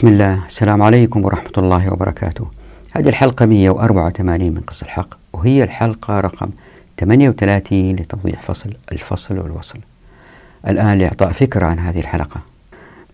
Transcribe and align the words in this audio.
بسم 0.00 0.08
الله. 0.08 0.46
السلام 0.46 0.82
عليكم 0.82 1.24
ورحمة 1.24 1.52
الله 1.58 1.92
وبركاته. 1.92 2.46
هذه 2.92 3.08
الحلقة 3.08 3.46
184 3.46 4.52
من 4.54 4.60
قص 4.60 4.82
الحق 4.82 5.08
وهي 5.32 5.64
الحلقة 5.64 6.20
رقم 6.20 6.48
38 6.96 7.96
لتوضيح 7.96 8.42
فصل 8.42 8.70
الفصل 8.92 9.38
والوصل. 9.38 9.78
الآن 10.68 10.98
لإعطاء 10.98 11.32
فكرة 11.32 11.66
عن 11.66 11.78
هذه 11.78 12.00
الحلقة. 12.00 12.40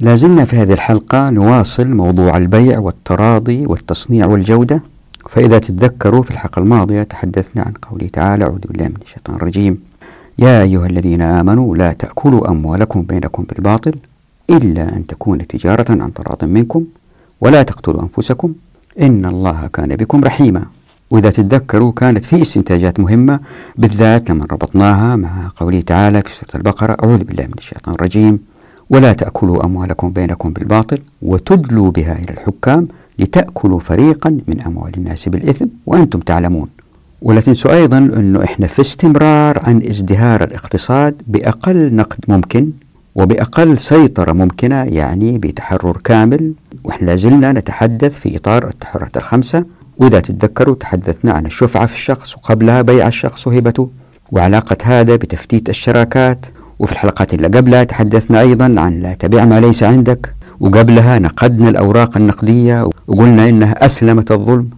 لازلنا 0.01 0.45
في 0.45 0.57
هذه 0.57 0.73
الحلقة 0.73 1.31
نواصل 1.31 1.87
موضوع 1.87 2.37
البيع 2.37 2.79
والتراضي 2.79 3.67
والتصنيع 3.67 4.27
والجودة 4.27 4.83
فإذا 5.29 5.59
تتذكروا 5.59 6.23
في 6.23 6.31
الحلقة 6.31 6.61
الماضية 6.61 7.03
تحدثنا 7.03 7.63
عن 7.63 7.73
قوله 7.73 8.09
تعالى 8.13 8.45
أعوذ 8.45 8.61
بالله 8.61 8.89
من 8.89 8.99
الشيطان 9.03 9.37
الرجيم. 9.37 9.79
يا 10.39 10.63
أيها 10.63 10.87
الذين 10.87 11.23
آمنوا 11.23 11.77
لا 11.77 11.93
تأكلوا 11.93 12.51
أموالكم 12.51 13.03
بينكم 13.03 13.43
بالباطل 13.43 13.93
إلا 14.51 14.97
أن 14.97 15.07
تكون 15.07 15.47
تجارة 15.47 15.87
عن 16.03 16.13
تراض 16.15 16.45
منكم 16.45 16.85
ولا 17.41 17.63
تقتلوا 17.63 18.03
أنفسكم 18.03 18.55
إن 19.01 19.25
الله 19.27 19.67
كان 19.73 19.97
بكم 19.97 20.25
رحيما. 20.25 20.65
وإذا 21.11 21.31
تتذكروا 21.31 21.93
كانت 21.93 22.25
في 22.25 22.43
استنتاجات 22.43 23.01
مهمة 23.01 23.41
بالذات 23.77 24.31
لما 24.31 24.45
ربطناها 24.53 25.17
مع 25.17 25.31
قوله 25.57 25.81
تعالى 25.81 26.23
في 26.23 26.35
سورة 26.35 26.57
البقرة 26.57 26.97
أعوذ 27.05 27.25
بالله 27.25 27.45
من 27.47 27.55
الشيطان 27.59 27.95
الرجيم 27.95 28.39
ولا 28.91 29.13
تأكلوا 29.13 29.65
أموالكم 29.65 30.11
بينكم 30.11 30.51
بالباطل 30.53 30.99
وتدلوا 31.23 31.91
بها 31.91 32.13
إلى 32.13 32.31
الحكام 32.31 32.89
لتأكلوا 33.19 33.81
فريقا 33.81 34.31
من 34.31 34.61
أموال 34.67 34.93
الناس 34.97 35.29
بالإثم 35.29 35.67
وأنتم 35.87 36.21
تعلمون. 36.21 36.69
ولا 37.23 37.41
تنسوا 37.41 37.75
أيضا 37.75 37.99
أنه 37.99 38.45
إحنا 38.45 38.67
في 38.67 38.81
استمرار 38.81 39.59
عن 39.63 39.83
ازدهار 39.83 40.45
الاقتصاد 40.45 41.23
بأقل 41.27 41.95
نقد 41.95 42.19
ممكن 42.29 42.71
وبأقل 43.17 43.79
سيطرة 43.79 44.33
ممكنة 44.33 44.83
يعني 44.83 45.39
بتحرر 45.39 45.97
كامل. 46.05 46.53
وإحنا 46.85 47.07
لازلنا 47.07 47.53
نتحدث 47.53 48.15
في 48.15 48.37
إطار 48.37 48.69
التحررات 48.69 49.17
الخمسة. 49.17 49.65
وإذا 49.99 50.21
تتذكروا 50.21 50.75
تحدثنا 50.75 51.33
عن 51.33 51.47
الشفعة 51.47 51.87
في 51.87 51.95
الشخص 51.95 52.37
وقبلها 52.37 52.83
بيع 52.83 53.09
الشخص 53.09 53.47
وهبته. 53.47 53.91
وعلاقة 54.33 54.77
هذا 54.83 55.17
بتفتيت 55.17 55.69
الشراكات. 55.69 56.47
وفي 56.79 56.93
الحلقات 56.93 57.35
اللي 57.35 57.49
قبلها 57.49 57.85
تحدثنا 57.85 58.41
أيضا 58.41 58.65
عن 58.65 59.01
لا 59.01 59.15
تبيع 59.15 59.45
ما 59.45 59.61
ليس 59.61 59.83
عندك. 59.83 60.35
وقبلها 60.61 61.19
نقدنا 61.19 61.69
الأوراق 61.69 62.17
النقدية. 62.17 62.91
وقلنا 63.07 63.49
إنها 63.49 63.85
أسلمت 63.85 64.33
الظلم. 64.33 64.71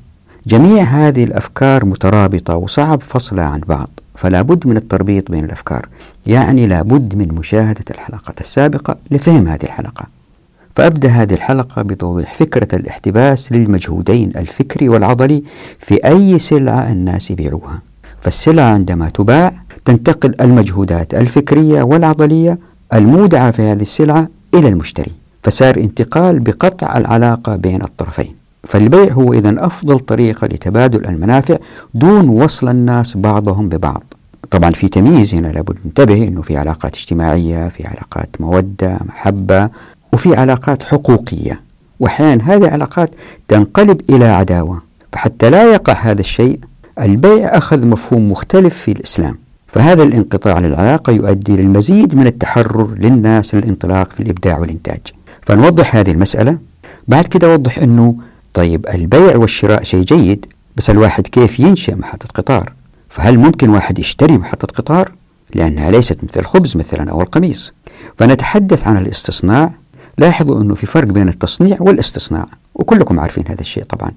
جميع 0.46 0.82
هذه 0.82 1.24
الأفكار 1.24 1.84
مترابطة 1.84 2.56
وصعب 2.56 3.02
فصلها 3.02 3.44
عن 3.44 3.60
بعض. 3.60 3.90
فلا 4.18 4.42
بد 4.42 4.66
من 4.66 4.76
التربيط 4.76 5.30
بين 5.30 5.44
الأفكار. 5.44 5.88
يعني 6.26 6.66
لا 6.66 6.82
بد 6.82 7.14
من 7.14 7.28
مشاهدة 7.28 7.84
الحلقات 7.90 8.40
السابقة 8.40 8.96
لفهم 9.10 9.48
هذه 9.48 9.62
الحلقة. 9.62 10.04
فأبدأ 10.76 11.08
هذه 11.08 11.34
الحلقة 11.34 11.82
بتوضيح 11.82 12.34
فكرة 12.34 12.76
الاحتباس 12.76 13.52
للمجهودين 13.52 14.32
الفكري 14.36 14.88
والعضلي 14.88 15.42
في 15.78 15.94
أي 15.94 16.38
سلعة 16.38 16.92
الناس 16.92 17.30
يبيعوها. 17.30 17.82
فالسلعة 18.22 18.72
عندما 18.72 19.08
تباع 19.08 19.52
تنتقل 19.84 20.34
المجهودات 20.40 21.14
الفكرية 21.14 21.82
والعضلية 21.82 22.58
المودعة 22.94 23.50
في 23.50 23.62
هذه 23.62 23.82
السلعة 23.82 24.28
إلى 24.54 24.68
المشتري. 24.68 25.12
فصار 25.42 25.76
انتقال 25.76 26.40
بقطع 26.40 26.98
العلاقة 26.98 27.56
بين 27.56 27.82
الطرفين. 27.82 28.34
فالبيع 28.62 29.12
هو 29.12 29.32
إذا 29.32 29.66
أفضل 29.66 30.00
طريقة 30.00 30.46
لتبادل 30.46 31.06
المنافع 31.06 31.56
دون 31.94 32.28
وصل 32.28 32.68
الناس 32.68 33.16
بعضهم 33.16 33.68
ببعض. 33.68 34.07
طبعا 34.50 34.70
في 34.70 34.88
تمييز 34.88 35.34
هنا 35.34 35.48
لابد 35.48 35.76
ننتبه 35.84 36.28
أنه 36.28 36.42
في 36.42 36.56
علاقات 36.56 36.96
اجتماعية 36.96 37.68
في 37.68 37.86
علاقات 37.86 38.28
مودة 38.40 38.98
محبة 39.06 39.70
وفي 40.12 40.36
علاقات 40.36 40.82
حقوقية. 40.82 41.60
وأحيانا 42.00 42.54
هذه 42.54 42.64
العلاقات 42.64 43.10
تنقلب 43.48 44.00
إلى 44.10 44.24
عداوة. 44.24 44.82
فحتى 45.12 45.50
لا 45.50 45.72
يقع 45.72 45.92
هذا 45.92 46.20
الشيء 46.20 46.58
البيع 47.00 47.56
أخذ 47.58 47.86
مفهوم 47.86 48.32
مختلف 48.32 48.74
في 48.78 48.92
الإسلام. 48.92 49.38
فهذا 49.66 50.02
الانقطاع 50.02 50.58
للعلاقة 50.58 51.12
يؤدي 51.12 51.56
للمزيد 51.56 52.14
من 52.14 52.26
التحرر 52.26 52.94
للناس 52.98 53.54
للانطلاق 53.54 54.10
في 54.10 54.20
الإبداع 54.22 54.58
والإنتاج. 54.58 55.00
فنوضح 55.42 55.96
هذه 55.96 56.10
المسألة. 56.10 56.58
بعد 57.08 57.24
كده 57.24 57.52
أوضح 57.52 57.78
أنه 57.78 58.16
طيب 58.54 58.86
البيع 58.94 59.36
والشراء 59.36 59.82
شيء 59.82 60.02
جيد 60.02 60.46
بس 60.76 60.90
الواحد 60.90 61.26
كيف 61.26 61.60
ينشئ 61.60 61.94
محطة 61.94 62.28
قطار؟ 62.34 62.72
فهل 63.08 63.38
ممكن 63.38 63.70
واحد 63.70 63.98
يشتري 63.98 64.38
محطة 64.38 64.66
قطار؟ 64.66 65.12
لأنها 65.54 65.90
ليست 65.90 66.24
مثل 66.24 66.40
الخبز 66.40 66.76
مثلا 66.76 67.10
أو 67.10 67.20
القميص. 67.20 67.72
فنتحدث 68.16 68.86
عن 68.86 68.96
الاستصناع. 68.96 69.70
لاحظوا 70.18 70.62
أنه 70.62 70.74
في 70.74 70.86
فرق 70.86 71.08
بين 71.08 71.28
التصنيع 71.28 71.76
والاستصناع 71.80 72.46
وكلكم 72.74 73.20
عارفين 73.20 73.44
هذا 73.48 73.60
الشيء 73.60 73.84
طبعا. 73.84 74.10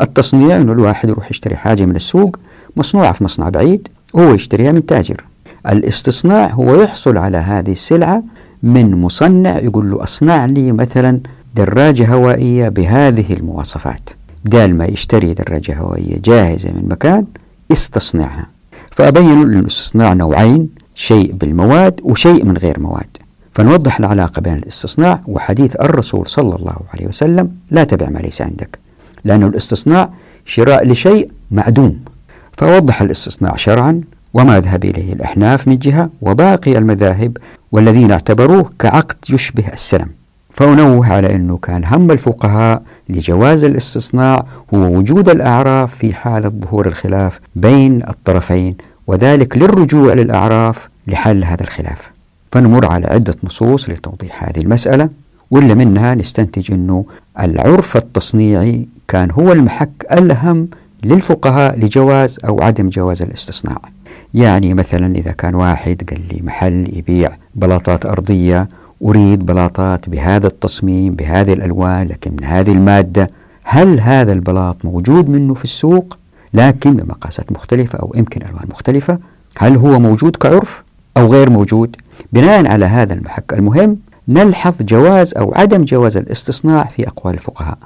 التصنيع 0.00 0.56
أنه 0.56 0.72
الواحد 0.72 1.08
يروح 1.08 1.30
يشتري 1.30 1.56
حاجة 1.56 1.84
من 1.84 1.96
السوق 1.96 2.36
مصنوعة 2.76 3.12
في 3.12 3.24
مصنع 3.24 3.48
بعيد 3.48 3.88
وهو 4.14 4.34
يشتريها 4.34 4.72
من 4.72 4.86
تاجر. 4.86 5.24
الاستصناع 5.68 6.46
هو 6.46 6.82
يحصل 6.82 7.16
على 7.16 7.38
هذه 7.38 7.72
السلعة 7.72 8.22
من 8.62 9.00
مصنع 9.00 9.58
يقول 9.58 9.90
له 9.90 10.02
أصنع 10.02 10.46
لي 10.46 10.72
مثلا 10.72 11.20
دراجة 11.54 12.14
هوائية 12.14 12.68
بهذه 12.68 13.32
المواصفات 13.32 14.10
بدال 14.44 14.76
ما 14.78 14.84
يشتري 14.84 15.34
دراجة 15.34 15.78
هوائية 15.78 16.18
جاهزة 16.24 16.70
من 16.70 16.88
مكان 16.88 17.24
استصنعها 17.72 18.46
فأبين 18.90 19.42
الاستصناع 19.42 20.12
نوعين 20.12 20.68
شيء 20.94 21.32
بالمواد 21.32 22.00
وشيء 22.02 22.44
من 22.44 22.56
غير 22.56 22.80
مواد. 22.80 23.16
فنوضح 23.54 23.98
العلاقة 23.98 24.40
بين 24.40 24.54
الاستصناع 24.54 25.20
وحديث 25.26 25.76
الرسول 25.76 26.26
صلى 26.26 26.56
الله 26.56 26.76
عليه 26.94 27.06
وسلم 27.06 27.50
لا 27.70 27.84
تبع 27.84 28.08
ما 28.08 28.18
ليس 28.18 28.42
عندك 28.42 28.78
لأن 29.24 29.42
الاستصناع 29.42 30.10
شراء 30.44 30.86
لشيء 30.86 31.30
معدوم. 31.50 31.98
فوضح 32.52 33.02
الاستصناع 33.02 33.56
شرعا 33.56 34.00
وما 34.34 34.60
ذهب 34.60 34.84
إليه 34.84 35.12
الأحناف 35.12 35.68
من 35.68 35.78
جهة 35.78 36.10
وباقي 36.22 36.78
المذاهب 36.78 37.36
والذين 37.72 38.10
اعتبروه 38.12 38.70
كعقد 38.78 39.16
يشبه 39.30 39.68
السلم. 39.72 40.08
فأنوه 40.50 41.12
على 41.12 41.34
أنه 41.34 41.56
كان 41.56 41.84
هم 41.84 42.10
الفقهاء 42.10 42.82
لجواز 43.08 43.64
الاستصناع 43.64 44.44
هو 44.74 44.98
وجود 44.98 45.28
الأعراف 45.28 45.94
في 45.94 46.14
حالة 46.14 46.48
ظهور 46.48 46.86
الخلاف 46.86 47.40
بين 47.56 48.02
الطرفين 48.08 48.76
وذلك 49.06 49.58
للرجوع 49.58 50.14
للأعراف 50.14 50.88
لحل 51.06 51.44
هذا 51.44 51.62
الخلاف. 51.62 52.10
فنمر 52.52 52.86
على 52.86 53.06
عدة 53.06 53.34
نصوص 53.44 53.90
لتوضيح 53.90 54.44
هذه 54.44 54.60
المسألة 54.60 55.08
واللي 55.50 55.74
منها 55.74 56.14
نستنتج 56.14 56.72
أنه 56.72 57.04
العرف 57.40 57.96
التصنيعي 57.96 58.86
كان 59.08 59.30
هو 59.30 59.52
المحك 59.52 60.06
الأهم 60.12 60.68
للفقهاء 61.04 61.78
لجواز 61.78 62.38
أو 62.44 62.62
عدم 62.62 62.88
جواز 62.88 63.22
الاستصناع. 63.22 63.78
يعني 64.34 64.74
مثلا 64.74 65.14
إذا 65.14 65.32
كان 65.32 65.54
واحد 65.54 66.02
قال 66.10 66.20
لي 66.32 66.40
محل 66.42 66.96
يبيع 66.96 67.32
بلاطات 67.54 68.06
أرضية 68.06 68.68
أريد 69.04 69.46
بلاطات 69.46 70.08
بهذا 70.08 70.46
التصميم 70.46 71.14
بهذه 71.14 71.52
الألوان 71.52 72.08
لكن 72.08 72.32
من 72.32 72.44
هذه 72.44 72.72
المادة 72.72 73.30
هل 73.62 74.00
هذا 74.00 74.32
البلاط 74.32 74.84
موجود 74.84 75.28
منه 75.28 75.54
في 75.54 75.64
السوق؟ 75.64 76.16
لكن 76.54 76.96
بمقاسات 76.96 77.52
مختلفة 77.52 77.98
أو 77.98 78.12
يمكن 78.16 78.42
ألوان 78.42 78.64
مختلفة 78.70 79.18
هل 79.58 79.76
هو 79.76 80.00
موجود 80.00 80.36
كعرف 80.36 80.82
أو 81.16 81.26
غير 81.26 81.50
موجود؟ 81.50 81.96
بناء 82.32 82.66
على 82.66 82.84
هذا 82.84 83.14
المحك 83.14 83.52
المهم 83.52 83.96
نلحظ 84.28 84.74
جواز 84.82 85.34
أو 85.34 85.54
عدم 85.54 85.84
جواز 85.84 86.16
الاستصناع 86.16 86.84
في 86.84 87.08
أقوال 87.08 87.34
الفقهاء. 87.34 87.78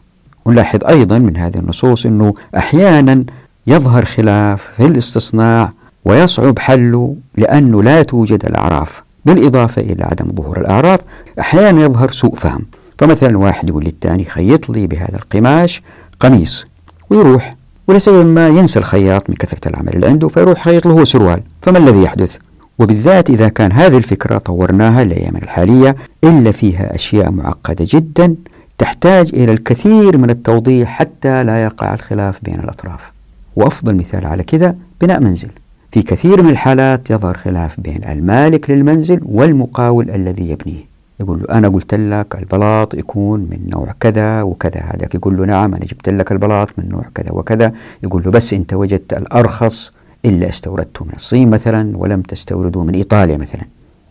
ونلاحظ 0.44 0.84
أيضا 0.84 1.19
من 1.19 1.36
هذه 1.36 1.56
النصوص 1.56 2.06
أنه 2.06 2.34
أحيانا 2.56 3.24
يظهر 3.66 4.04
خلاف 4.04 4.62
في 4.76 4.86
الاستصناع 4.86 5.69
ويصعب 6.04 6.58
حله 6.58 7.16
لأنه 7.36 7.82
لا 7.82 8.03
توجد 8.03 8.44
الأعراف. 8.44 9.03
بالإضافة 9.26 9.82
إلى 9.82 10.04
عدم 10.04 10.32
ظهور 10.34 10.60
الأعراف 10.60 11.00
أحيانا 11.40 11.82
يظهر 11.82 12.10
سوء 12.10 12.36
فهم. 12.36 12.64
فمثلا 12.98 13.38
واحد 13.38 13.68
يقول 13.70 13.84
للثاني 13.84 14.24
خيط 14.24 14.70
لي 14.70 14.86
بهذا 14.86 15.16
القماش 15.16 15.82
قميص 16.21 16.65
ويروح 17.10 17.54
ولسبب 17.88 18.26
ما 18.26 18.48
ينسى 18.48 18.78
الخياط 18.78 19.30
من 19.30 19.36
كثرة 19.36 19.68
العمل 19.68 19.94
اللي 19.94 20.06
عنده 20.06 20.28
فيروح 20.28 20.65
خيط 20.65 20.86
له 20.86 21.04
سروال 21.04 21.42
فما 21.62 21.78
الذي 21.78 22.03
يحدث؟ 22.03 22.36
وبالذات 22.78 23.30
إذا 23.30 23.48
كان 23.48 23.72
هذه 23.72 23.97
الفكرة 23.97 24.38
طورناها 24.38 25.03
الأيام 25.03 25.36
الحالية 25.36 25.97
إلا 26.24 26.53
فيها 26.53 26.94
أشياء 26.94 27.30
معقدة 27.30 27.86
جدا 27.91 28.34
تحتاج 28.78 29.30
إلى 29.34 29.53
الكثير 29.53 30.18
من 30.18 30.30
التوضيح 30.30 30.88
حتى 30.88 31.44
لا 31.44 31.65
يقع 31.65 31.94
الخلاف 31.94 32.38
بين 32.42 32.60
الأطراف. 32.60 33.12
وأفضل 33.56 33.94
مثال 33.94 34.27
على 34.27 34.42
كذا 34.42 34.77
بناء 35.00 35.20
منزل. 35.20 35.48
في 35.94 36.02
كثير 36.02 36.42
من 36.42 36.50
الحالات 36.50 37.10
يظهر 37.10 37.36
خلاف 37.36 37.80
بين 37.80 38.04
المالك 38.04 38.70
للمنزل 38.70 39.20
والمقاول 39.24 40.10
الذي 40.10 40.50
يبنيه. 40.50 40.84
يقول 41.20 41.38
له 41.38 41.58
أنا 41.58 41.68
قلت 41.68 41.94
لك 41.94 42.36
البلاط 42.38 42.94
يكون 42.94 43.41
من 43.41 43.58
نوع 43.72 43.94
كذا 44.00 44.42
وكذا. 44.42 44.80
هذاك 44.80 45.14
يقول 45.14 45.36
له 45.36 45.44
نعم 45.44 45.74
أنا 45.74 45.84
جبت 45.84 46.08
لك 46.08 46.32
البلاط 46.32 46.68
من 46.78 46.88
نوع 46.88 47.04
كذا 47.14 47.32
وكذا. 47.32 47.72
يقول 48.02 48.22
له 48.24 48.30
بس 48.30 48.52
أنت 48.52 48.74
وجدت 48.74 49.12
الأرخص 49.12 49.92
إلا 50.24 50.48
استوردته 50.48 51.04
من 51.04 51.12
الصين 51.16 51.50
مثلا 51.50 51.96
ولم 51.96 52.22
تستورده 52.22 52.84
من 52.84 52.94
إيطاليا 52.94 53.36
مثلا. 53.36 53.62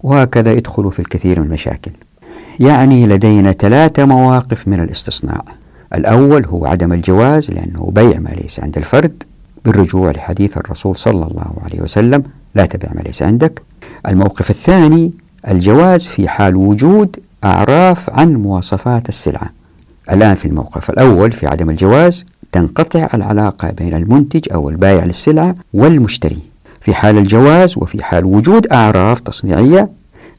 وهكذا 0.04 0.54
يدخلوا 0.54 0.92
في 0.92 1.00
الكثير 1.00 1.40
من 1.40 1.46
المشاكل. 1.46 1.92
يعني 2.60 3.08
لدينا 3.08 3.52
ثلاثة 3.52 4.06
مواقف 4.06 4.68
من 4.68 4.80
الاستصناع. 4.80 5.44
الأول 5.94 6.46
هو 6.46 6.66
عدم 6.66 6.94
الجواز 6.94 7.52
لأنه 7.52 7.92
بيع 7.96 8.20
ما 8.20 8.30
ليس 8.30 8.60
عند 8.60 8.78
الفرد. 8.78 9.24
بالرجوع 9.66 10.12
لحديث 10.12 10.58
الرسول 10.58 10.98
صلى 10.98 11.28
الله 11.28 11.52
عليه 11.64 11.82
وسلم 11.82 12.24
لا 12.56 12.66
تبع 12.66 12.90
ما 12.96 13.02
ليس 13.02 13.24
عندك. 13.24 13.62
الموقف 14.08 14.50
الثاني 14.50 15.12
الجواز 15.48 16.06
في 16.06 16.28
حال 16.28 16.56
وجود 16.56 17.20
أعراف 17.44 18.10
عن 18.10 18.34
مواصفات 18.34 19.10
السلعة. 19.10 19.50
الآن 20.12 20.36
في 20.36 20.46
الموقف 20.46 20.90
الأول 20.90 21.32
في 21.32 21.48
عدم 21.48 21.70
الجواز 21.70 22.26
تنقطع 22.52 23.08
العلاقة 23.14 23.72
بين 23.72 23.94
المنتج 23.94 24.54
أو 24.54 24.70
البائع 24.70 25.06
للسلعة 25.06 25.56
والمشتري. 25.74 26.40
في 26.82 26.94
حال 26.94 27.18
الجواز 27.18 27.78
وفي 27.78 28.04
حال 28.04 28.26
وجود 28.26 28.68
أعراف 28.68 29.20
تصنيعية 29.20 29.90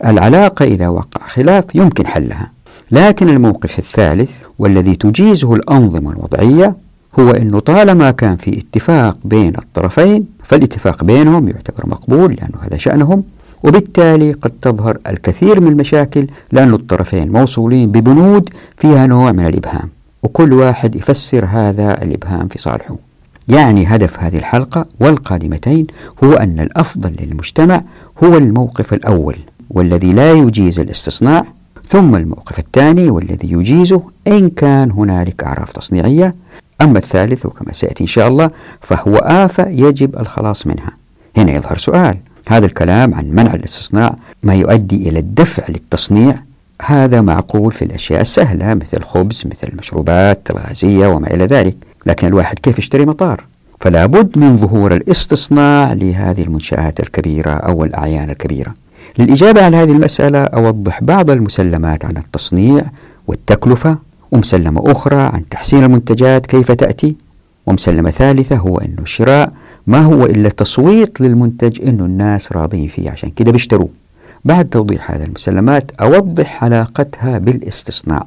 العلاقة 0.05 0.65
إذا 0.65 0.88
وقع 0.88 1.27
خلاف 1.29 1.65
يمكن 1.75 2.06
حلها. 2.06 2.50
لكن 2.91 3.29
الموقف 3.29 3.79
الثالث 3.79 4.32
والذي 4.59 4.97
تجيزه 4.97 5.55
الأنظمة 5.55 6.11
الوضعية 6.11 6.77
هو 7.21 7.31
أنه 7.31 7.61
طالما 7.61 8.11
كان 8.11 8.37
في 8.37 8.59
اتفاق 8.59 9.19
بين 9.25 9.53
الطرفين 9.59 10.27
فالاتفاق 10.43 11.05
بينهم 11.05 11.49
يعتبر 11.49 11.89
مقبول 11.89 12.35
لأنه 12.35 12.59
هذا 12.61 12.77
شأنهم 12.77 13.25
وبالتالي 13.63 14.33
قد 14.33 14.51
تظهر 14.63 14.99
الكثير 15.07 15.61
من 15.61 15.69
المشاكل 15.69 16.27
لأن 16.53 16.75
الطرفين 16.75 17.33
موصولين 17.33 17.91
ببنود 17.91 18.51
فيها 18.79 19.07
نوع 19.07 19.33
من 19.33 19.47
الإبهام 19.47 19.89
وكل 20.23 20.53
واحد 20.53 20.95
يفسر 20.95 21.45
هذا 21.45 22.03
الإبهام 22.03 22.49
في 22.49 22.59
صالحه. 22.59 22.97
يعني 23.49 23.87
هدف 23.87 24.21
هذه 24.21 24.39
الحلقة 24.39 24.87
والقادمتين 25.01 25.87
هو 26.25 26.33
أن 26.33 26.61
الأفضل 26.61 27.17
للمجتمع 27.21 27.83
هو 28.25 28.37
الموقف 28.37 28.93
الأول 28.93 29.37
والذي 29.71 30.13
لا 30.13 30.33
يجيز 30.33 30.81
الاستصناع 30.81 31.45
ثم 31.89 32.15
الموقف 32.17 32.59
الثاني 32.59 33.11
والذي 33.11 33.53
يجيزه 33.53 34.03
إن 34.29 34.49
كان 34.49 34.91
هنالك 34.91 35.45
أعراف 35.45 35.73
تصنيعية 35.73 36.35
أما 36.81 36.99
الثالث 36.99 37.47
وكما 37.47 37.73
سيأتي 37.73 38.03
إن 38.03 38.09
شاء 38.09 38.29
الله 38.29 38.50
فهو 38.81 39.17
آفة 39.17 39.69
يجب 39.69 40.19
الخلاص 40.19 40.67
منها. 40.67 40.91
هنا 41.37 41.53
يظهر 41.53 41.79
سؤال 41.79 42.17
هذا 42.49 42.67
الكلام 42.67 43.15
عن 43.15 43.25
منع 43.29 43.55
الاستصناع 43.55 44.17
ما 44.43 44.55
يؤدي 44.55 45.09
إلى 45.09 45.19
الدفع 45.19 45.65
للتصنيع 45.69 46.37
هذا 46.82 47.21
معقول 47.21 47.73
في 47.73 47.85
الأشياء 47.85 48.21
السهلة 48.21 48.75
مثل 48.75 48.97
الخبز 48.97 49.43
مثل 49.47 49.69
المشروبات 49.69 50.50
الغازية 50.50 51.06
وما 51.06 51.35
إلى 51.35 51.47
ذلك 51.47 51.76
لكن 52.06 52.26
الواحد 52.26 52.59
كيف 52.59 52.79
يشتري 52.79 53.06
مطار؟ 53.06 53.44
فلا 53.81 54.06
بد 54.06 54.38
من 54.38 54.56
ظهور 54.56 54.94
الاستصناع 54.94 55.93
لهذه 55.93 56.43
المنشآت 56.43 57.00
الكبيرة 57.00 57.50
أو 57.50 57.85
الأعيان 57.85 58.31
الكبيرة. 58.31 58.75
للإجابة 59.19 59.65
على 59.65 59.77
هذه 59.77 59.93
المسألة 59.93 60.44
أوضح 60.44 61.03
بعض 61.03 61.31
المسلمات 61.31 62.05
عن 62.05 62.17
التصنيع 62.17 62.82
والتكلفة 63.27 63.99
ومسلمة 64.35 64.93
أخرى 64.93 65.17
عن 65.17 65.49
تحسين 65.49 65.85
المنتجات 65.85 66.47
كيف 66.47 66.73
تأتي؟ 66.73 67.17
ومسلمة 67.67 68.11
ثالثة 68.11 68.57
هو 68.57 68.79
أنه 68.79 69.03
الشراء 69.03 69.53
ما 69.87 70.01
هو 70.01 70.25
إلا 70.25 70.49
تصويت 70.49 71.21
للمنتج 71.21 71.89
أنه 71.89 72.05
الناس 72.05 72.53
راضين 72.53 72.89
فيه 72.89 73.11
عشان 73.11 73.31
كده 73.31 73.53
بيشتروه. 73.53 73.89
بعد 74.45 74.65
توضيح 74.69 75.11
هذه 75.11 75.25
المسلمات 75.25 75.91
أوضح 76.01 76.65
علاقتها 76.65 77.39
بالاستصناع 77.39 78.27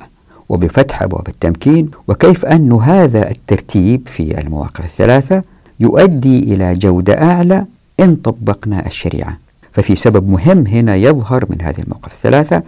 وبفتح 0.49 1.03
أبواب 1.03 1.27
التمكين 1.27 1.91
وكيف 2.07 2.45
أن 2.45 2.71
هذا 2.71 3.29
الترتيب 3.31 4.07
في 4.07 4.41
المواقف 4.41 4.85
الثلاثة 4.85 5.41
يؤدي 5.79 6.39
إلى 6.53 6.73
جودة 6.73 7.23
أعلى 7.23 7.65
إن 7.99 8.15
طبقنا 8.15 8.85
الشريعة. 8.85 9.37
ففي 9.71 9.95
سبب 9.95 10.29
مهم 10.29 10.67
هنا 10.67 10.95
يظهر 10.95 11.45
من 11.49 11.61
هذه 11.61 11.79
المواقف 11.79 12.11
الثلاثة 12.13 12.63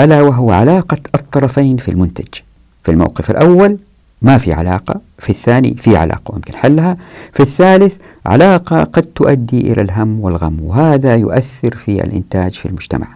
ألا 0.00 0.22
وهو 0.22 0.50
علاقة 0.50 0.98
الطرفين 1.14 1.76
في 1.76 1.90
المنتج. 1.90 2.28
في 2.84 2.90
الموقف 2.90 3.30
الأول 3.30 3.76
ما 4.22 4.38
في 4.38 4.52
علاقة 4.52 5.00
في 5.18 5.30
الثاني 5.30 5.74
في 5.74 5.96
علاقة 5.96 6.32
ويمكن 6.32 6.54
حلها 6.54 6.96
في 7.32 7.40
الثالث 7.40 7.96
علاقة 8.26 8.84
قد 8.84 9.02
تؤدي 9.02 9.72
إلى 9.72 9.82
الهم 9.82 10.20
والغم 10.20 10.56
وهذا 10.62 11.16
يؤثر 11.16 11.74
في 11.74 12.04
الإنتاج 12.04 12.52
في 12.52 12.66
المجتمع. 12.66 13.06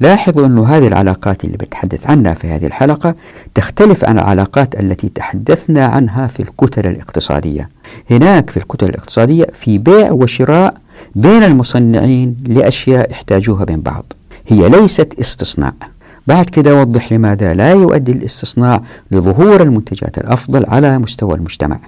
لاحظوا 0.00 0.46
أن 0.46 0.58
هذه 0.58 0.86
العلاقات 0.86 1.44
اللي 1.44 1.56
بتحدث 1.56 2.10
عنها 2.10 2.34
في 2.34 2.46
هذه 2.46 2.66
الحلقة 2.66 3.14
تختلف 3.54 4.04
عن 4.04 4.18
العلاقات 4.18 4.80
التي 4.80 5.08
تحدثنا 5.08 5.86
عنها 5.86 6.26
في 6.26 6.40
الكتل 6.40 6.86
الاقتصادية. 6.86 7.68
هناك 8.10 8.50
في 8.50 8.56
الكتل 8.56 8.88
الاقتصادية 8.88 9.46
في 9.52 9.78
بيع 9.78 10.10
وشراء 10.10 10.74
بين 11.14 11.42
المصنعين 11.42 12.36
لأشياء 12.46 13.10
يحتاجوها 13.10 13.64
بين 13.64 13.80
بعض 13.80 14.04
هي 14.48 14.68
ليست 14.68 15.14
استصناع 15.20 15.72
بعد 16.26 16.44
كده 16.44 16.80
وضح 16.80 17.12
لماذا 17.12 17.54
لا 17.54 17.72
يؤدي 17.72 18.12
الاستصناع 18.12 18.82
لظهور 19.10 19.62
المنتجات 19.62 20.18
الأفضل 20.18 20.66
على 20.68 20.98
مستوى 20.98 21.34
المجتمع. 21.34 21.78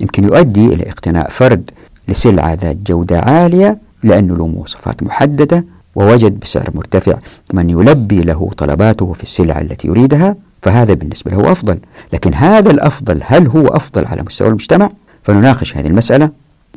يمكن 0.00 0.24
يؤدي 0.24 0.66
إلى 0.66 0.88
اقتناء 0.88 1.30
فرد 1.30 1.70
لسلعة 2.08 2.54
ذات 2.54 2.76
جودة 2.76 3.20
عالية 3.20 3.78
لأنه 4.02 4.36
له 4.36 4.46
مواصفات 4.46 5.02
محددة 5.02 5.64
ووجد 5.94 6.40
بسعر 6.40 6.70
مرتفع 6.74 7.18
من 7.52 7.70
يلبي 7.70 8.20
له 8.20 8.50
طلباته 8.56 9.12
في 9.12 9.22
السلع 9.22 9.60
التي 9.60 9.88
يريدها 9.88 10.36
فهذا 10.62 10.94
بالنسبة 10.94 11.30
له 11.30 11.52
أفضل. 11.52 11.78
لكن 12.12 12.34
هذا 12.34 12.70
الأفضل 12.70 13.20
هل 13.26 13.46
هو 13.46 13.66
أفضل 13.66 14.06
على 14.06 14.22
مستوى 14.22 14.48
المجتمع؟ 14.48 14.88
فنناقش 15.22 15.76
هذه 15.76 15.86
المسألة. 15.86 16.30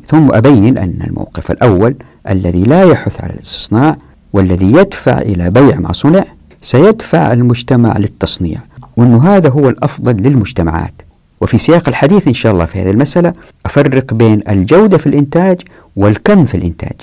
ثم 0.08 0.34
أبين 0.34 0.78
أن 0.78 1.00
الموقف 1.08 1.52
الأول 1.52 1.96
الذي 2.30 2.64
لا 2.64 2.84
يحث 2.84 3.24
على 3.24 3.34
الاستصناع 3.34 3.98
والذي 4.34 4.72
يدفع 4.72 5.18
إلى 5.18 5.50
بيع 5.50 5.80
ما 5.80 5.94
صنع 5.94 6.26
سيدفع 6.66 7.34
المجتمع 7.34 7.98
للتصنيع 7.98 8.60
وأن 8.98 9.16
هذا 9.16 9.50
هو 9.50 9.70
الأفضل 9.70 10.16
للمجتمعات. 10.16 11.02
وفي 11.42 11.58
سياق 11.58 11.90
الحديث 11.90 12.28
إن 12.28 12.34
شاء 12.34 12.54
الله 12.54 12.66
في 12.66 12.82
هذه 12.82 12.92
المسألة 12.92 13.34
أفرق 13.66 14.14
بين 14.14 14.42
الجودة 14.50 14.98
في 14.98 15.08
الإنتاج 15.08 15.62
والكم 15.96 16.46
في 16.46 16.58
الإنتاج. 16.58 16.96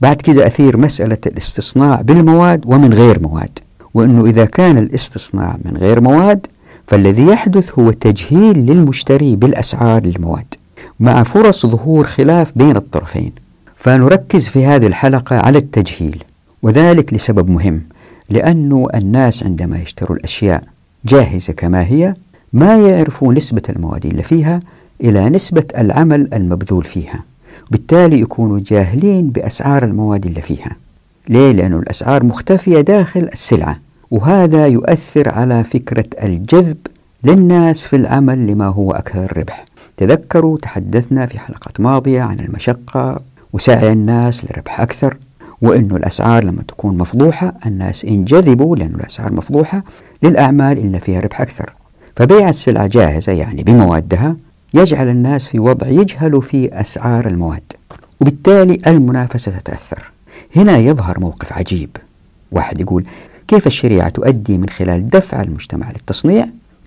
بعد 0.00 0.16
كده 0.16 0.46
أثير 0.46 0.76
مسألة 0.76 1.18
الاستصناع 1.26 2.00
بالمواد 2.00 2.62
ومن 2.66 2.94
غير 2.94 3.22
مواد. 3.22 3.58
وأنه 3.94 4.26
إذا 4.26 4.44
كان 4.44 4.78
الاستصناع 4.78 5.56
من 5.64 5.76
غير 5.76 6.00
مواد 6.00 6.46
فالذي 6.86 7.26
يحدث 7.26 7.78
هو 7.78 7.90
تجهيل 7.90 8.58
للمشتري 8.58 9.36
بالأسعار 9.36 10.06
للمواد 10.06 10.54
مع 11.00 11.22
فرص 11.22 11.66
ظهور 11.66 12.06
خلاف 12.06 12.52
بين 12.56 12.76
الطرفين. 12.76 13.32
فنركز 13.76 14.48
في 14.48 14.66
هذه 14.66 14.86
الحلقة 14.86 15.36
على 15.36 15.58
التجهيل 15.58 16.24
وذلك 16.62 17.14
لسبب 17.14 17.50
مهم. 17.50 17.82
لأن 18.30 18.86
الناس 18.94 19.42
عندما 19.42 19.78
يشتروا 19.78 20.16
الأشياء 20.16 20.64
جاهزة 21.04 21.52
كما 21.52 21.82
هي 21.84 22.14
ما 22.52 22.88
يعرفوا 22.88 23.34
نسبة 23.34 23.62
المواد 23.68 24.06
اللي 24.06 24.22
فيها 24.22 24.60
إلى 25.00 25.28
نسبة 25.30 25.64
العمل 25.78 26.34
المبذول 26.34 26.84
فيها. 26.84 27.24
بالتالي 27.70 28.20
يكونوا 28.20 28.60
جاهلين 28.66 29.30
بأسعار 29.30 29.84
المواد 29.84 30.26
اللي 30.26 30.42
فيها. 30.42 30.76
ليه؟ 31.28 31.52
لأن 31.52 31.74
الأسعار 31.74 32.24
مختفية 32.24 32.80
داخل 32.80 33.28
السلعة 33.32 33.78
وهذا 34.10 34.66
يؤثر 34.66 35.28
على 35.28 35.64
فكرة 35.64 36.04
الجذب 36.22 36.76
للناس 37.24 37.84
في 37.84 37.96
العمل 37.96 38.46
لما 38.46 38.66
هو 38.66 38.92
أكثر 38.92 39.38
ربح. 39.38 39.64
تذكروا 39.96 40.58
تحدثنا 40.58 41.26
في 41.26 41.38
حلقات 41.38 41.80
ماضية 41.80 42.22
عن 42.22 42.40
المشقة 42.40 43.20
وسعي 43.52 43.92
الناس 43.92 44.44
لربح 44.44 44.80
أكثر. 44.80 45.16
وأنه 45.62 45.96
الأسعار 45.96 46.44
لما 46.44 46.62
تكون 46.68 46.98
مفضوحة 46.98 47.54
الناس 47.66 48.04
ينجذبوا 48.04 48.76
لأن 48.76 48.94
الأسعار 48.94 49.32
مفضوحة 49.32 49.82
للأعمال 50.22 50.78
اللي 50.78 51.00
فيها 51.00 51.20
ربح 51.20 51.40
أكثر. 51.40 51.72
فبيع 52.16 52.48
السلعة 52.48 52.86
جاهزة 52.86 53.32
يعني 53.32 53.62
بموادها 53.62 54.36
يجعل 54.74 55.08
الناس 55.08 55.48
في 55.48 55.58
وضع 55.58 55.86
يجهلوا 55.88 56.40
فيه 56.40 56.80
أسعار 56.80 57.26
المواد 57.26 57.72
وبالتالي 58.20 58.80
المنافسة 58.86 59.52
تتأثر. 59.58 60.10
هنا 60.56 60.78
يظهر 60.78 61.20
موقف 61.20 61.52
عجيب. 61.52 61.90
واحد 62.52 62.80
يقول 62.80 63.04
كيف 63.48 63.66
الشريعة 63.66 64.08
تؤدي 64.08 64.58
من 64.58 64.68
خلال 64.68 65.08
دفع 65.08 65.42
المجتمع 65.42 65.90
للتصنيع 65.90 66.46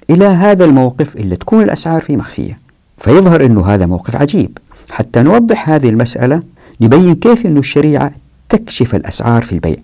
إلى 0.09 0.25
هذا 0.25 0.65
الموقف 0.65 1.15
اللي 1.15 1.35
تكون 1.35 1.63
الأسعار 1.63 2.01
فيه 2.01 2.17
مخفية؟ 2.17 2.57
فيظهر 2.97 3.45
أنه 3.45 3.65
هذا 3.65 3.85
موقف 3.85 4.15
عجيب. 4.15 4.57
حتى 4.91 5.23
نوضح 5.23 5.69
هذه 5.69 5.89
المسألة 5.89 6.39
نبين 6.81 7.15
كيف 7.15 7.45
أن 7.45 7.57
الشريعة 7.57 8.11
تكشف 8.51 8.95
الأسعار 8.95 9.41
في 9.43 9.51
البيع. 9.51 9.77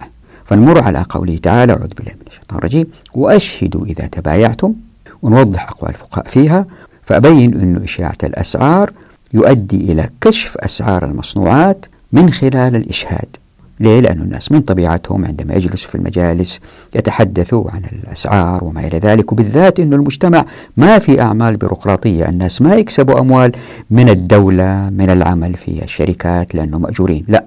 فنمر 0.45 0.83
على 0.83 1.05
قوله 1.09 1.38
تعالى 1.38 1.74
أعوذ 1.74 1.88
بالله 1.97 2.12
من 2.12 2.27
الشيطان 2.27 2.57
الرجيم 2.59 2.86
وأشهدوا 3.13 3.86
إذا 3.86 4.07
تبايعتم 4.07 4.74
ونوضح 5.21 5.69
أقوال 5.69 5.91
الفقهاء 5.91 6.27
فيها 6.27 6.65
فأبين 7.03 7.62
أن 7.62 7.83
إشاعة 7.83 8.17
الأسعار 8.24 8.91
يؤدي 9.33 9.91
إلى 9.91 10.09
كشف 10.21 10.57
أسعار 10.57 11.05
المصنوعات 11.05 11.86
من 12.12 12.31
خلال 12.31 12.75
الإشهاد. 12.75 13.37
ليه؟ 13.79 14.00
لأن 14.00 14.22
الناس 14.22 14.51
من 14.51 14.62
طبيعتهم 14.62 15.25
عندما 15.25 15.53
يجلسوا 15.53 15.89
في 15.89 15.96
المجالس 15.96 16.60
يتحدثوا 16.96 17.72
عن 17.72 17.81
الأسعار 17.93 18.63
وما 18.63 18.88
إلى 18.88 18.98
ذلك 18.98 19.31
وبالذات 19.31 19.79
أن 19.79 19.93
المجتمع 19.93 20.46
ما 20.77 21.00
في 21.00 21.22
أعمال 21.22 21.57
بيروقراطية 21.57 22.29
الناس 22.29 22.62
ما 22.62 22.75
يكسبوا 22.75 23.19
أموال 23.19 23.51
من 23.91 24.10
الدولة 24.10 24.89
من 24.89 25.10
العمل 25.10 25.53
في 25.53 25.84
الشركات 25.84 26.55
لأنهم 26.55 26.81
مأجورين 26.81 27.25
لا 27.27 27.46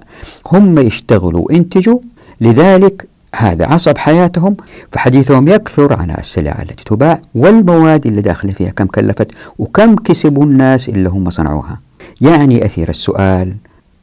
هم 0.51 0.79
يشتغلوا 0.79 1.45
وينتجوا 1.49 1.99
لذلك 2.41 3.07
هذا 3.35 3.65
عصب 3.65 3.97
حياتهم 3.97 4.55
فحديثهم 4.91 5.47
يكثر 5.47 5.93
عن 5.93 6.11
السلع 6.11 6.61
التي 6.61 6.83
تباع 6.83 7.21
والمواد 7.35 8.07
اللي 8.07 8.21
داخل 8.21 8.51
فيها 8.53 8.69
كم 8.69 8.85
كلفت 8.85 9.31
وكم 9.59 9.95
كسبوا 9.95 10.45
الناس 10.45 10.89
اللي 10.89 11.09
هم 11.09 11.29
صنعوها 11.29 11.79
يعني 12.21 12.65
أثير 12.65 12.89
السؤال 12.89 13.53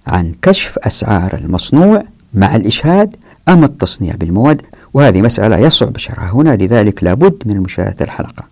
عن 0.07 0.33
كشف 0.43 0.79
أسعار 0.79 1.35
المصنوع 1.35 2.03
مع 2.35 2.57
الإشهاد 2.57 3.17
أم 3.49 3.65
التصنيع 3.65 4.15
بالمواد؟ 4.15 4.63
وهذه 4.95 5.23
مسألة 5.23 5.59
يصعب 5.59 5.97
شرحها 5.97 6.31
هنا 6.31 6.57
لذلك 6.57 7.05
لابد 7.05 7.43
من 7.47 7.61
مشاهدة 7.61 8.05
الحلقة. 8.05 8.45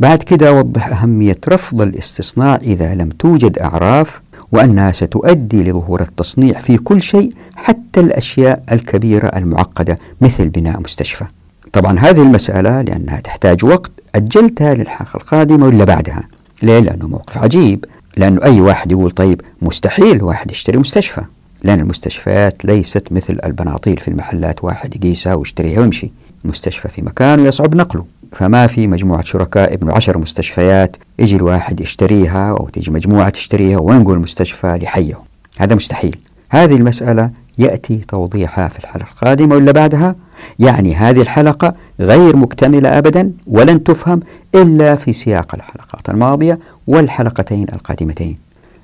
بعد 0.00 0.22
كده 0.22 0.52
وضح 0.52 0.88
أهمية 0.88 1.36
رفض 1.48 1.80
الاستصناع 1.82 2.54
إذا 2.54 2.94
لم 2.94 3.08
توجد 3.08 3.58
أعراف 3.58 4.20
وأنها 4.52 4.92
ستؤدي 4.92 5.62
لظهور 5.62 6.02
التصنيع 6.02 6.58
في 6.58 6.76
كل 6.76 7.02
شيء 7.02 7.30
حتى 7.56 8.00
الأشياء 8.00 8.62
الكبيرة 8.72 9.26
المعقدة 9.26 9.98
مثل 10.20 10.48
بناء 10.48 10.80
مستشفى. 10.80 11.24
طبعا 11.72 11.98
هذه 11.98 12.22
المسألة 12.22 12.82
لأنها 12.82 13.20
تحتاج 13.20 13.64
وقت 13.64 13.90
أجلتها 14.14 14.74
للحلقة 14.74 15.16
القادمة 15.16 15.66
ولا 15.66 15.84
بعدها؟ 15.84 16.22
ليه؟ 16.62 16.78
لأنه 16.80 17.08
موقف 17.08 17.38
عجيب. 17.38 17.84
لأنه 18.16 18.42
أي 18.42 18.60
واحد 18.60 18.92
يقول 18.92 19.10
طيب 19.10 19.40
مستحيل 19.62 20.22
واحد 20.22 20.50
يشتري 20.50 20.78
مستشفى. 20.78 21.22
لأن 21.64 21.80
المستشفيات 21.80 22.64
ليست 22.64 23.12
مثل 23.12 23.38
البناطيل 23.44 23.96
في 23.96 24.08
المحلات 24.08 24.64
واحد 24.64 24.96
يقيسها 24.96 25.34
ويشتريها 25.34 25.80
ويمشي. 25.80 26.10
المستشفى 26.44 26.88
في 26.88 27.02
مكان 27.02 27.40
ويصعب 27.40 27.74
نقله. 27.74 28.04
فما 28.32 28.66
في 28.66 28.86
مجموعة 28.86 29.22
شركاء 29.22 29.74
ابن 29.74 29.90
عشر 29.90 30.18
مستشفيات 30.18 30.96
يجي 31.18 31.36
الواحد 31.36 31.80
يشتريها 31.80 32.50
أو 32.50 32.68
تيجي 32.68 32.90
مجموعة 32.90 33.28
تشتريها 33.28 33.78
وينقل 33.78 34.12
المستشفى 34.12 34.78
لحيه. 34.82 35.18
هذا 35.58 35.74
مستحيل. 35.74 36.16
هذه 36.48 36.76
المسألة 36.76 37.30
يأتي 37.58 37.96
توضيحها 37.96 38.68
في 38.68 38.78
الحلقة 38.78 39.06
القادمة 39.10 39.54
ولا 39.54 39.72
بعدها؟ 39.72 40.14
يعني 40.58 40.94
هذه 40.94 41.20
الحلقة 41.20 41.72
غير 42.00 42.36
مكتملة 42.36 42.98
أبدا 42.98 43.32
ولن 43.46 43.84
تفهم 43.84 44.20
إلا 44.54 44.96
في 44.96 45.12
سياق 45.12 45.54
الحلقات 45.54 46.08
الماضية 46.08 46.58
والحلقتين 46.86 47.66
القادمتين. 47.72 48.36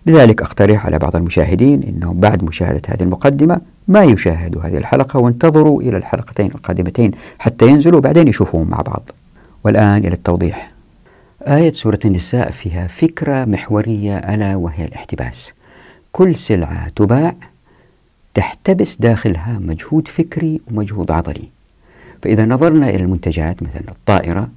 لذلك 0.07 0.42
أقترح 0.42 0.87
على 0.87 0.99
بعض 0.99 1.16
المشاهدين 1.16 1.83
أنهم 1.83 2.21
بعد 2.21 2.45
مشاهدة 2.45 2.83
هذه 2.88 3.02
المقدمة 3.02 3.61
ما 3.88 4.04
يشاهدوا 4.04 4.62
هذه 4.62 4.78
الحلقة 4.78 5.19
وانتظروا 5.19 5.83
إلى 5.83 5.97
الحلقتين 5.97 6.47
القادمتين 6.47 7.11
حتى 7.38 7.66
ينزلوا 7.66 8.00
بعدين 8.00 8.28
يشوفوهم 8.28 8.71
مع 8.71 8.80
بعض. 8.80 9.11
والآن 9.64 9.99
إلى 9.99 10.14
التوضيح. 10.14 10.71
آية 11.42 11.73
سورة 11.73 11.99
النساء 12.04 12.50
فيها 12.50 12.87
فكرة 12.87 13.45
محورية 13.45 14.19
ألا 14.19 14.57
وهي 14.57 14.85
الاحتباس. 14.85 15.52
كل 16.12 16.37
سلعة 16.37 16.88
تباع 16.88 17.35
تحتبس 18.35 18.97
داخلها 18.97 19.59
مجهود 19.59 20.09
فكري 20.09 20.61
ومجهود 20.71 21.11
عضلي. 21.11 21.49
فإذا 22.23 22.45
نظرنا 22.45 22.90
إلى 22.90 23.02
المنتجات 23.04 23.62
مثلا 23.62 23.83
الطائرة 23.88 24.49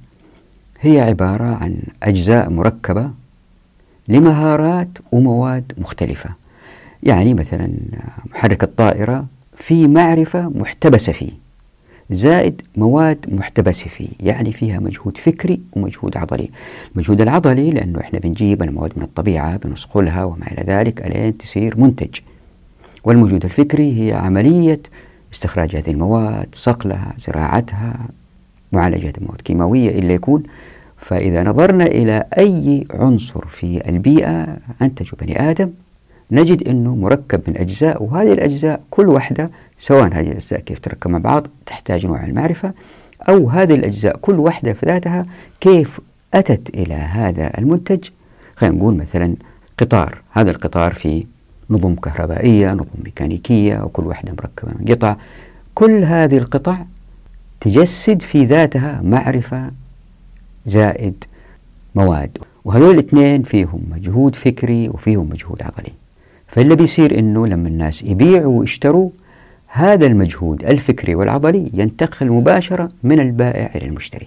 هي 0.80 1.00
عبارة 1.00 1.44
عن 1.44 1.76
أجزاء 2.02 2.50
مركبة 2.50 3.10
لمهارات 4.08 4.88
ومواد 5.12 5.72
مختلفة. 5.78 6.30
يعني 7.02 7.34
مثلا 7.34 7.70
محرك 8.32 8.62
الطائرة 8.62 9.26
في 9.56 9.86
معرفة 9.86 10.48
محتبسة 10.54 11.12
فيه. 11.12 11.30
زائد 12.10 12.62
مواد 12.76 13.26
محتبسة 13.28 13.88
فيه 13.88 14.08
يعني 14.20 14.52
فيها 14.52 14.78
مجهود 14.80 15.16
فكري 15.16 15.60
ومجهود 15.72 16.16
عضلي. 16.16 16.50
المجهود 16.94 17.20
العضلي 17.20 17.70
لأنه 17.70 18.00
إحنا 18.00 18.18
بنجيب 18.18 18.62
المواد 18.62 18.92
من 18.96 19.02
الطبيعة 19.02 19.56
بنصقلها 19.56 20.24
وما 20.24 20.46
إلى 20.52 20.64
ذلك 20.66 21.06
ألين 21.06 21.38
تصير 21.38 21.80
منتج. 21.80 22.18
والمجهود 23.04 23.44
الفكري 23.44 24.00
هي 24.02 24.12
عملية 24.12 24.80
استخراج 25.32 25.76
هذه 25.76 25.90
المواد 25.90 26.48
صقلها 26.52 27.14
زراعتها 27.18 27.94
معالجة 28.72 29.12
المواد 29.18 29.38
الكيماوية 29.38 29.98
إلا 29.98 30.14
يكون 30.14 30.42
فإذا 31.04 31.42
نظرنا 31.42 31.86
إلى 31.86 32.24
أي 32.38 32.86
عنصر 32.94 33.46
في 33.46 33.88
البيئة 33.88 34.56
أنتج 34.82 35.10
بني 35.20 35.50
آدم 35.50 35.70
نجد 36.30 36.68
أنه 36.68 36.96
مركب 36.96 37.40
من 37.48 37.56
أجزاء 37.56 38.02
وهذه 38.02 38.32
الأجزاء 38.32 38.80
كل 38.90 39.08
واحدة 39.08 39.50
سواء 39.78 40.06
هذه 40.06 40.30
الأجزاء 40.30 40.60
كيف 40.60 40.78
تركب 40.78 41.10
مع 41.10 41.18
بعض 41.18 41.46
تحتاج 41.66 42.06
نوع 42.06 42.24
المعرفة 42.24 42.72
أو 43.28 43.48
هذه 43.50 43.74
الأجزاء 43.74 44.16
كل 44.16 44.34
واحدة 44.34 44.72
في 44.72 44.86
ذاتها 44.86 45.26
كيف 45.60 46.00
أتت 46.34 46.68
إلى 46.74 46.94
هذا 46.94 47.58
المنتج؟ 47.58 48.08
خلينا 48.56 48.76
نقول 48.76 48.94
مثلا 48.96 49.34
قطار. 49.78 50.18
هذا 50.32 50.50
القطار 50.50 50.94
فيه 50.94 51.24
نظم 51.70 51.94
كهربائية 51.94 52.72
نظم 52.72 52.86
ميكانيكية 53.04 53.82
وكل 53.82 54.06
واحدة 54.06 54.32
مركبة 54.32 54.72
من 54.78 54.94
قطع. 54.94 55.16
كل 55.74 56.04
هذه 56.04 56.38
القطع 56.38 56.78
تجسد 57.60 58.22
في 58.22 58.44
ذاتها 58.44 59.00
معرفة 59.04 59.70
زائد 60.66 61.24
مواد. 61.94 62.38
وهذول 62.64 62.94
الاثنين 62.94 63.42
فيهم 63.42 63.80
مجهود 63.90 64.36
فكري 64.36 64.88
وفيهم 64.88 65.28
مجهود 65.30 65.62
عضلي 65.62 65.92
فاللي 66.48 66.76
بيصير 66.76 67.18
إنه 67.18 67.46
لما 67.46 67.68
الناس 67.68 68.02
يبيعوا 68.02 68.58
ويشتروا 68.58 69.10
هذا 69.66 70.06
المجهود 70.06 70.64
الفكري 70.64 71.14
والعضلي 71.14 71.70
ينتقل 71.74 72.30
مباشرة 72.30 72.90
من 73.02 73.20
البائع 73.20 73.70
إلى 73.74 73.86
المشتري. 73.86 74.26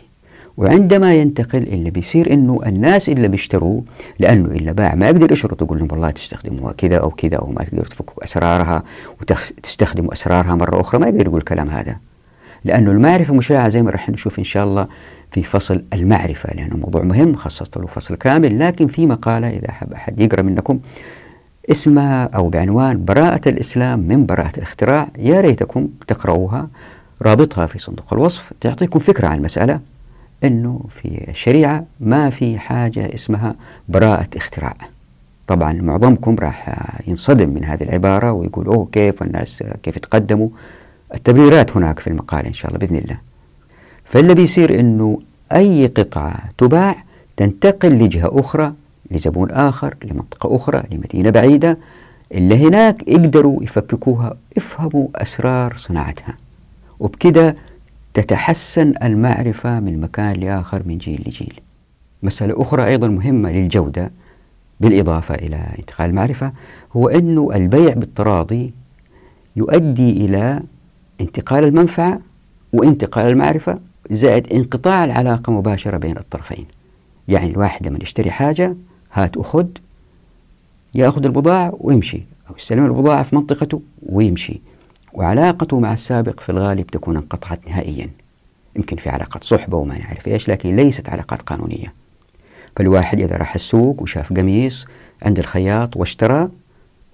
وعندما 0.57 1.15
ينتقل 1.15 1.63
اللي 1.63 1.89
بيصير 1.89 2.33
إنه 2.33 2.59
الناس 2.65 3.09
اللي 3.09 3.27
بيشتروا 3.27 3.81
لأنه 4.19 4.51
إلا 4.51 4.71
باع 4.71 4.95
ما 4.95 5.05
يقدر 5.05 5.31
يشرط 5.31 5.61
يقول 5.61 5.79
لهم 5.79 5.87
والله 5.91 6.11
تستخدموها 6.11 6.73
كذا 6.73 6.97
أو 6.97 7.09
كذا 7.09 7.35
أو 7.35 7.51
ما 7.51 7.63
تقدروا 7.63 7.85
تفكوا 7.85 8.23
اسرارها 8.23 8.83
وتستخدموا 9.21 10.13
أسرارها 10.13 10.55
مرة 10.55 10.81
أخرى 10.81 11.01
ما 11.01 11.07
يقدر 11.07 11.25
يقول 11.25 11.39
الكلام 11.39 11.69
هذا. 11.69 11.95
لأنه 12.65 12.91
المعرفة 12.91 13.33
مشاعة 13.33 13.69
زي 13.69 13.81
ما 13.81 13.91
راح 13.91 14.09
نشوف 14.09 14.39
إن 14.39 14.43
شاء 14.43 14.63
الله 14.63 14.87
في 15.31 15.43
فصل 15.43 15.83
المعرفة 15.93 16.53
لأنه 16.53 16.77
موضوع 16.77 17.03
مهم 17.03 17.35
خصصت 17.35 17.77
له 17.77 17.85
فصل 17.85 18.15
كامل. 18.15 18.59
لكن 18.59 18.87
في 18.87 19.05
مقالة 19.05 19.47
إذا 19.47 19.71
حب 19.71 19.93
أحد 19.93 20.19
يقرأ 20.19 20.41
منكم 20.41 20.79
اسمها 21.71 22.23
أو 22.25 22.49
بعنوان 22.49 23.05
براءة 23.05 23.49
الإسلام 23.49 23.99
من 23.99 24.25
براءة 24.25 24.57
الاختراع. 24.57 25.07
يا 25.19 25.41
ريتكم 25.41 25.87
تقرأوها 26.07 26.67
رابطها 27.21 27.65
في 27.65 27.79
صندوق 27.79 28.13
الوصف 28.13 28.53
تعطيكم 28.61 28.99
فكرة 28.99 29.27
عن 29.27 29.37
المسألة 29.37 29.79
أنه 30.43 30.81
في 30.89 31.25
الشريعة 31.29 31.85
ما 31.99 32.29
في 32.29 32.59
حاجة 32.59 33.13
اسمها 33.13 33.55
براءة 33.89 34.29
اختراع. 34.35 34.75
طبعا 35.47 35.73
معظمكم 35.73 36.35
راح 36.35 36.75
ينصدم 37.07 37.49
من 37.49 37.63
هذه 37.63 37.83
العبارة 37.83 38.31
ويقول 38.31 38.65
أوه 38.65 38.87
كيف 38.91 39.23
الناس 39.23 39.63
كيف 39.83 39.97
يتقدموا؟ 39.97 40.49
التبريرات 41.13 41.77
هناك 41.77 41.99
في 41.99 42.07
المقالة 42.07 42.47
إن 42.47 42.53
شاء 42.53 42.67
الله 42.67 42.79
بإذن 42.79 42.95
الله. 42.95 43.26
فاللي 44.09 44.33
بيصير 44.33 44.79
أنه 44.79 45.19
أي 45.53 45.87
قطعة 45.87 46.39
تباع 46.57 47.03
تنتقل 47.37 47.89
لجهة 47.89 48.39
أخرى 48.39 48.73
لزبون 49.11 49.51
آخر 49.51 49.95
لمنطقة 50.03 50.55
أخرى 50.55 50.83
لمدينة 50.91 51.29
بعيدة. 51.29 51.77
اللي 52.31 52.67
هناك 52.67 53.07
يقدروا 53.07 53.63
يفككوها 53.63 54.37
يفهموا 54.57 55.07
أسرار 55.15 55.75
صناعتها. 55.75 56.37
وبكده 56.99 57.55
تتحسن 58.13 58.93
المعرفة 59.03 59.79
من 59.79 60.01
مكان 60.01 60.33
لآخر 60.33 60.83
من 60.85 60.97
جيل 60.97 61.23
لجيل. 61.27 61.59
مسألة 62.23 62.61
أخرى 62.61 62.85
أيضا 62.85 63.07
مهمة 63.07 63.51
للجودة 63.51 64.11
بالإضافة 64.79 65.35
إلى 65.35 65.67
انتقال 65.79 66.09
المعرفة 66.09 66.51
هو 66.95 67.09
أنه 67.09 67.51
البيع 67.55 67.93
بالتراضي 67.93 68.73
يؤدي 69.55 70.25
إلى 70.25 70.59
انتقال 71.21 71.63
المنفعة 71.63 72.19
وانتقال 72.73 73.27
المعرفة. 73.27 73.79
زائد 74.11 74.53
انقطاع 74.53 75.03
العلاقة 75.03 75.51
مباشرة 75.53 75.97
بين 75.97 76.17
الطرفين. 76.17 76.65
يعني 77.27 77.51
الواحد 77.51 77.87
لما 77.87 77.99
يشتري 78.01 78.31
حاجة 78.31 78.75
هات 79.13 79.37
وخذ 79.37 79.67
يأخذ 80.95 81.25
البضاعة 81.25 81.77
ويمشي 81.79 82.21
أو 82.49 82.55
يستلم 82.57 82.85
البضاعة 82.85 83.23
في 83.23 83.35
منطقته 83.35 83.81
ويمشي. 84.03 84.61
وعلاقته 85.13 85.79
مع 85.79 85.93
السابق 85.93 86.39
في 86.39 86.49
الغالب 86.49 86.87
تكون 86.87 87.17
انقطعت 87.17 87.67
نهائيا. 87.67 88.09
يمكن 88.75 88.95
في 88.95 89.09
علاقات 89.09 89.43
صحبة 89.43 89.77
وما 89.77 89.97
نعرف 89.97 90.27
إيش 90.27 90.49
لكن 90.49 90.75
ليست 90.75 91.09
علاقات 91.09 91.41
قانونية. 91.41 91.93
فالواحد 92.75 93.19
إذا 93.19 93.37
راح 93.37 93.55
السوق 93.55 94.01
وشاف 94.01 94.33
قميص 94.33 94.85
عند 95.21 95.39
الخياط 95.39 95.97
واشترى 95.97 96.49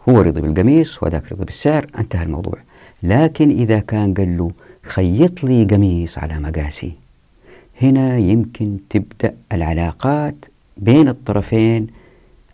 هو 0.09 0.21
رضي 0.21 0.41
بالقميص 0.41 1.03
وذاك 1.03 1.31
رضي 1.31 1.45
بالسعر 1.45 1.88
انتهى 2.00 2.23
الموضوع. 2.23 2.57
لكن 3.03 3.50
إذا 3.50 3.79
كان 3.79 4.13
قال 4.13 4.38
له 4.38 4.51
خيط 4.83 5.43
لي 5.43 5.63
قميص 5.63 6.17
على 6.17 6.39
مقاسي. 6.39 6.91
هنا 7.81 8.17
يمكن 8.17 8.77
تبدأ 8.89 9.35
العلاقات 9.51 10.35
بين 10.77 11.07
الطرفين. 11.07 11.87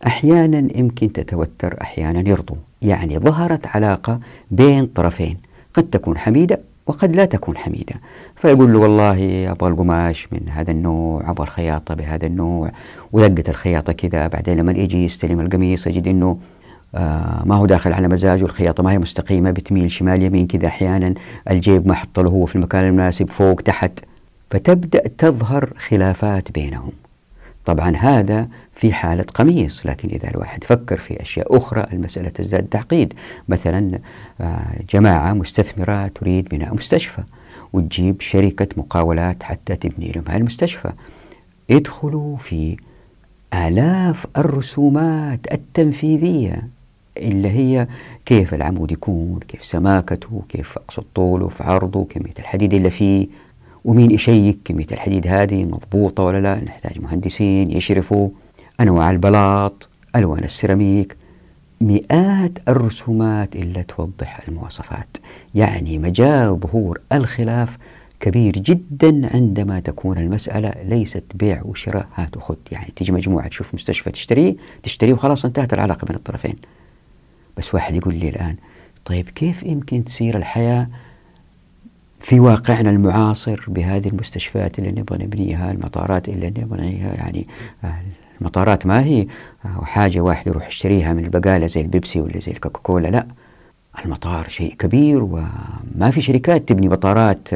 أحيانا 0.08 0.78
يمكن 0.78 1.14
تتوتر 1.14 1.78
أحيانا 1.82 2.30
يرضوا. 2.30 2.56
يعني 2.82 3.20
ظهرت 3.20 3.68
علاقة 3.68 4.20
بين 4.52 4.86
طرفين. 4.86 5.38
قد 5.74 5.84
تكون 5.84 6.18
حميدة 6.18 6.60
وقد 6.88 7.16
لا 7.16 7.26
تكون 7.26 7.58
حميدة. 7.58 7.96
فيقول 8.36 8.74
له 8.74 8.80
والله 8.80 9.52
أبغى 9.52 9.70
القماش 9.70 10.28
من 10.32 10.50
هذا 10.50 10.72
النوع 10.72 11.30
أبغى 11.30 11.44
الخياطة 11.44 11.94
بهذا 11.94 12.26
النوع. 12.26 12.72
ودقت 13.12 13.50
الخياطة 13.50 13.94
كذا 13.94 14.28
بعدين 14.28 14.58
لما 14.58 14.72
يجي 14.72 15.06
يستلم 15.06 15.40
القميص 15.40 15.88
يجد 15.88 16.08
أنه 16.08 16.38
آه 16.96 17.44
ما 17.46 17.56
هو 17.56 17.66
داخل 17.66 17.94
على 17.94 18.08
مزاجه 18.08 18.46
الخياطة 18.46 18.84
ما 18.84 18.92
هي 18.92 19.00
مستقيمة 19.00 19.52
بتميل 19.52 19.92
شمال 19.92 20.24
يمين 20.24 20.48
كذا 20.48 20.68
أحيانا 20.68 21.14
الجيب 21.50 21.88
ما 21.88 21.94
حط 21.94 22.20
له 22.20 22.30
هو 22.30 22.46
في 22.46 22.56
المكان 22.56 22.84
المناسب 22.88 23.30
فوق 23.30 23.62
تحت. 23.62 24.00
فتبدأ 24.52 25.08
تظهر 25.18 25.74
خلافات 25.78 26.52
بينهم. 26.52 26.92
طبعا 27.66 27.96
هذا 27.96 28.48
في 28.76 28.94
حالة 28.94 29.24
قميص 29.34 29.86
لكن 29.86 30.10
إذا 30.10 30.30
الواحد 30.30 30.64
فكر 30.64 30.98
في 30.98 31.22
أشياء 31.22 31.58
أخرى 31.58 31.86
المسألة 31.94 32.30
تزداد 32.30 32.68
تعقيد. 32.68 33.14
مثلا 33.50 34.00
آه، 34.42 34.76
جماعة 34.94 35.34
مستثمرة 35.34 36.08
تريد 36.08 36.50
بناء 36.50 36.76
مستشفى 36.76 37.22
وتجيب 37.74 38.22
شركة 38.22 38.68
مقاولات 38.78 39.44
حتى 39.44 39.76
تبني 39.76 40.12
لهم 40.12 40.24
المستشفى. 40.36 40.92
يدخلوا 41.70 42.38
في 42.38 42.78
آلاف 43.54 44.26
الرسومات 44.38 45.40
التنفيذية. 45.52 46.79
اللي 47.20 47.50
هي 47.50 47.88
كيف 48.26 48.54
العمود 48.54 48.92
يكون 48.92 49.40
كيف 49.48 49.66
سماكته 49.66 50.42
كيف 50.50 50.78
أقصد 50.78 51.04
طوله 51.16 51.48
في 51.48 51.64
عرضه 51.64 52.06
كمية 52.06 52.34
الحديد 52.40 52.74
اللي 52.74 52.90
فيه 52.90 53.28
ومين 53.86 54.12
يشيك 54.12 54.58
كمية 54.66 54.88
الحديد 54.92 55.28
هذه 55.28 55.66
مضبوطة 55.66 56.24
ولا 56.24 56.42
لا 56.42 56.64
نحتاج 56.64 57.02
مهندسين 57.02 57.72
يشرفوا 57.72 58.30
أنواع 58.82 59.12
البلاط 59.12 59.90
ألوان 60.16 60.44
السيراميك 60.44 61.16
مئات 61.82 62.52
الرسومات 62.68 63.56
اللي 63.56 63.84
توضح 63.84 64.40
المواصفات. 64.48 65.18
يعني 65.56 65.98
مجال 65.98 66.60
ظهور 66.60 67.02
الخلاف 67.12 67.78
كبير 68.20 68.54
جدا 68.54 69.30
عندما 69.34 69.80
تكون 69.80 70.18
المسألة 70.18 70.74
ليست 70.84 71.24
بيع 71.36 71.62
وشراء. 71.66 72.08
هات 72.16 72.38
وخذ 72.38 72.56
يعني 72.72 72.94
تيجي 72.96 73.12
مجموعة 73.12 73.48
تشوف 73.48 73.74
مستشفى 73.74 74.12
تشتريه 74.12 74.56
تشتريه 74.84 75.14
وخلاص 75.14 75.46
انتهت 75.46 75.74
العلاقة 75.74 76.06
بين 76.06 76.16
الطرفين. 76.16 76.56
بس 77.60 77.74
واحد 77.74 77.96
يقول 77.96 78.16
لي 78.16 78.30
الآن 78.30 78.56
طيب 79.06 79.30
كيف 79.30 79.64
يمكن 79.64 80.06
تصير 80.06 80.38
الحياة 80.38 80.88
في 82.20 82.40
واقعنا 82.40 82.90
المعاصر 82.90 83.66
بهذه 83.68 84.08
المستشفيات 84.08 84.80
اللي 84.80 84.92
نبغى 84.92 85.26
نبنيها 85.26 85.72
المطارات 85.72 86.30
اللي 86.30 86.50
نبغى 86.50 86.64
نبنيها؟ 86.64 87.14
يعني 87.14 87.48
المطارات 88.42 88.86
ما 88.86 89.04
هي 89.04 89.28
حاجة 89.82 90.20
واحد 90.20 90.48
يروح 90.48 90.68
يشتريها 90.68 91.14
من 91.14 91.26
البقالة 91.26 91.68
زي 91.68 91.82
البيبسي 91.82 92.22
ولا 92.22 92.40
زي 92.40 92.52
الكوكاكولا 92.52 93.08
لا. 93.08 93.28
المطار 94.06 94.48
شيء 94.50 94.76
كبير 94.76 95.24
وما 95.24 96.12
في 96.12 96.22
شركات 96.22 96.70
تبني 96.70 96.90
مطارات 96.90 97.50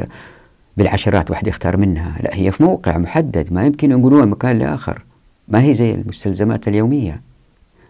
بالعشرات 0.78 1.32
واحد 1.32 1.48
يختار 1.48 1.78
منها. 1.78 2.18
لا 2.24 2.36
هي 2.36 2.52
في 2.52 2.64
موقع 2.64 2.98
محدد 2.98 3.54
ما 3.54 3.66
يمكن 3.66 3.92
ينقلوها 3.92 4.26
مكان 4.26 4.60
لآخر. 4.60 5.02
ما 5.48 5.62
هي 5.62 5.74
زي 5.74 5.92
المستلزمات 5.92 6.68
اليومية. 6.68 7.22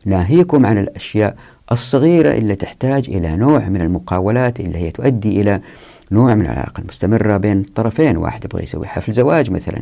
ناهيكم 0.05 0.65
عن 0.65 0.77
الأشياء 0.77 1.37
الصغيرة 1.73 2.31
اللي 2.31 2.55
تحتاج 2.55 3.09
إلى 3.09 3.35
نوع 3.35 3.69
من 3.69 3.81
المقاولات 3.81 4.59
اللي 4.59 4.77
هي 4.77 4.91
تؤدي 4.91 5.41
إلى 5.41 5.61
نوع 6.11 6.35
من 6.35 6.41
العلاقة 6.45 6.81
المستمرة 6.81 7.37
بين 7.37 7.61
الطرفين 7.61 8.17
واحد 8.17 8.45
يبغى 8.45 8.63
يسوي 8.63 8.87
حفل 8.87 9.13
زواج 9.13 9.51
مثلا 9.51 9.81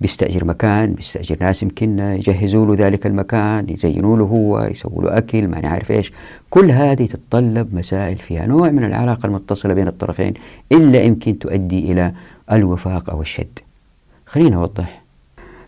بيستأجر 0.00 0.44
مكان 0.44 0.92
بيستأجر 0.92 1.36
ناس 1.40 1.62
يمكن 1.62 1.98
يجهزوا 1.98 2.66
له 2.66 2.86
ذلك 2.86 3.06
المكان 3.06 3.68
يزينوا 3.68 4.16
له 4.16 4.24
هو 4.24 4.60
يسووا 4.60 5.02
له 5.02 5.18
أكل 5.18 5.48
ما 5.48 5.60
نعرف 5.60 5.90
إيش. 5.90 6.12
كل 6.50 6.70
هذه 6.70 7.06
تتطلب 7.06 7.74
مسائل 7.74 8.18
فيها 8.18 8.46
نوع 8.46 8.70
من 8.70 8.84
العلاقة 8.84 9.26
المتصلة 9.26 9.74
بين 9.74 9.88
الطرفين 9.88 10.34
إلا 10.72 11.02
يمكن 11.02 11.38
تؤدي 11.38 11.92
إلى 11.92 12.12
الوفاق 12.52 13.10
أو 13.10 13.20
الشد. 13.20 13.58
خلينا 14.26 14.56
أوضح. 14.56 15.02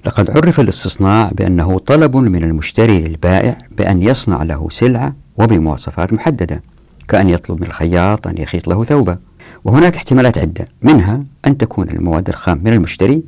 لقد 0.06 0.30
عرف 0.30 0.60
الاستصناع 0.60 1.30
بأنه 1.32 1.78
طلب 1.78 2.16
من 2.16 2.42
المشتري 2.42 3.00
للبائع 3.00 3.58
بأن 3.78 4.02
يصنع 4.02 4.42
له 4.42 4.68
سلعة 4.70 5.14
وبمواصفات 5.38 6.12
محددة 6.12 6.62
كأن 7.08 7.28
يطلب 7.28 7.60
من 7.60 7.66
الخياط 7.66 8.26
أن 8.26 8.38
يخيط 8.38 8.68
له 8.68 8.84
ثوبة. 8.84 9.18
وهناك 9.64 9.96
احتمالات 9.96 10.38
عدة 10.38 10.68
منها 10.82 11.22
أن 11.46 11.58
تكون 11.58 11.88
المواد 11.88 12.28
الخام 12.28 12.60
من 12.64 12.72
المشتري 12.72 13.22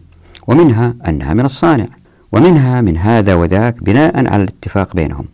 ومنها 0.46 0.94
أنها 1.08 1.34
من 1.34 1.44
الصانع 1.44 1.86
ومنها 2.32 2.80
من 2.80 2.96
هذا 2.96 3.34
وذاك 3.34 3.82
بناء 3.82 4.32
على 4.32 4.42
الاتفاق 4.42 4.96
بينهم. 4.96 5.24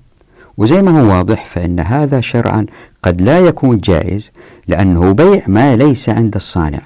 وزي 0.57 0.83
ما 0.83 1.01
هو 1.01 1.17
واضح 1.17 1.45
فإن 1.45 1.81
هذا 1.81 2.21
شرعا 2.21 2.67
قد 3.03 3.23
لا 3.23 3.39
يكون 3.39 3.79
جائز 3.79 4.31
لأنه 4.69 5.13
بيع 5.13 5.43
ما 5.47 5.77
ليس 5.77 6.09
عند 6.09 6.35
الصانع. 6.35 6.81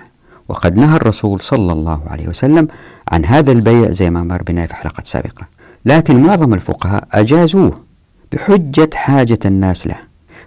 وقد 0.48 0.76
نهى 0.76 0.96
الرسول 0.96 1.40
صلى 1.40 1.72
الله 1.72 2.00
عليه 2.06 2.28
وسلم 2.28 2.68
عن 3.12 3.24
هذا 3.24 3.52
البيع 3.52 3.90
زي 3.90 4.10
ما 4.10 4.22
مر 4.22 4.42
بنا 4.42 4.66
في 4.66 4.74
حلقة 4.74 5.02
سابقة. 5.04 5.46
لكن 5.84 6.22
معظم 6.22 6.54
الفقهاء 6.54 7.08
أجازوه. 7.12 7.85
بحجة 8.32 8.90
حاجة 8.94 9.38
الناس 9.44 9.86
له. 9.86 9.96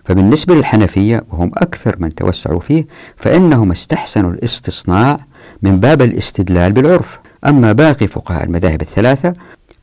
فبالنسبة 0.06 0.56
للحنفية 0.56 1.24
وهم 1.32 1.52
أكثر 1.54 1.96
من 2.00 2.16
توسعوا 2.16 2.60
فيه 2.60 2.88
فإنهم 3.16 3.72
استحسنوا 3.72 4.32
الاستصناع 4.32 5.20
من 5.62 5.80
باب 5.80 6.02
الاستدلال 6.02 6.72
بالعرف. 6.72 7.20
أما 7.48 7.74
باقي 7.74 8.08
فقهاء 8.08 8.44
المذاهب 8.44 8.82
الثلاثة 8.82 9.34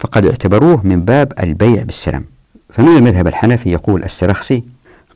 فقد 0.00 0.26
اعتبروه 0.26 0.86
من 0.86 1.04
باب 1.04 1.32
البيع 1.40 1.82
بالسلام 1.82 2.24
فمن 2.70 2.96
المذهب 2.96 3.26
الحنفي 3.26 3.70
يقول 3.70 4.04
السرخسي 4.04 4.64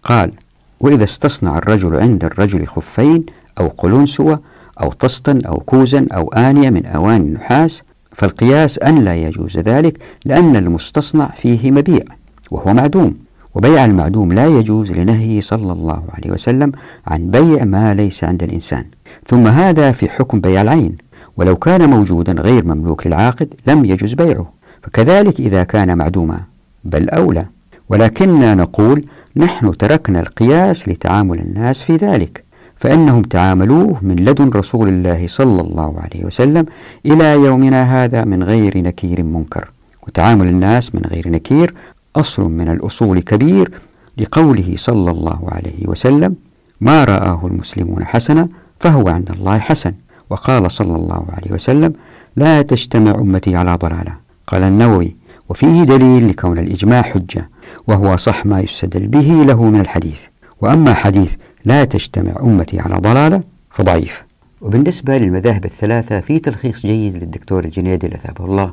قال 0.03 0.33
وإذا 0.81 1.05
استصنع 1.05 1.59
الرجل 1.59 1.97
عند 1.97 2.25
الرجل 2.25 2.67
خفين 2.67 3.27
أو 3.59 3.69
قلنسوة 3.69 4.41
أو 4.83 4.93
طسطا 4.93 5.43
أو 5.47 5.61
كوزا 5.61 6.07
أو 6.13 6.29
آنية 6.29 6.71
من 6.71 6.87
أواني 6.87 7.27
النحاس 7.27 7.83
فالقياس 8.13 8.79
أن 8.79 9.05
لا 9.05 9.17
يجوز 9.17 9.59
ذلك 9.59 9.99
لأن 10.25 10.57
المستصنع 10.57 11.29
فيه 11.29 11.71
مبيع. 11.71 12.05
وهو 12.51 12.75
معدوم 12.75 13.15
وبيع 13.55 13.85
المعدوم 13.85 14.33
لا 14.33 14.47
يجوز 14.47 14.93
لنهيه 14.93 15.41
صلى 15.41 15.73
الله 15.73 16.03
عليه 16.15 16.31
وسلم 16.31 16.73
عن 17.07 17.31
بيع 17.31 17.65
ما 17.65 17.95
ليس 17.95 18.25
عند 18.25 18.43
الإنسان. 18.43 18.85
ثم 19.27 19.47
هذا 19.47 19.93
في 19.93 20.09
حكم 20.09 20.41
بيع 20.41 20.63
العين. 20.63 20.97
ولو 21.37 21.57
كان 21.57 21.91
موجودا 21.91 22.33
غير 22.33 22.65
مملوك 22.65 23.07
للعاقد 23.07 23.55
لم 23.67 23.85
يجوز 23.85 24.15
بيعه. 24.15 24.53
فكذلك 24.83 25.41
إذا 25.41 25.65
كان 25.65 25.99
معدوما 25.99 26.41
بل 26.85 27.09
أولى. 27.09 27.47
ولكننا 27.89 28.55
نقول 28.55 29.05
نحن 29.37 29.77
تركنا 29.77 30.21
القياس 30.21 30.89
لتعامل 30.89 31.39
الناس 31.39 31.83
في 31.83 31.97
ذلك 31.97 32.45
فإنهم 32.77 33.23
تعاملوه 33.23 33.99
من 34.03 34.17
لدن 34.17 34.49
رسول 34.49 34.89
الله 34.89 35.27
صلى 35.29 35.61
الله 35.61 35.95
عليه 36.01 36.25
وسلم 36.25 36.67
إلى 37.07 37.33
يومنا 37.33 38.05
هذا 38.05 38.25
من 38.25 38.43
غير 38.43 38.79
نكير 38.79 39.23
منكر. 39.23 39.71
وتعامل 40.07 40.47
الناس 40.47 40.95
من 40.95 41.03
غير 41.03 41.29
نكير 41.29 41.75
أصل 42.17 42.51
من 42.51 42.69
الأصول 42.69 43.21
كبير 43.21 43.71
لقوله 44.19 44.75
صلى 44.77 45.11
الله 45.11 45.41
عليه 45.49 45.89
وسلم 45.89 46.37
ما 46.81 47.05
رآه 47.05 47.47
المسلمون 47.47 48.05
حسنا 48.05 48.49
فهو 48.81 49.09
عند 49.09 49.31
الله 49.31 49.59
حسن. 49.59 49.95
وقال 50.31 50.71
صلى 50.71 50.97
الله 50.97 51.27
عليه 51.29 51.53
وسلم 51.53 51.93
لا 52.37 52.63
تجتمع 52.63 53.15
أمتي 53.15 53.57
على 53.57 53.75
ضلالة. 53.75 54.15
قال 54.47 54.63
النووي 54.63 55.17
وفيه 55.49 55.83
دليل 55.83 56.29
لكون 56.29 56.59
الإجماع 56.59 57.03
حجة 57.03 57.51
وهو 57.87 58.17
صح 58.17 58.47
ما 58.47 58.61
يستدل 58.61 59.07
به 59.07 59.45
له 59.47 59.65
من 59.65 59.81
الحديث. 59.81 60.21
وأما 60.61 60.95
حديث 60.95 61.35
لا 61.65 61.85
تجتمع 61.85 62.33
أمتي 62.43 62.81
على 62.81 62.95
ضلالة 62.95 63.43
فضعيف. 63.71 64.25
وبالنسبة 64.61 65.19
للمذاهب 65.19 65.65
الثلاثة 65.65 66.21
في 66.21 66.39
تلخيص 66.39 66.87
جيد 66.87 67.17
للدكتور 67.17 67.65
الجنيدي 67.65 68.09
لثابه 68.09 68.45
الله 68.45 68.73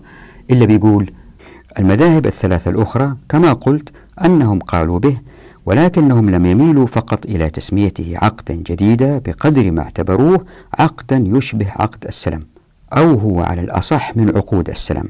إلا 0.51 0.65
بيقول 0.65 1.11
المذاهب 1.79 2.25
الثلاثة 2.25 2.71
الأخرى 2.71 3.15
كما 3.29 3.53
قلت 3.53 3.89
أنهم 4.25 4.59
قالوا 4.59 4.99
به 4.99 5.17
ولكنهم 5.65 6.29
لم 6.29 6.45
يميلوا 6.45 6.87
فقط 6.87 7.25
إلى 7.25 7.49
تسميته 7.49 8.13
عقدا 8.15 8.53
جديدا 8.53 9.17
بقدر 9.17 9.71
ما 9.71 9.81
اعتبروه 9.81 10.45
عقدا 10.79 11.23
يشبه 11.27 11.67
عقد 11.69 12.05
السلم 12.05 12.39
أو 12.93 13.13
هو 13.13 13.41
على 13.41 13.61
الأصح 13.61 14.17
من 14.17 14.37
عقود 14.37 14.69
السلم. 14.69 15.03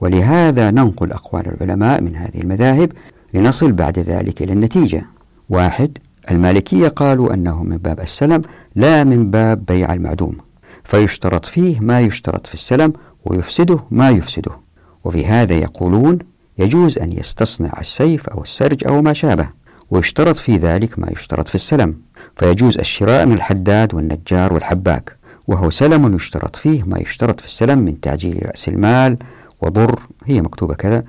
ولهذا 0.00 0.70
ننقل 0.70 1.12
أقوال 1.12 1.46
العلماء 1.48 2.00
من 2.00 2.16
هذه 2.16 2.40
المذاهب 2.40 2.92
لنصل 3.34 3.72
بعد 3.72 3.98
ذلك 3.98 4.42
إلى 4.42 4.52
النتيجة. 4.52 5.06
واحد 5.50 5.98
المالكية 6.30 6.88
قالوا 6.88 7.34
أنه 7.34 7.62
من 7.62 7.76
باب 7.76 8.00
السلم 8.00 8.42
لا 8.76 9.04
من 9.04 9.30
باب 9.30 9.64
بيع 9.66 9.94
المعدوم 9.94 10.36
فيشترط 10.84 11.44
فيه 11.44 11.80
ما 11.80 12.00
يشترط 12.00 12.46
في 12.46 12.54
السلم 12.54 12.92
ويفسده 13.24 13.78
ما 13.90 14.10
يفسده. 14.10 14.63
وفي 15.04 15.26
هذا 15.26 15.54
يقولون 15.54 16.18
يجوز 16.58 16.98
أن 16.98 17.12
يستصنع 17.12 17.72
السيف 17.80 18.28
أو 18.28 18.42
السرج 18.42 18.86
أو 18.86 19.02
ما 19.02 19.12
شابه 19.12 19.48
ويشترط 19.90 20.36
في 20.36 20.56
ذلك 20.56 20.98
ما 20.98 21.08
يشترط 21.12 21.48
في 21.48 21.54
السلم 21.54 21.94
فيجوز 22.36 22.78
الشراء 22.78 23.26
من 23.26 23.32
الحداد 23.32 23.94
والنجار 23.94 24.52
والحباك 24.52 25.16
وهو 25.48 25.70
سلم 25.70 26.14
يشترط 26.14 26.56
فيه 26.56 26.82
ما 26.82 26.98
يشترط 26.98 27.40
في 27.40 27.46
السلم 27.46 27.78
من 27.78 28.00
تعجيل 28.00 28.46
رأس 28.46 28.68
المال 28.68 29.16
وضر 29.62 30.00
هي 30.24 30.42
مكتوبة 30.42 30.74
كذا 30.74 31.04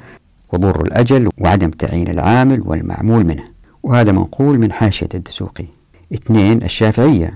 وضر 0.53 0.81
الأجل 0.81 1.29
وعدم 1.37 1.69
تعيين 1.69 2.07
العامل 2.07 2.61
والمعمول 2.65 3.25
منه. 3.25 3.43
وهذا 3.83 4.11
منقول 4.11 4.59
من 4.59 4.71
حاشية 4.71 5.09
الدسوقي. 5.13 5.65
اثنين 6.13 6.63
الشافعية 6.63 7.35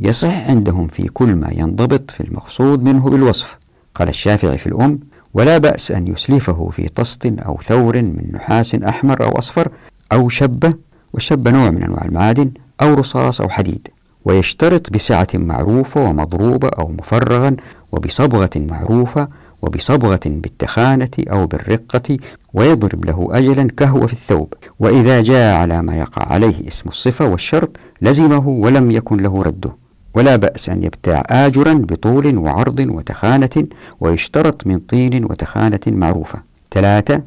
يصح 0.00 0.48
عندهم 0.48 0.86
في 0.86 1.08
كل 1.08 1.34
ما 1.34 1.48
ينضبط 1.52 2.10
في 2.10 2.20
المقصود 2.20 2.82
منه 2.82 3.10
بالوصف. 3.10 3.58
قال 3.94 4.08
الشافعي 4.08 4.58
في 4.58 4.66
الأم 4.66 5.00
ولا 5.34 5.58
بأس 5.58 5.90
أن 5.90 6.06
يسلفه 6.06 6.68
في 6.72 6.88
طست 6.88 7.26
أو 7.26 7.58
ثور 7.66 8.02
من 8.02 8.30
نحاس 8.32 8.74
أحمر 8.74 9.24
أو 9.24 9.38
أصفر 9.38 9.68
أو 10.12 10.28
شبة 10.28 10.72
والشب 11.12 11.48
نوع 11.48 11.70
من 11.70 11.82
أنواع 11.82 12.04
المعادن 12.04 12.50
أو 12.82 12.94
رصاص 12.94 13.40
أو 13.40 13.48
حديد 13.48 13.88
ويشترط 14.24 14.90
بسعة 14.90 15.28
معروفة 15.34 16.04
ومضروبة 16.04 16.68
أو 16.68 16.88
مفرغا 16.88 17.56
وبصبغة 17.92 18.50
معروفة 18.56 19.28
وبصبغة 19.62 20.20
بالتخانة 20.26 21.10
أو 21.18 21.46
بالرقة 21.46 22.16
ويضرب 22.52 23.04
له 23.04 23.28
أجلا 23.30 23.68
كهو 23.76 24.06
في 24.06 24.12
الثوب. 24.12 24.54
وإذا 24.78 25.20
جاء 25.22 25.56
على 25.56 25.82
ما 25.82 25.96
يقع 25.98 26.32
عليه 26.32 26.68
اسم 26.68 26.88
الصفة 26.88 27.28
والشرط 27.28 27.76
لزمه 28.02 28.48
ولم 28.48 28.90
يكن 28.90 29.16
له 29.16 29.42
رده. 29.42 29.70
ولا 30.14 30.36
بأس 30.36 30.68
أن 30.68 30.84
يبتاع 30.84 31.22
آجرا 31.30 31.74
بطول 31.74 32.36
وعرض 32.38 32.80
وتخانة 32.80 33.66
ويشترط 34.00 34.66
من 34.66 34.78
طين 34.78 35.24
وتخانة 35.24 35.80
معروفة. 35.86 36.38
ثلاثة 36.70 37.22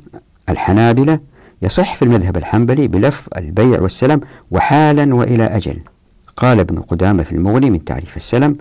الحنابلة 0.49 1.19
يصح 1.61 1.95
في 1.95 2.01
المذهب 2.01 2.37
الحنبلي 2.37 2.87
بلفظ 2.87 3.27
البيع 3.37 3.81
والسلم 3.81 4.21
وحالا 4.51 5.15
وإلى 5.15 5.43
أجل. 5.43 5.79
قال 6.37 6.59
ابن 6.59 6.79
قدامة 6.79 7.23
في 7.23 7.31
المغني 7.31 7.69
من 7.69 7.83
تعريف 7.83 8.17
السلم 8.17 8.53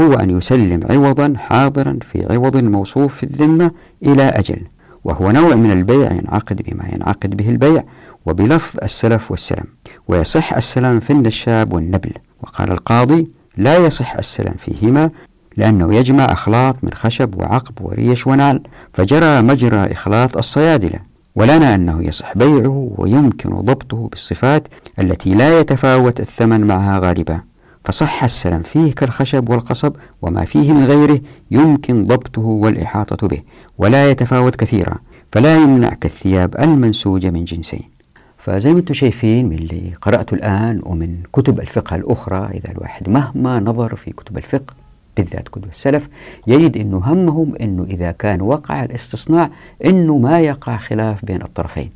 هو 0.00 0.14
أن 0.14 0.30
يسلم 0.38 0.80
عوضا 0.90 1.34
حاضرا 1.36 1.98
في 2.02 2.32
عوض 2.32 2.56
موصوف 2.56 3.14
في 3.14 3.22
الذمة 3.22 3.70
إلى 4.02 4.22
أجل 4.22 4.60
وهو 5.04 5.30
نوع 5.30 5.54
من 5.54 5.70
البيع 5.70 6.12
ينعقد 6.12 6.62
بما 6.62 6.88
ينعقد 6.94 7.36
به 7.36 7.50
البيع 7.50 7.84
وبلفظ 8.26 8.78
السلف 8.82 9.30
والسلم 9.30 9.64
ويصح 10.08 10.54
السلام 10.54 11.00
في 11.00 11.12
النشاب 11.12 11.72
والنبل. 11.72 12.12
وقال 12.42 12.70
القاضي 12.70 13.39
لا 13.56 13.76
يصح 13.76 14.16
السلام 14.16 14.54
فيهما 14.58 15.10
لأنه 15.56 15.94
يجمع 15.94 16.24
أخلاط 16.24 16.76
من 16.82 16.92
خشب 16.92 17.34
وعقب 17.34 17.74
وريش 17.80 18.26
ونعل 18.26 18.62
فجرى 18.92 19.42
مجرى 19.42 19.92
إخلاط 19.92 20.36
الصيادلة. 20.36 20.98
ولنا 21.34 21.74
أنه 21.74 22.02
يصح 22.02 22.36
بيعه 22.36 22.90
ويمكن 22.98 23.50
ضبطه 23.50 24.08
بالصفات 24.08 24.68
التي 24.98 25.34
لا 25.34 25.60
يتفاوت 25.60 26.20
الثمن 26.20 26.60
معها 26.60 26.98
غالبا. 26.98 27.40
فصح 27.84 28.24
السلام 28.24 28.62
فيه 28.62 28.92
كالخشب 28.92 29.48
والقصب 29.48 29.92
وما 30.22 30.44
فيه 30.44 30.72
من 30.72 30.84
غيره 30.84 31.20
يمكن 31.50 32.06
ضبطه 32.06 32.42
والإحاطة 32.42 33.28
به 33.28 33.42
ولا 33.78 34.10
يتفاوت 34.10 34.56
كثيرا. 34.56 34.98
فلا 35.32 35.56
يمنع 35.56 35.88
كالثياب 35.88 36.60
المنسوجة 36.60 37.30
من 37.30 37.44
جنسين. 37.44 37.99
فزي 38.40 38.72
ما 38.72 38.78
أنتم 38.78 38.94
شايفين 38.94 39.48
من 39.48 39.58
اللي 39.58 39.92
قرأته 40.00 40.34
الآن 40.34 40.80
ومن 40.82 41.22
كتب 41.32 41.60
الفقه 41.60 41.96
الأخرى 41.96 42.50
إذا 42.54 42.70
الواحد 42.70 43.08
مهما 43.08 43.60
نظر 43.60 43.96
في 43.96 44.12
كتب 44.12 44.38
الفقه 44.38 44.74
بالذات 45.16 45.48
كتب 45.48 45.64
السلف 45.64 46.08
يجد 46.46 46.76
أنه 46.76 46.98
همهم 46.98 47.56
أنه 47.60 47.84
إذا 47.84 48.10
كان 48.10 48.40
وقع 48.40 48.84
الاستصناع 48.84 49.50
أنه 49.84 50.18
ما 50.18 50.40
يقع 50.40 50.76
خلاف 50.76 51.24
بين 51.24 51.42
الطرفين. 51.42 51.90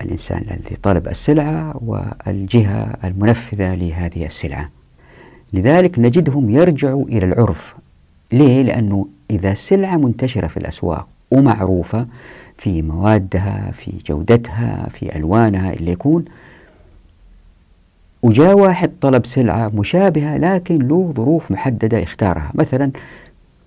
الإنسان 0.00 0.44
الذي 0.50 0.76
طلب 0.82 1.08
السلعة 1.08 1.74
والجهة 1.84 2.96
المنفذة 3.04 3.74
لهذه 3.74 4.26
السلعة. 4.26 4.70
لذلك 5.52 5.98
نجدهم 5.98 6.50
يرجعوا 6.50 7.04
إلى 7.04 7.26
العرف. 7.26 7.74
ليه؟ 8.32 8.62
لأنه 8.62 9.08
إذا 9.30 9.54
سلعة 9.54 9.96
منتشرة 9.96 10.46
في 10.46 10.56
الأسواق 10.56 11.08
ومعروفة 11.30 12.06
في 12.58 12.82
موادها 12.82 13.70
في 13.72 13.92
جودتها 14.06 14.88
في 14.90 15.16
ألوانها 15.16 15.72
اللي 15.72 15.92
يكون. 15.92 16.24
وجاء 18.22 18.58
واحد 18.58 18.90
طلب 19.00 19.26
سلعة 19.26 19.68
مشابهة 19.74 20.36
لكن 20.36 20.78
له 20.78 21.12
ظروف 21.16 21.50
محددة 21.50 22.02
اختارها 22.02 22.50
مثلا 22.54 22.90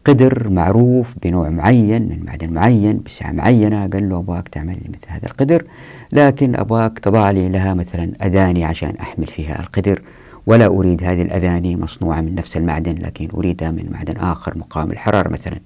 قدر 0.05 0.49
معروف 0.49 1.15
بنوع 1.23 1.49
معين 1.49 2.01
من 2.01 2.23
معدن 2.25 2.53
معين 2.53 3.01
بسعة 3.05 3.31
معينة. 3.31 3.87
قال 3.87 4.09
له 4.09 4.17
أبغاك 4.17 4.47
تعمل 4.47 4.73
لي 4.73 4.89
مثل 4.93 5.05
هذا 5.07 5.25
القدر 5.25 5.63
لكن 6.11 6.55
أبغاك 6.55 6.99
تضع 6.99 7.31
لي 7.31 7.49
لها 7.49 7.73
مثلا 7.73 8.11
أذاني 8.23 8.63
عشان 8.63 8.93
أحمل 9.01 9.27
فيها 9.27 9.59
القدر. 9.59 10.01
ولا 10.45 10.67
أريد 10.67 11.03
هذه 11.03 11.21
الأذاني 11.21 11.77
مصنوعة 11.77 12.21
من 12.21 12.35
نفس 12.35 12.57
المعدن 12.57 12.95
لكن 12.95 13.27
أريدها 13.33 13.71
من 13.71 13.89
معدن 13.91 14.17
آخر 14.17 14.57
مقاوم 14.57 14.91
الحرارة 14.91 15.29
مثلا. 15.29 15.59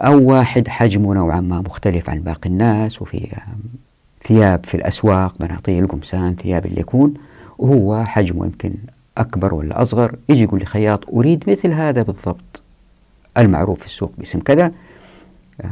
أو 0.00 0.30
واحد 0.30 0.68
حجمه 0.68 1.14
نوعا 1.14 1.40
ما 1.40 1.60
مختلف 1.60 2.10
عن 2.10 2.18
باقي 2.20 2.50
الناس 2.50 3.02
وفي 3.02 3.28
ثياب 4.22 4.66
في 4.66 4.74
الأسواق 4.74 5.36
بناطيل 5.40 5.86
قمصان 5.86 6.36
ثياب 6.36 6.66
اللي 6.66 6.80
يكون 6.80 7.14
وهو 7.58 8.04
حجمه 8.04 8.44
يمكن 8.46 8.74
أكبر 9.18 9.54
ولا 9.54 9.82
أصغر 9.82 10.16
يجي 10.28 10.42
يقول 10.42 10.60
لي 10.60 10.66
خياط 10.66 11.08
أريد 11.08 11.50
مثل 11.50 11.72
هذا 11.72 12.02
بالضبط. 12.02 12.62
المعروف 13.38 13.80
في 13.80 13.86
السوق 13.86 14.12
باسم 14.18 14.40
كذا 14.40 14.70
آه 15.60 15.68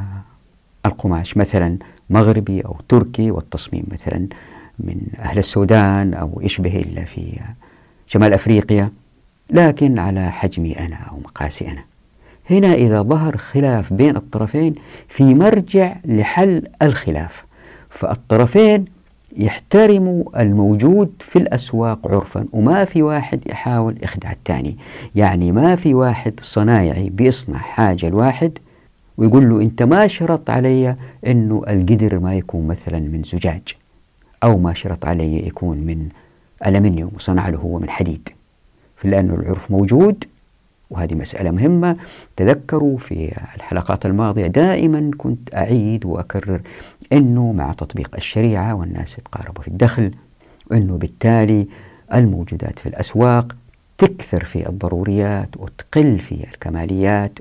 القماش 0.86 1.36
مثلا 1.36 1.78
مغربي 2.10 2.60
أو 2.60 2.76
تركي 2.88 3.30
والتصميم 3.30 3.84
مثلا 3.90 4.26
من 4.78 5.00
أهل 5.18 5.38
السودان 5.38 6.14
أو 6.14 6.40
يشبه 6.42 6.76
إلا 6.76 7.04
في 7.04 7.40
شمال 8.06 8.32
أفريقيا. 8.32 8.90
لكن 9.50 9.98
على 9.98 10.30
حجمي 10.30 10.78
أنا 10.78 10.96
أو 10.96 11.18
مقاسي 11.18 11.68
أنا. 11.68 11.84
هنا 12.50 12.74
إذا 12.74 13.02
ظهر 13.02 13.36
خلاف 13.36 13.92
بين 13.92 14.16
الطرفين 14.16 14.74
في 15.08 15.34
مرجع 15.34 15.96
لحل 16.04 16.62
الخلاف. 16.82 17.44
فالطرفين 17.90 18.84
يحترموا 19.36 20.42
الموجود 20.42 21.12
في 21.18 21.38
الأسواق 21.38 22.08
عرفا 22.08 22.46
وما 22.52 22.84
في 22.84 23.02
واحد 23.02 23.40
يحاول 23.46 23.96
يخدع 24.02 24.32
الثاني. 24.32 24.76
يعني 25.14 25.52
ما 25.52 25.76
في 25.76 25.94
واحد 25.94 26.40
صنايعي 26.42 27.10
بيصنع 27.10 27.58
حاجة 27.58 28.08
الواحد 28.08 28.58
ويقول 29.18 29.48
له 29.50 29.60
أنت 29.62 29.82
ما 29.82 30.06
شرط 30.06 30.50
علي 30.50 30.96
أنه 31.26 31.62
القدر 31.68 32.18
ما 32.18 32.34
يكون 32.34 32.66
مثلا 32.66 32.98
من 32.98 33.22
زجاج 33.22 33.62
أو 34.42 34.58
ما 34.58 34.74
شرط 34.74 35.06
علي 35.06 35.46
يكون 35.46 35.78
من 35.78 36.08
ألمنيوم 36.66 37.10
وصنع 37.14 37.48
له 37.48 37.58
هو 37.58 37.78
من 37.78 37.90
حديد. 37.90 38.28
لأنه 39.04 39.34
العرف 39.34 39.70
موجود 39.70 40.24
وهذه 40.90 41.14
مسألة 41.14 41.50
مهمة. 41.50 41.96
تذكروا 42.36 42.98
في 42.98 43.32
الحلقات 43.56 44.06
الماضية 44.06 44.46
دائما 44.46 45.10
كنت 45.18 45.54
أعيد 45.54 46.06
وأكرر 46.06 46.60
أنه 47.12 47.52
مع 47.52 47.72
تطبيق 47.72 48.10
الشريعة 48.16 48.74
والناس 48.74 49.18
يتقاربوا 49.18 49.62
في 49.62 49.68
الدخل 49.68 50.10
وأنه 50.70 50.98
بالتالي 50.98 51.66
الموجودات 52.14 52.78
في 52.78 52.88
الأسواق 52.88 53.56
تكثر 53.98 54.44
في 54.44 54.68
الضروريات 54.68 55.48
وتقل 55.56 56.18
في 56.18 56.34
الكماليات 56.34 57.38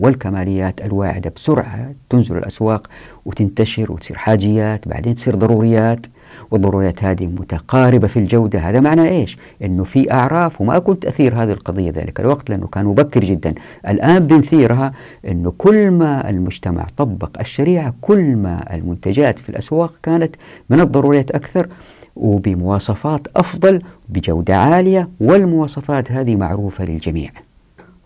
والكماليات 0.00 0.80
الواعدة 0.80 1.32
بسرعة 1.36 1.94
تنزل 2.10 2.36
الأسواق 2.36 2.86
وتنتشر 3.24 3.92
وتصير 3.92 4.16
حاجيات 4.16 4.88
بعدين 4.88 5.14
تصير 5.14 5.34
ضروريات. 5.34 6.06
والضروريات 6.50 7.04
هذه 7.04 7.26
متقاربة 7.26 8.06
في 8.06 8.18
الجودة. 8.18 8.58
هذا 8.58 8.80
معنى 8.80 9.08
إيش؟ 9.08 9.38
أنه 9.62 9.84
في 9.84 10.12
أعراف 10.12 10.60
وما 10.60 10.78
كنت 10.78 11.04
أثير 11.04 11.34
هذه 11.34 11.52
القضية 11.52 11.90
ذلك 11.90 12.20
الوقت 12.20 12.50
لأنه 12.50 12.66
كان 12.66 12.84
مبكر 12.84 13.20
جدا. 13.20 13.54
الآن 13.88 14.26
بنثيرها 14.26 14.92
أنه 15.28 15.52
كل 15.58 15.90
ما 15.90 16.30
المجتمع 16.30 16.86
طبق 16.96 17.30
الشريعة 17.40 17.94
كل 18.00 18.36
ما 18.36 18.74
المنتجات 18.74 19.38
في 19.38 19.48
الأسواق 19.48 19.92
كانت 20.02 20.36
من 20.70 20.80
الضروريات 20.80 21.30
أكثر 21.30 21.68
وبمواصفات 22.16 23.26
أفضل 23.36 23.78
بجودة 24.08 24.56
عالية 24.56 25.08
والمواصفات 25.20 26.12
هذه 26.12 26.36
معروفة 26.36 26.84
للجميع. 26.84 27.30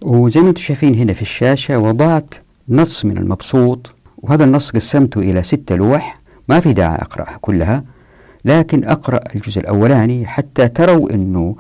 وزي 0.03 0.41
ما 0.41 0.49
أنتم 0.49 0.61
شايفين 0.61 0.95
هنا 0.95 1.13
في 1.13 1.23
الشاشة 1.23 1.79
وضعت 1.79 2.35
نص 2.69 3.05
من 3.05 3.19
المبسوط 3.19 3.95
وهذا 4.19 4.45
النص 4.45 4.71
قسمته 4.71 5.21
إلى 5.21 5.43
ستة 5.43 5.75
لوح. 5.75 6.19
ما 6.49 6.61
في 6.61 6.73
داعي 6.73 6.95
أقرأها 6.95 7.39
كلها. 7.41 7.85
لكن 8.45 8.85
أقرأ 8.85 9.21
الجزء 9.35 9.61
الأولاني 9.61 10.27
حتى 10.27 10.69
تروا 10.69 11.15
أنه 11.15 11.57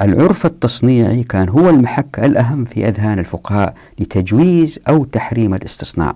العرف 0.00 0.46
التصنيعي 0.46 1.22
كان 1.22 1.48
هو 1.48 1.70
المحك 1.70 2.18
الأهم 2.18 2.64
في 2.64 2.88
أذهان 2.88 3.18
الفقهاء 3.18 3.74
لتجويز 3.98 4.78
أو 4.88 5.04
تحريم 5.04 5.54
الاستصناع. 5.54 6.14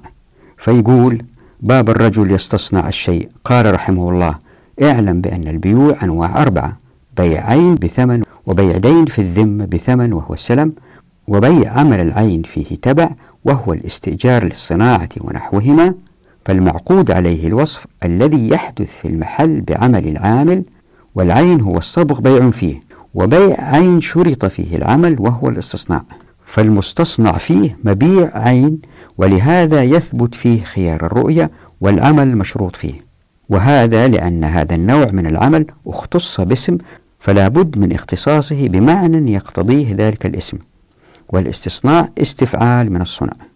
فيقول 0.57 1.23
باب 1.61 1.91
الرجل 1.91 2.31
يستصنع 2.31 2.89
الشيء. 2.89 3.29
قال 3.45 3.75
رحمه 3.75 4.11
الله 4.11 4.35
اعلم 4.83 5.21
بأن 5.21 5.49
البيوع 5.49 5.97
أنواع 6.03 6.43
أربعة 6.43 6.79
بيع 7.17 7.51
عين 7.51 7.75
بثمن 7.75 8.23
وبيع 8.47 8.77
دين 8.77 9.05
في 9.07 9.19
الذمة 9.19 9.65
بثمن 9.65 10.13
وهو 10.13 10.35
السلم 10.35 10.71
وبيع 11.29 11.73
عمل 11.73 12.01
العين 12.01 12.43
فيه 12.43 12.77
تبع 12.83 13.11
وهو 13.45 13.73
الاستئجار 13.73 14.45
للصناعة 14.45 15.09
ونحوهما 15.21 15.95
فالمعقود 16.45 17.11
عليه 17.11 17.47
الوصف 17.49 17.87
الذي 18.05 18.49
يحدث 18.49 18.97
في 18.97 19.09
المحل 19.09 19.61
بعمل 19.61 20.09
العامل 20.09 20.65
والعين 21.15 21.61
هو 21.61 21.79
الصبغ 21.79 22.21
بيع 22.21 22.51
فيه 22.51 22.81
وبيع 23.15 23.61
عين 23.61 24.01
شرط 24.01 24.45
فيه 24.45 24.77
العمل 24.77 25.17
وهو 25.19 25.49
الاستصناع. 25.49 26.05
فالمستصنع 26.47 27.33
فيه 27.33 27.79
مبيع 27.85 28.39
عين 28.39 28.81
ولهذا 29.19 29.83
يثبت 29.83 30.35
فيه 30.35 30.65
خيار 30.65 31.07
الرؤية 31.07 31.51
والعمل 31.81 32.37
مشروط 32.37 32.77
فيه. 32.77 32.95
وهذا 33.49 34.09
لأن 34.09 34.45
هذا 34.45 34.75
النوع 34.75 35.07
من 35.13 35.27
العمل 35.27 35.67
اختص 35.87 36.41
باسم 36.41 36.79
فلا 37.19 37.49
بد 37.49 37.79
من 37.79 37.93
اختصاصه 37.93 38.69
بمعنى 38.69 39.33
يقتضيه 39.33 39.95
ذلك 39.95 40.27
الاسم. 40.27 40.59
والاستصناع 41.29 42.09
استفعال 42.19 42.93
من 42.93 43.01
الصنع. 43.01 43.48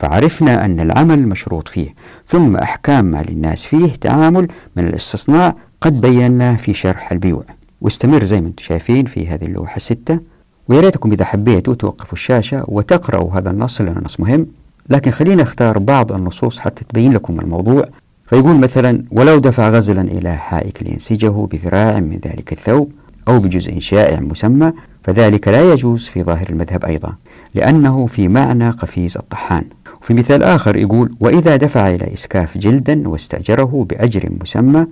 فعرفنا 0.00 0.64
أن 0.64 0.80
العمل 0.80 1.28
مشروط 1.28 1.68
فيه 1.68 1.94
ثم 2.28 2.56
أحكام 2.56 3.04
ما 3.04 3.22
للناس 3.28 3.64
فيه 3.64 3.92
تعامل 4.00 4.48
من 4.76 4.86
الاستصناع 4.86 5.54
قد 5.80 6.00
بيناه 6.00 6.56
في 6.56 6.74
شرح 6.74 7.12
البيوع. 7.12 7.44
واستمر 7.80 8.24
زي 8.24 8.40
ما 8.40 8.46
أنتم 8.46 8.64
شايفين 8.64 9.04
في 9.04 9.28
هذه 9.28 9.44
اللوحة 9.44 9.76
الستة. 9.76 10.20
ويا 10.68 10.80
ريتكم 10.80 11.12
إذا 11.12 11.24
حبيتوا 11.24 11.74
توقفوا 11.74 12.12
الشاشة 12.12 12.64
وتقرأوا 12.68 13.32
هذا 13.34 13.50
النص 13.50 13.80
لأنه 13.80 14.00
نص 14.04 14.20
مهم. 14.20 14.46
لكن 14.88 15.10
خلينا 15.10 15.42
أختار 15.42 15.78
بعض 15.78 16.12
النصوص 16.12 16.58
حتى 16.58 16.84
تبين 16.84 17.12
لكم 17.12 17.40
الموضوع. 17.40 17.84
فيقول 18.26 18.56
مثلا 18.56 19.04
ولو 19.10 19.38
دفع 19.38 19.68
غزلا 19.70 20.02
إلى 20.02 20.36
حائك 20.36 20.82
لينسجه 20.82 21.46
بذراع 21.52 22.00
من 22.00 22.20
ذلك 22.26 22.52
الثوب 22.52 22.92
أو 23.28 23.38
بجزء 23.38 23.78
شائع 23.78 24.20
مسمى 24.20 24.72
فذلك 25.04 25.48
لا 25.48 25.72
يجوز 25.72 26.06
في 26.06 26.22
ظاهر 26.22 26.50
المذهب 26.50 26.84
أيضا 26.84 27.12
لأنه 27.54 28.06
في 28.06 28.28
معنى 28.28 28.70
قفيز 28.70 29.16
الطحان. 29.16 29.64
وفي 30.02 30.14
مثال 30.14 30.42
آخر 30.42 30.76
يقول 30.76 31.14
وإذا 31.20 31.56
دفع 31.56 31.88
إلى 31.88 32.14
إسكاف 32.14 32.58
جلدا 32.58 33.08
واستأجره 33.08 33.86
بأجر 33.90 34.28
مسمى 34.40 34.86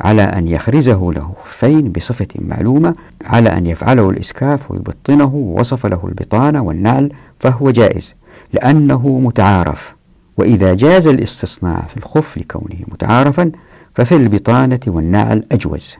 على 0.00 0.22
أن 0.22 0.48
يخرزه 0.48 1.12
له 1.12 1.32
خفين 1.44 1.92
بصفة 1.92 2.26
معلومة 2.38 2.94
على 3.24 3.48
أن 3.48 3.66
يفعله 3.66 4.10
الإسكاف 4.10 4.70
ويبطنه 4.70 5.34
ووصف 5.34 5.86
له 5.86 6.00
البطانة 6.04 6.62
والنعل 6.62 7.12
فهو 7.40 7.70
جائز 7.70 8.14
لأنه 8.52 9.18
متعارف. 9.18 9.94
وإذا 10.36 10.74
جاز 10.74 11.06
الاستصناع 11.06 11.84
في 11.90 11.96
الخف 11.96 12.38
لكونه 12.38 12.76
متعارفا 12.88 13.52
ففي 13.94 14.16
البطانة 14.16 14.80
والنعل 14.86 15.44
أجوز. 15.52 15.96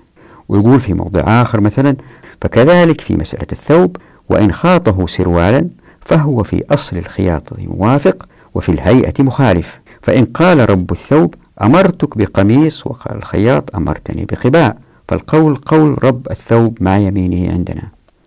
ويقول 0.48 0.81
في 0.81 0.94
موضع 0.94 1.20
آخر 1.42 1.61
مثلا 1.61 1.96
فكذلك 2.40 3.00
في 3.00 3.16
مسألة 3.16 3.46
الثوب 3.53 3.96
وإن 4.29 4.53
خاطه 4.53 5.07
سروالا 5.07 5.68
فهو 6.00 6.42
في 6.42 6.64
أصل 6.70 6.96
الخياطة 6.96 7.57
موافق 7.59 8.27
وفي 8.55 8.69
الهيئة 8.69 9.23
مخالف. 9.23 9.81
فإن 10.03 10.25
قال 10.25 10.71
رب 10.71 10.93
الثوب 10.93 11.35
أمرتك 11.62 12.19
بقميص 12.19 12.87
وقال 12.87 13.17
الخياط 13.17 13.77
أمرتني 13.77 14.25
بقباء. 14.25 14.77
فالقول 15.09 15.57
قول 15.57 16.05
رب 16.05 16.27
الثوب 16.31 16.79
مع 16.81 16.97
يمينه 16.97 17.53
عندنا. 17.53 17.83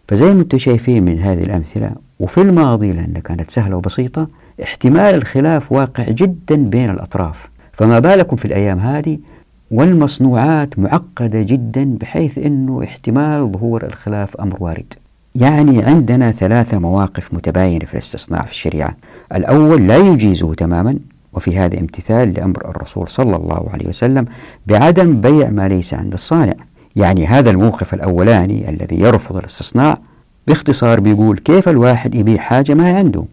فزي 0.08 0.34
ما 0.34 0.42
أنتم 0.42 0.58
شايفين 0.58 1.06
من 1.06 1.20
هذه 1.20 1.44
الأمثلة 1.44 1.92
وفي 2.20 2.42
الماضي 2.42 2.92
لأنها 2.92 3.22
كانت 3.22 3.52
سهلة 3.52 3.76
وبسيطة 3.76 4.28
احتمال 4.64 5.16
الخلاف 5.16 5.72
واقع 5.72 6.04
جدا 6.04 6.56
بين 6.56 6.90
الأطراف. 6.90 7.50
فما 7.74 8.00
بالكم 8.00 8.36
في 8.36 8.46
الأيام 8.46 8.80
هذه؟ 8.80 9.20
والمصنوعات 9.72 10.80
معقدة 10.80 11.42
جدا 11.42 11.98
بحيث 12.02 12.38
أنه 12.38 12.84
احتمال 12.84 13.52
ظهور 13.52 13.84
الخلاف 13.84 14.38
أمر 14.38 14.58
وارد. 14.60 14.94
يعني 15.38 15.84
عندنا 15.84 16.32
ثلاثة 16.32 16.80
مواقف 16.80 17.34
متباينة 17.34 17.86
في 17.86 17.94
الاستصناع 17.94 18.42
في 18.42 18.52
الشريعة. 18.52 18.96
الأول 19.36 19.88
لا 19.88 19.98
يجيزه 19.98 20.54
تماما 20.54 21.00
وفي 21.34 21.58
هذا 21.58 21.80
امتثال 21.80 22.34
لأمر 22.34 22.70
الرسول 22.70 23.08
صلى 23.08 23.36
الله 23.36 23.70
عليه 23.74 23.88
وسلم 23.88 24.26
بعدم 24.68 25.22
بيع 25.22 25.50
ما 25.50 25.68
ليس 25.68 25.94
عند 25.94 26.14
الصانع. 26.14 26.54
يعني 26.96 27.28
هذا 27.28 27.50
الموقف 27.50 27.94
الأولاني 27.94 28.70
الذي 28.70 29.00
يرفض 29.00 29.38
الاستصناع 29.38 29.98
باختصار 30.48 31.00
بيقول 31.00 31.38
كيف 31.38 31.70
الواحد 31.70 32.16
يبيع 32.16 32.38
حاجة 32.38 32.74
ما 32.74 32.98
عنده؟ 32.98 33.24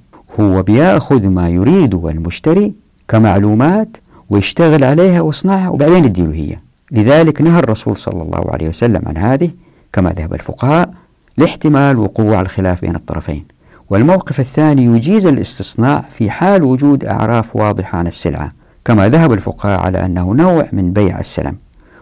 هو 0.40 0.62
بيأخذ 0.62 1.28
ما 1.28 1.48
يريده 1.48 2.08
المشتري 2.08 2.72
كمعلومات 3.08 3.96
ويشتغل 4.30 4.84
عليها 4.84 5.20
ويصنعها 5.20 5.68
وبعدين 5.68 6.04
يديله 6.04 6.34
هي. 6.34 6.56
لذلك 6.90 7.40
نهى 7.40 7.58
الرسول 7.58 7.96
صلى 7.96 8.22
الله 8.22 8.50
عليه 8.50 8.68
وسلم 8.68 9.02
عن 9.06 9.16
هذه 9.16 9.50
كما 9.92 10.10
ذهب 10.10 10.34
الفقهاء 10.34 11.03
لاحتمال 11.36 11.98
وقوع 11.98 12.40
الخلاف 12.40 12.80
بين 12.80 12.96
الطرفين. 12.96 13.44
والموقف 13.90 14.40
الثاني 14.40 14.84
يجيز 14.84 15.26
الاستصناع 15.26 16.04
في 16.10 16.30
حال 16.30 16.62
وجود 16.62 17.04
أعراف 17.04 17.56
واضحة 17.56 17.98
عن 17.98 18.06
السلعة 18.06 18.52
كما 18.84 19.08
ذهب 19.08 19.32
الفقهاء 19.32 19.80
على 19.80 20.04
أنه 20.06 20.34
نوع 20.34 20.68
من 20.72 20.92
بيع 20.92 21.18
السلم. 21.20 21.56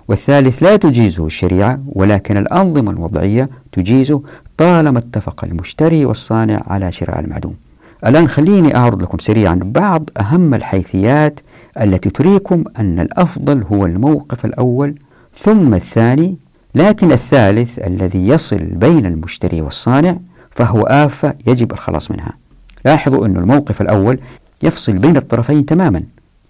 والثالث 0.08 0.62
لا 0.62 0.76
تجيزه 0.76 1.26
الشريعة 1.26 1.80
ولكن 1.86 2.36
الأنظمة 2.36 2.90
الوضعية 2.90 3.48
تجيزه 3.72 4.22
طالما 4.56 4.98
اتفق 4.98 5.44
المشتري 5.44 6.04
والصانع 6.04 6.62
على 6.66 6.92
شراء 6.92 7.20
المعدوم. 7.20 7.54
الآن 8.06 8.28
خليني 8.28 8.76
أعرض 8.76 9.02
لكم 9.02 9.18
سريعا 9.18 9.60
بعض 9.64 10.10
أهم 10.20 10.54
الحيثيات 10.54 11.40
التي 11.80 12.10
تريكم 12.10 12.64
أن 12.78 13.00
الأفضل 13.00 13.62
هو 13.62 13.86
الموقف 13.86 14.44
الأول 14.44 14.94
ثم 15.36 15.74
الثاني 15.74 16.36
لكن 16.74 17.12
الثالث 17.12 17.78
الذي 17.78 18.28
يصل 18.28 18.58
بين 18.58 19.06
المشتري 19.06 19.60
والصانع 19.60 20.16
فهو 20.50 20.82
آفة 20.82 21.34
يجب 21.46 21.72
الخلاص 21.72 22.10
منها. 22.10 22.32
لاحظوا 22.84 23.26
أن 23.26 23.36
الموقف 23.36 23.80
الأول 23.80 24.18
يفصل 24.62 24.92
بين 24.92 25.16
الطرفين 25.16 25.66
تماما. 25.66 26.02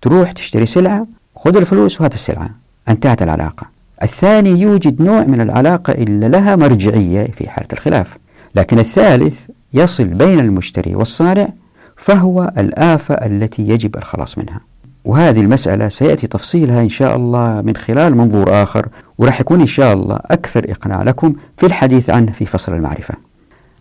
تروح 0.02 0.32
تشتري 0.32 0.66
سلعة 0.66 1.06
خذ 1.36 1.56
الفلوس 1.56 2.00
وهات 2.00 2.14
السلعة. 2.14 2.50
انتهت 2.88 3.22
العلاقة. 3.22 3.66
الثاني 4.02 4.50
يوجد 4.50 5.02
نوع 5.02 5.24
من 5.24 5.40
العلاقة 5.40 5.92
إلا 5.92 6.26
لها 6.26 6.56
مرجعية 6.56 7.24
في 7.24 7.48
حالة 7.48 7.68
الخلاف. 7.72 8.16
لكن 8.54 8.78
الثالث 8.78 9.46
يصل 9.74 10.04
بين 10.04 10.40
المشتري 10.40 10.94
والصانع 10.94 11.48
فهو 11.96 12.52
الآفة 12.58 13.14
التي 13.14 13.68
يجب 13.68 13.96
الخلاص 13.96 14.38
منها. 14.38 14.60
وهذه 15.04 15.40
المسألة 15.40 15.88
سيأتي 15.88 16.26
تفصيلها 16.26 16.82
إن 16.82 16.88
شاء 16.88 17.16
الله 17.16 17.62
من 17.62 17.76
خلال 17.76 18.16
منظور 18.16 18.62
آخر 18.62 18.88
وراح 19.18 19.40
يكون 19.40 19.60
إن 19.60 19.66
شاء 19.66 19.94
الله 19.94 20.16
أكثر 20.16 20.70
إقناع 20.70 21.02
لكم 21.02 21.34
في 21.56 21.66
الحديث 21.66 22.10
عنه 22.10 22.32
في 22.32 22.46
فصل 22.46 22.74
المعرفة. 22.74 23.14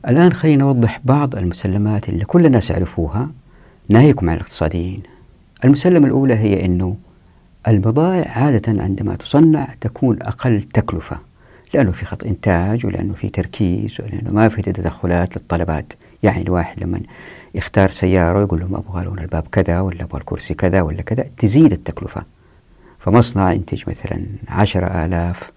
الآن 0.08 0.34
خلينا 0.34 0.64
نوضح 0.64 1.02
بعض 1.06 1.36
المسلمات 1.36 2.10
اللي 2.10 2.26
كل 2.26 2.46
الناس 2.46 2.70
يعرفوها 2.70 3.30
ناهيكم 3.90 4.30
عن 4.30 4.36
الاقتصاديين. 4.36 5.04
المسلمة 5.66 6.08
الأولى 6.08 6.34
هي 6.36 6.66
أنه 6.66 6.96
البضائع 7.68 8.32
عادة 8.32 8.84
عندما 8.84 9.16
تصنع 9.16 9.68
تكون 9.82 10.18
أقل 10.22 10.64
تكلفة 10.64 11.18
لأنه 11.74 11.92
في 11.92 12.06
خط 12.06 12.24
إنتاج 12.24 12.86
ولأنه 12.86 13.14
في 13.14 13.30
تركيز 13.30 13.98
ولأنه 14.02 14.32
ما 14.32 14.50
في 14.50 14.62
تدخلات 14.62 15.38
للطلبات. 15.38 15.94
يعني 16.24 16.42
الواحد 16.42 16.84
لما 16.84 17.00
يختار 17.56 17.90
سيارة 17.90 18.42
يقول 18.42 18.60
لهم 18.60 18.76
أبغى 18.76 19.04
لون 19.04 19.20
الباب 19.20 19.44
كذا 19.52 19.80
ولا 19.80 20.04
أبغى 20.04 20.20
الكرسي 20.20 20.54
كذا 20.54 20.82
ولا 20.82 21.02
كذا 21.02 21.26
تزيد 21.38 21.72
التكلفة. 21.72 22.24
فمصنع 23.00 23.52
ينتج 23.54 23.84
مثلا 23.88 24.26
عشرة 24.48 25.06
آلاف 25.06 25.52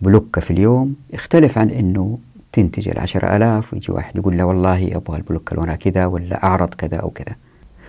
بلوكة 0.00 0.40
في 0.40 0.50
اليوم 0.50 0.94
يختلف 1.12 1.58
عن 1.58 1.70
أنه 1.70 2.18
تنتج 2.52 2.88
العشرة 2.88 3.36
آلاف 3.36 3.72
ويجي 3.72 3.92
واحد 3.92 4.16
يقول 4.16 4.38
له 4.38 4.44
والله 4.44 4.96
أبغى 4.96 5.16
البلوكة 5.16 5.56
لونها 5.56 5.76
كذا 5.76 6.06
ولا 6.06 6.44
أعرض 6.44 6.74
كذا 6.74 6.96
أو 6.96 7.10
كذا. 7.10 7.36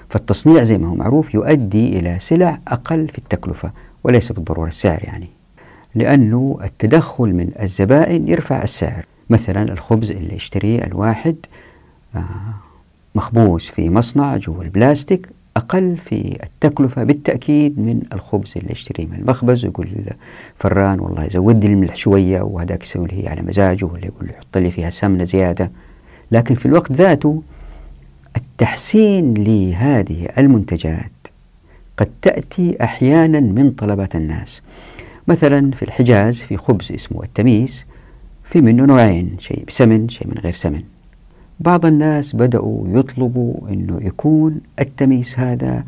فالتصنيع 0.09 0.63
زي 0.63 0.77
ما 0.77 0.87
هو 0.87 0.95
معروف 0.95 1.33
يؤدي 1.33 1.99
إلى 1.99 2.19
سلع 2.19 2.59
أقل 2.67 3.07
في 3.07 3.17
التكلفة 3.17 3.71
وليس 4.03 4.31
بالضرورة 4.31 4.67
السعر 4.67 5.03
يعني 5.03 5.27
لأنه 5.95 6.59
التدخل 6.63 7.33
من 7.33 7.51
الزبائن 7.61 8.27
يرفع 8.27 8.63
السعر. 8.63 9.05
مثلا 9.29 9.71
الخبز 9.71 10.11
اللي 10.11 10.35
يشتريه 10.35 10.83
الواحد 10.83 11.35
آه، 12.15 12.25
مخبوز 13.15 13.61
في 13.61 13.89
مصنع 13.89 14.37
جوا 14.37 14.63
البلاستيك 14.63 15.29
أقل 15.57 15.97
في 15.97 16.37
التكلفة 16.43 17.03
بالتأكيد 17.03 17.79
من 17.79 18.01
الخبز 18.13 18.53
اللي 18.57 18.71
يشتريه 18.71 19.05
من 19.05 19.15
المخبز. 19.19 19.65
ويقول 19.65 19.89
فران 20.55 20.99
والله 20.99 21.27
زود 21.27 21.65
لي 21.65 21.73
الملح 21.73 21.95
شوية 21.95 22.41
وهذاك 22.41 22.83
يسوي 22.83 23.07
لي 23.07 23.27
على 23.27 23.41
مزاجه 23.41 23.85
ولا 23.85 24.05
يقول 24.05 24.29
حط 24.39 24.57
لي 24.57 24.71
فيها 24.71 24.89
سمنة 24.89 25.23
زيادة. 25.23 25.71
لكن 26.31 26.55
في 26.55 26.65
الوقت 26.65 26.91
ذاته 26.91 27.43
التحسين 28.37 29.33
لهذه 29.33 30.27
المنتجات 30.37 31.11
قد 31.97 32.09
تأتي 32.21 32.83
أحيانا 32.83 33.39
من 33.39 33.71
طلبات 33.71 34.15
الناس. 34.15 34.61
مثلا 35.27 35.71
في 35.71 35.83
الحجاز 35.83 36.35
في 36.35 36.57
خبز 36.57 36.91
اسمه 36.91 37.23
التميس 37.23 37.85
في 38.43 38.61
منه 38.61 38.85
نوعين 38.85 39.35
شيء 39.39 39.63
بسمن 39.67 40.09
شيء 40.09 40.27
من 40.27 40.37
غير 40.37 40.53
سمن. 40.53 40.81
بعض 41.59 41.85
الناس 41.85 42.35
بدأوا 42.35 42.99
يطلبوا 42.99 43.69
أنه 43.69 43.99
يكون 44.01 44.61
التميس 44.79 45.39
هذا 45.39 45.83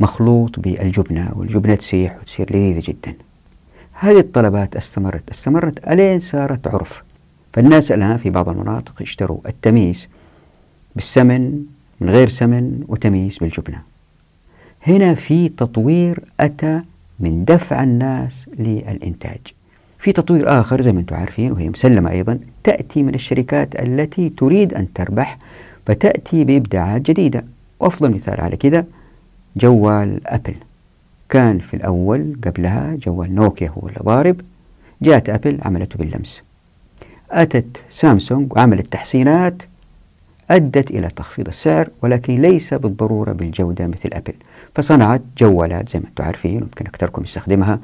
مخلوط 0.00 0.60
بالجبنة 0.60 1.32
والجبنة 1.36 1.74
تسيح 1.74 2.18
وتصير 2.18 2.56
لذيذة 2.56 2.82
جدا. 2.90 3.14
هذه 3.92 4.18
الطلبات 4.18 4.76
استمرت 4.76 5.30
استمرت 5.30 5.88
ألين 5.88 6.20
صارت 6.20 6.66
عرف. 6.66 7.02
فالناس 7.52 7.92
الآن 7.92 8.16
في 8.16 8.30
بعض 8.30 8.48
المناطق 8.48 9.02
يشتروا 9.02 9.38
التميس 9.46 10.08
بالسمن 10.94 11.64
من 12.00 12.10
غير 12.10 12.28
سمن 12.28 12.84
وتميس 12.88 13.38
بالجبنة. 13.38 13.82
هنا 14.86 15.14
في 15.14 15.48
تطوير 15.48 16.24
أتى 16.40 16.80
من 17.20 17.44
دفع 17.44 17.82
الناس 17.82 18.46
للإنتاج. 18.58 19.40
في 20.04 20.12
تطوير 20.12 20.60
آخر 20.60 20.80
زي 20.80 20.92
ما 20.92 21.00
أنتم 21.00 21.16
عارفين 21.16 21.52
وهي 21.52 21.68
مسلمة 21.68 22.10
أيضا 22.10 22.38
تأتي 22.64 23.02
من 23.02 23.14
الشركات 23.14 23.82
التي 23.82 24.28
تريد 24.28 24.74
أن 24.74 24.92
تربح 24.92 25.38
فتأتي 25.86 26.44
بإبداعات 26.44 27.02
جديدة. 27.02 27.44
وأفضل 27.80 28.10
مثال 28.10 28.40
على 28.40 28.56
كذا 28.56 28.84
جوال 29.56 30.26
أبل. 30.26 30.54
كان 31.28 31.58
في 31.58 31.74
الأول 31.74 32.36
قبلها 32.44 32.94
جوال 32.94 33.34
نوكيا 33.34 33.68
هو 33.68 33.88
اللي 33.88 34.00
ضارب. 34.02 34.40
جاءت 35.02 35.28
أبل 35.28 35.58
عملته 35.62 35.98
باللمس. 35.98 36.42
أتت 37.30 37.82
سامسونج 37.90 38.52
وعملت 38.52 38.92
تحسينات 38.92 39.62
أدت 40.50 40.90
إلى 40.90 41.08
تخفيض 41.08 41.48
السعر 41.48 41.88
ولكن 42.02 42.42
ليس 42.42 42.74
بالضرورة 42.74 43.32
بالجودة 43.32 43.86
مثل 43.86 44.10
أبل. 44.12 44.34
فصنعت 44.74 45.22
جوالات 45.38 45.88
زي 45.88 45.98
ما 45.98 46.06
أنتم 46.06 46.24
عارفين 46.24 46.56
ويمكن 46.56 46.86
أكثركم 46.86 47.22
يستخدمها. 47.22 47.78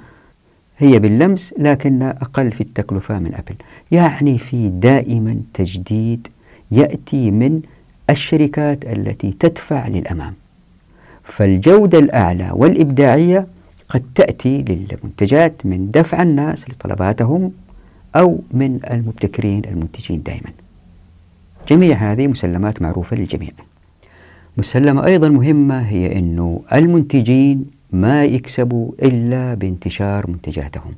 هي 0.81 0.99
باللمس 0.99 1.55
لكن 1.59 2.03
أقل 2.03 2.53
في 2.53 2.61
التكلفة 2.61 3.19
من 3.19 3.35
أبل. 3.35 3.55
يعني 3.91 4.39
في 4.39 4.69
دائما 4.69 5.41
تجديد 5.55 6.29
يأتي 6.71 7.31
من 7.31 7.63
الشركات 8.11 8.85
التي 8.85 9.31
تدفع 9.31 9.89
للأمام. 9.89 10.35
فالجودة 11.25 11.99
الأعلى 11.99 12.51
والإبداعية 12.53 13.47
قد 13.89 14.03
تأتي 14.15 14.63
للمنتجات 14.63 15.67
من 15.67 15.91
دفع 15.91 16.23
الناس 16.23 16.71
لطلباتهم 16.71 17.53
أو 18.17 18.41
من 18.51 18.81
المبتكرين 18.91 19.65
المنتجين 19.65 20.23
دائما. 20.23 20.51
جميع 21.69 21.97
هذه 21.97 22.27
مسلمات 22.27 22.83
معروفة 22.83 23.17
للجميع. 23.17 23.51
مسلمة 24.57 25.05
أيضا 25.05 25.29
مهمة 25.29 25.81
هي 25.81 26.19
أنه 26.19 26.63
المنتجين 26.73 27.80
ما 27.93 28.25
يكسبوا 28.25 28.93
إلا 29.03 29.55
بانتشار 29.55 30.31
منتجاتهم. 30.31 30.95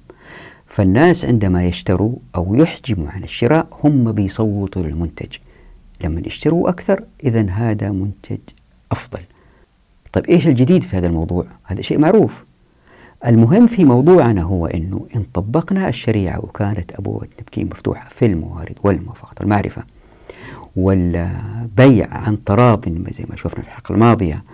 فالناس 0.66 1.24
عندما 1.24 1.64
يشتروا 1.64 2.16
أو 2.36 2.54
يحجموا 2.54 3.08
عن 3.08 3.24
الشراء 3.24 3.66
هم 3.84 4.12
بيصوتوا 4.12 4.82
للمنتج. 4.82 5.36
لما 6.04 6.22
يشتروا 6.26 6.68
أكثر 6.68 7.04
إذا 7.24 7.50
هذا 7.50 7.90
منتج 7.90 8.38
أفضل. 8.92 9.20
طيب 10.12 10.26
إيش 10.26 10.46
الجديد 10.46 10.82
في 10.82 10.96
هذا 10.96 11.06
الموضوع؟ 11.06 11.46
هذا 11.64 11.82
شيء 11.82 11.98
معروف. 11.98 12.44
المهم 13.26 13.66
في 13.66 13.84
موضوعنا 13.84 14.42
هو 14.42 14.66
أنه 14.66 15.06
إن 15.16 15.24
طبقنا 15.34 15.88
الشريعة 15.88 16.38
وكانت 16.38 16.92
أبواب 16.92 17.22
التبكير 17.22 17.64
مفتوحة 17.64 18.08
في 18.08 18.26
الموارد 18.26 18.74
والموافقة 18.82 19.42
المعرفة 19.42 19.82
والبيع 20.76 22.06
عن 22.10 22.44
تراض 22.44 22.88
زي 22.88 23.24
ما 23.30 23.36
شفنا 23.36 23.62
في 23.62 23.68
الحلقة 23.68 23.92
الماضية 23.92 24.44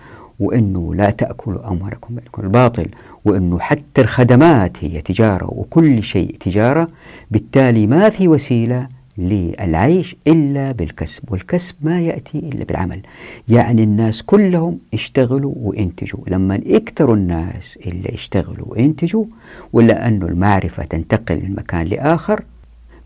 وأنه 0.41 0.95
لا 0.95 1.11
تأكلوا 1.11 1.69
أموالكم 1.69 2.15
بينكم 2.15 2.43
الباطل 2.43 2.89
وأنه 3.25 3.59
حتى 3.59 4.01
الخدمات 4.01 4.85
هي 4.85 5.01
تجارة 5.01 5.47
وكل 5.55 6.03
شيء 6.03 6.37
تجارة 6.41 6.89
بالتالي 7.31 7.87
ما 7.87 8.11
في 8.11 8.29
وسيلة 8.29 8.89
للعيش 9.19 10.17
إلا 10.27 10.73
بالكسب 10.73 11.33
والكسب 11.33 11.75
ما 11.83 12.01
يأتي 12.01 12.39
إلا 12.39 12.65
بالعمل. 12.65 13.01
يعني 13.49 13.83
الناس 13.83 14.23
كلهم 14.23 14.79
اشتغلوا 14.95 15.55
وانتجوا. 15.57 16.21
لما 16.29 16.55
يكثروا 16.55 17.17
الناس 17.17 17.79
اللي 17.87 18.15
اشتغلوا 18.15 18.67
وانتجوا 18.69 19.25
ولا 19.73 20.09
أنه 20.09 20.27
المعرفة 20.27 20.85
تنتقل 20.85 21.37
من 21.37 21.55
مكان 21.55 21.87
لآخر 21.87 22.45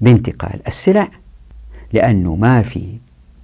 بانتقال 0.01 0.61
السلع 0.67 1.09
لأنه 1.93 2.35
ما 2.37 2.63
في 2.63 2.85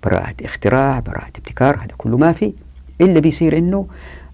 براءة 0.05 0.35
اختراع 0.45 1.01
براءة 1.01 1.29
ابتكار 1.37 1.77
هذا 1.77 1.95
كله 1.99 2.17
ما 2.17 2.33
في. 2.33 2.53
إلا 3.01 3.21
بيصير 3.21 3.59
أنه 3.59 3.87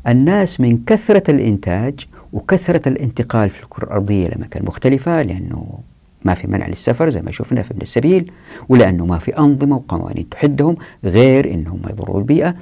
الناس 0.09 0.61
من 0.61 0.79
كثرة 0.87 1.31
الإنتاج 1.31 1.95
وكثرة 2.33 2.89
الانتقال 2.89 3.51
في 3.51 3.63
الكرة 3.63 3.85
الأرضية 3.85 4.29
لمكان 4.29 4.65
مختلفة 4.65 5.23
لأنه 5.23 5.79
ما 6.25 6.35
في 6.35 6.47
منع 6.47 6.67
للسفر 6.69 7.09
زي 7.09 7.23
ما 7.23 7.31
شفنا 7.31 7.63
في 7.63 7.71
ابن 7.71 7.83
السبيل 7.83 8.33
ولأنه 8.69 9.07
ما 9.07 9.19
في 9.19 9.39
أنظمة 9.39 9.77
وقوانين 9.77 10.29
تحدهم 10.29 10.77
غير 11.05 11.55
أنهم 11.55 11.81
يضروا 11.91 12.19
البيئة. 12.19 12.55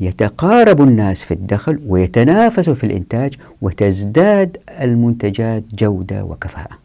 يتقارب 0.00 0.82
الناس 0.82 1.22
في 1.22 1.34
الدخل 1.34 1.80
ويتنافسوا 1.86 2.74
في 2.74 2.84
الإنتاج 2.84 3.34
وتزداد 3.62 4.56
المنتجات 4.80 5.64
جودة 5.74 6.24
وكفاءة. 6.24 6.78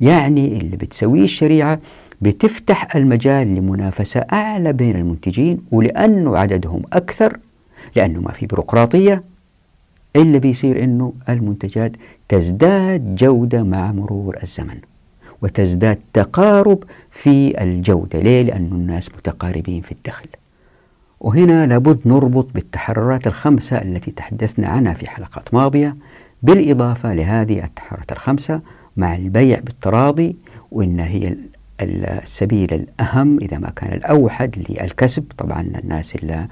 يعني 0.00 0.58
اللي 0.58 0.76
بتسويه 0.76 1.24
الشريعة 1.24 1.80
بتفتح 2.20 2.96
المجال 2.96 3.54
لمنافسة 3.54 4.20
أعلى 4.32 4.72
بين 4.72 4.96
المنتجين 4.96 5.58
ولأنه 5.72 6.38
عددهم 6.38 6.82
أكثر 6.92 7.38
لأنه 7.96 8.20
ما 8.20 8.32
في 8.32 8.46
بيروقراطية 8.46 9.22
إلا 10.16 10.38
بيصير 10.38 10.84
أنه 10.84 11.12
المنتجات 11.28 11.92
تزداد 12.28 13.14
جودة 13.14 13.62
مع 13.62 13.92
مرور 13.92 14.38
الزمن 14.42 14.78
وتزداد 15.42 15.98
تقارب 16.12 16.84
في 17.10 17.62
الجودة. 17.62 18.20
ليه؟ 18.20 18.42
لأن 18.42 18.64
الناس 18.64 19.08
متقاربين 19.08 19.82
في 19.82 19.92
الدخل. 19.92 20.26
وهنا 21.20 21.66
لابد 21.66 22.08
نربط 22.08 22.48
بالتحررات 22.54 23.26
الخمسة 23.26 23.76
التي 23.76 24.10
تحدثنا 24.10 24.68
عنها 24.68 24.94
في 24.94 25.10
حلقات 25.10 25.54
ماضية 25.54 25.94
بالإضافة 26.42 27.14
لهذه 27.14 27.64
التحررات 27.64 28.12
الخمسة 28.12 28.60
مع 28.96 29.16
البيع 29.16 29.58
بالتراضي 29.58 30.36
وإن 30.70 31.00
هي 31.00 31.36
السبيل 31.80 32.74
الأهم 32.74 33.38
إذا 33.38 33.58
ما 33.58 33.70
كان 33.70 33.92
الأوحد 33.92 34.64
للكسب. 34.68 35.24
طبعا 35.38 35.60
الناس 35.60 36.14
اللي 36.14 36.48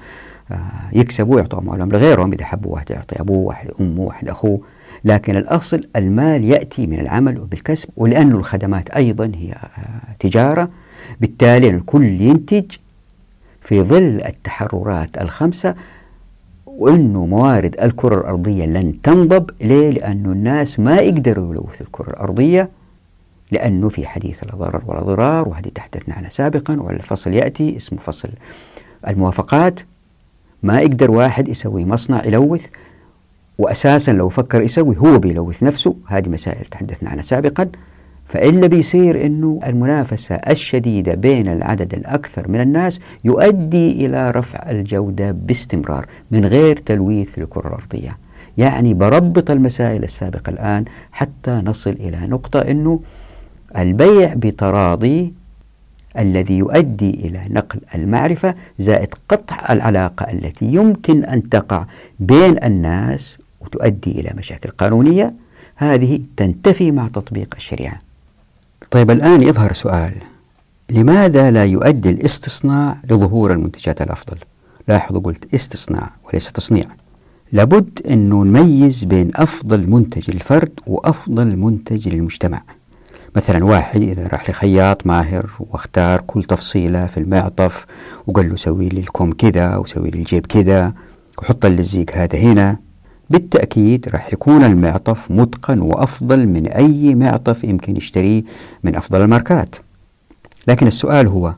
يكسبوا 0.93 1.39
يعطوا 1.39 1.59
أموالهم 1.59 1.89
لغيرهم 1.89 2.33
إذا 2.33 2.45
حبوا 2.45 2.73
واحد 2.73 2.91
يعطي 2.91 3.21
أبوه 3.21 3.37
واحد 3.37 3.71
أمه 3.79 4.01
واحد 4.01 4.29
أخوه. 4.29 4.59
لكن 5.05 5.37
الأصل 5.37 5.81
المال 5.95 6.45
يأتي 6.45 6.87
من 6.87 6.99
العمل 6.99 7.39
وبالكسب 7.39 7.89
ولأن 7.97 8.31
الخدمات 8.31 8.89
أيضا 8.89 9.31
هي 9.35 9.51
آه، 9.51 10.15
تجارة. 10.19 10.69
بالتالي 11.21 11.69
الكل 11.69 12.03
ينتج 12.03 12.65
في 13.61 13.81
ظل 13.81 14.21
التحررات 14.25 15.17
الخمسة 15.17 15.73
وأنه 16.65 17.25
موارد 17.25 17.75
الكرة 17.81 18.19
الأرضية 18.19 18.65
لن 18.65 19.01
تنضب. 19.01 19.49
ليه؟ 19.61 19.89
لأنه 19.89 20.31
الناس 20.31 20.79
ما 20.79 20.97
يقدروا 20.97 21.51
يلوثوا 21.51 21.85
الكرة 21.85 22.09
الأرضية 22.09 22.69
لأنه 23.51 23.89
في 23.89 24.07
حديث 24.07 24.43
لا 24.43 24.55
ضرر 24.55 24.81
ولا 24.85 25.03
ضرار 25.03 25.49
وهذه 25.49 25.67
تحدثنا 25.75 26.15
عنها 26.15 26.29
سابقا 26.29 26.81
والفصل 26.81 27.33
يأتي 27.33 27.77
اسمه 27.77 27.99
فصل 27.99 28.29
الموافقات. 29.07 29.79
ما 30.63 30.79
يقدر 30.81 31.11
واحد 31.11 31.47
يسوي 31.47 31.85
مصنع 31.85 32.25
يلوث 32.25 32.65
وأساسا 33.57 34.11
لو 34.11 34.29
فكر 34.29 34.61
يسوي 34.61 34.97
هو 34.97 35.19
بيلوث 35.19 35.63
نفسه 35.63 35.95
هذه 36.07 36.29
مسائل 36.29 36.65
تحدثنا 36.65 37.09
عنها 37.09 37.23
سابقا. 37.23 37.69
فإلا 38.27 38.67
بيصير 38.67 39.25
أنه 39.25 39.59
المنافسة 39.65 40.35
الشديدة 40.35 41.15
بين 41.15 41.47
العدد 41.47 41.93
الأكثر 41.93 42.47
من 42.47 42.61
الناس 42.61 42.99
يؤدي 43.23 44.05
إلى 44.05 44.31
رفع 44.31 44.71
الجودة 44.71 45.31
باستمرار 45.31 46.05
من 46.31 46.45
غير 46.45 46.77
تلويث 46.77 47.39
للكرة 47.39 47.67
الأرضية. 47.67 48.17
يعني 48.57 48.93
بربط 48.93 49.51
المسائل 49.51 50.03
السابقة 50.03 50.49
الآن 50.49 50.85
حتى 51.11 51.51
نصل 51.51 51.89
إلى 51.89 52.17
نقطة 52.27 52.59
أنه 52.59 52.99
البيع 53.77 54.33
بتراضي 54.33 55.33
الذي 56.19 56.57
يؤدي 56.57 57.09
إلى 57.09 57.41
نقل 57.49 57.79
المعرفة 57.95 58.55
زائد 58.79 59.15
قطع 59.29 59.65
العلاقة 59.69 60.31
التي 60.31 60.65
يمكن 60.65 61.23
أن 61.23 61.49
تقع 61.49 61.85
بين 62.19 62.63
الناس 62.63 63.37
وتؤدي 63.61 64.11
إلى 64.11 64.33
مشاكل 64.37 64.69
قانونية. 64.69 65.33
هذه 65.75 66.19
تنتفي 66.37 66.91
مع 66.91 67.07
تطبيق 67.07 67.53
الشريعة. 67.55 67.99
طيب 68.91 69.11
الآن 69.11 69.43
يظهر 69.43 69.73
سؤال. 69.73 70.13
لماذا 70.89 71.51
لا 71.51 71.65
يؤدي 71.65 72.09
الاستصناع 72.09 72.97
لظهور 73.03 73.53
المنتجات 73.53 74.01
الأفضل؟ 74.01 74.37
لاحظوا 74.87 75.21
قلت 75.21 75.53
استصناع 75.53 76.09
وليس 76.27 76.51
تصنيع. 76.51 76.85
لابد 77.51 77.99
أنه 78.07 78.43
نميز 78.43 79.03
بين 79.03 79.31
أفضل 79.35 79.89
منتج 79.89 80.31
للفرد 80.31 80.79
وأفضل 80.87 81.55
منتج 81.57 82.09
للمجتمع 82.09 82.61
مثلا 83.39 83.65
واحد 83.65 84.01
إذا 84.01 84.27
راح 84.27 84.49
لخياط 84.49 85.07
ماهر 85.07 85.49
واختار 85.59 86.21
كل 86.27 86.43
تفصيلة 86.43 87.05
في 87.05 87.17
المعطف 87.17 87.85
وقال 88.27 88.49
له 88.49 88.55
سوي 88.55 88.89
لي 88.89 88.99
الكم 88.99 89.31
كذا 89.31 89.77
وسوي 89.77 90.09
لي 90.09 90.19
الجيب 90.19 90.45
كذا 90.45 90.93
وحط 91.37 91.65
اللزيق 91.65 92.11
هذا 92.15 92.39
هنا. 92.39 92.77
بالتأكيد 93.29 94.09
راح 94.09 94.33
يكون 94.33 94.63
المعطف 94.63 95.31
متقن 95.31 95.81
وأفضل 95.81 96.47
من 96.47 96.67
أي 96.67 97.15
معطف 97.15 97.63
يمكن 97.63 97.97
يشتريه 97.97 98.43
من 98.83 98.95
أفضل 98.95 99.21
الماركات. 99.21 99.75
لكن 100.67 100.87
السؤال 100.87 101.27
هو 101.27 101.55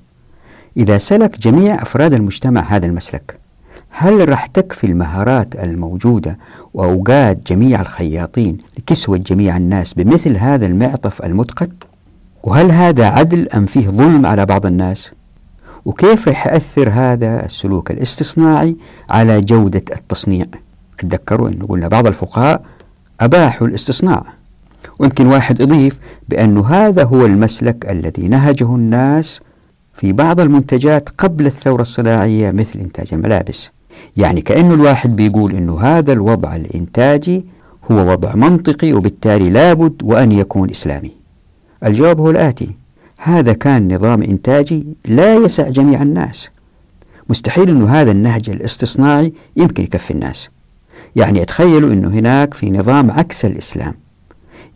إذا 0.77 0.97
سلك 0.97 1.39
جميع 1.39 1.81
أفراد 1.81 2.13
المجتمع 2.13 2.61
هذا 2.61 2.85
المسلك 2.85 3.39
هل 3.91 4.29
راح 4.29 4.45
تكفي 4.45 4.87
المهارات 4.87 5.55
الموجودة 5.55 6.37
وأوقات 6.73 7.47
جميع 7.47 7.81
الخياطين 7.81 8.57
لكسوة 8.77 9.17
جميع 9.17 9.57
الناس 9.57 9.93
بمثل 9.93 10.37
هذا 10.37 10.65
المعطف 10.65 11.23
المتقن؟ 11.23 11.69
وهل 12.43 12.71
هذا 12.71 13.05
عدل 13.05 13.49
أم 13.49 13.65
فيه 13.65 13.87
ظلم 13.87 14.25
على 14.25 14.45
بعض 14.45 14.65
الناس؟ 14.65 15.11
وكيف 15.85 16.27
راح 16.27 16.47
يأثر 16.47 16.89
هذا 16.89 17.45
السلوك 17.45 17.91
الاستصناعي 17.91 18.75
على 19.09 19.41
جودة 19.41 19.83
التصنيع؟ 19.95 20.45
تذكروا 20.97 21.49
أنه 21.49 21.65
قلنا 21.65 21.87
بعض 21.87 22.07
الفقهاء 22.07 22.61
أباحوا 23.21 23.67
الاستصناع 23.67 24.23
ويمكن 24.99 25.27
واحد 25.27 25.59
يضيف 25.59 25.99
بأن 26.29 26.57
هذا 26.57 27.03
هو 27.03 27.25
المسلك 27.25 27.89
الذي 27.89 28.27
نهجه 28.27 28.75
الناس 28.75 29.39
في 29.93 30.13
بعض 30.13 30.39
المنتجات 30.39 31.09
قبل 31.09 31.45
الثورة 31.45 31.81
الصناعية 31.81 32.51
مثل 32.51 32.79
إنتاج 32.79 33.07
الملابس 33.13 33.69
يعني 34.17 34.41
كأنه 34.41 34.73
الواحد 34.73 35.15
بيقول 35.15 35.51
أنه 35.51 35.81
هذا 35.81 36.13
الوضع 36.13 36.55
الإنتاجي 36.55 37.45
هو 37.91 38.11
وضع 38.11 38.35
منطقي 38.35 38.93
وبالتالي 38.93 39.49
لابد 39.49 40.03
وأن 40.03 40.31
يكون 40.31 40.69
إسلامي. 40.69 41.11
الجواب 41.85 42.19
هو 42.19 42.29
الآتي. 42.29 42.69
هذا 43.17 43.53
كان 43.53 43.95
نظام 43.95 44.23
إنتاجي 44.23 44.85
لا 45.05 45.35
يسع 45.35 45.69
جميع 45.69 46.01
الناس. 46.01 46.49
مستحيل 47.29 47.69
أنه 47.69 47.89
هذا 47.89 48.11
النهج 48.11 48.49
الاستصناعي 48.49 49.33
يمكن 49.55 49.83
يكفي 49.83 50.11
الناس. 50.11 50.49
يعني 51.15 51.45
تخيلوا 51.45 51.93
أنه 51.93 52.07
هناك 52.07 52.53
في 52.53 52.71
نظام 52.71 53.11
عكس 53.11 53.45
الإسلام. 53.45 53.93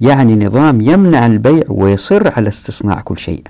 يعني 0.02 0.46
نظام 0.46 0.82
يمنع 0.82 1.26
البيع 1.26 1.64
ويصر 1.68 2.34
على 2.36 2.50
استصناع 2.50 3.02
كل 3.02 3.18
شيء. 3.18 3.42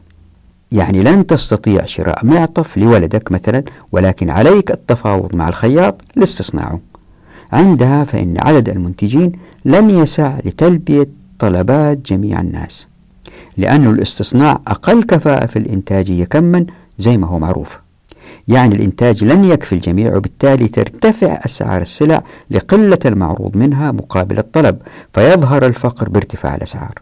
يعني 0.72 1.04
لن 1.04 1.28
تستطيع 1.28 1.86
شراء 1.86 2.26
معطف 2.26 2.78
لولدك 2.78 3.32
مثلا 3.32 3.64
ولكن 3.92 4.30
عليك 4.30 4.72
التفاوض 4.72 5.36
مع 5.36 5.50
الخياط 5.50 6.02
لاستصناعه. 6.16 6.80
عندها 7.54 8.04
فإن 8.04 8.38
عدد 8.40 8.70
المنتجين 8.70 9.32
لن 9.66 9.90
يسع 9.90 10.38
لتلبية 10.46 11.08
طلبات 11.40 11.98
جميع 11.98 12.40
الناس 12.40 12.88
لأن 13.58 13.88
الاستصناع 13.88 14.62
أقل 14.68 15.04
كفاءة 15.04 15.46
في 15.46 15.60
الإنتاجية 15.60 16.26
كما 16.26 16.66
زي 16.98 17.18
ما 17.18 17.28
هو 17.28 17.40
معروف. 17.40 17.80
يعني 18.48 18.76
الإنتاج 18.76 19.24
لن 19.24 19.44
يكفي 19.44 19.76
الجميع 19.76 20.16
وبالتالي 20.16 20.68
ترتفع 20.68 21.40
أسعار 21.46 21.82
السلع 21.82 22.24
لقلة 22.52 23.00
المعروض 23.06 23.58
منها 23.58 23.92
مقابل 23.92 24.38
الطلب 24.38 24.78
فيظهر 25.14 25.66
الفقر 25.66 26.10
بارتفاع 26.10 26.56
الأسعار. 26.56 27.02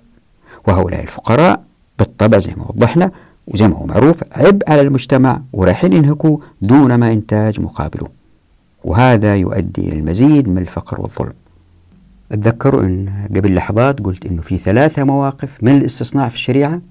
وهؤلاء 0.68 1.01
الفقراء 1.01 1.64
بالطبع 1.99 2.39
زي 2.39 2.53
ما 2.57 2.66
وضحنا 2.70 3.11
وزي 3.47 3.67
ما 3.67 3.75
هو 3.75 3.85
معروف 3.85 4.23
عبء 4.31 4.71
على 4.71 4.81
المجتمع 4.81 5.41
ورايحين 5.53 5.93
ينهكوا 5.93 6.37
دون 6.61 6.95
ما 6.95 7.11
إنتاج 7.13 7.59
مقابله. 7.61 8.07
وهذا 8.83 9.35
يؤدي 9.35 9.81
إلى 9.81 9.99
المزيد 9.99 10.49
من 10.49 10.57
الفقر 10.57 11.01
والظلم. 11.01 11.33
أتذكروا 12.31 12.81
أن 12.81 13.09
قبل 13.35 13.55
لحظات 13.55 13.99
قلت 13.99 14.25
أنه 14.25 14.41
في 14.41 14.57
ثلاثة 14.57 15.03
مواقف 15.03 15.57
من 15.61 15.77
الاستصناع 15.77 16.29
في 16.29 16.35
الشريعة. 16.35 16.81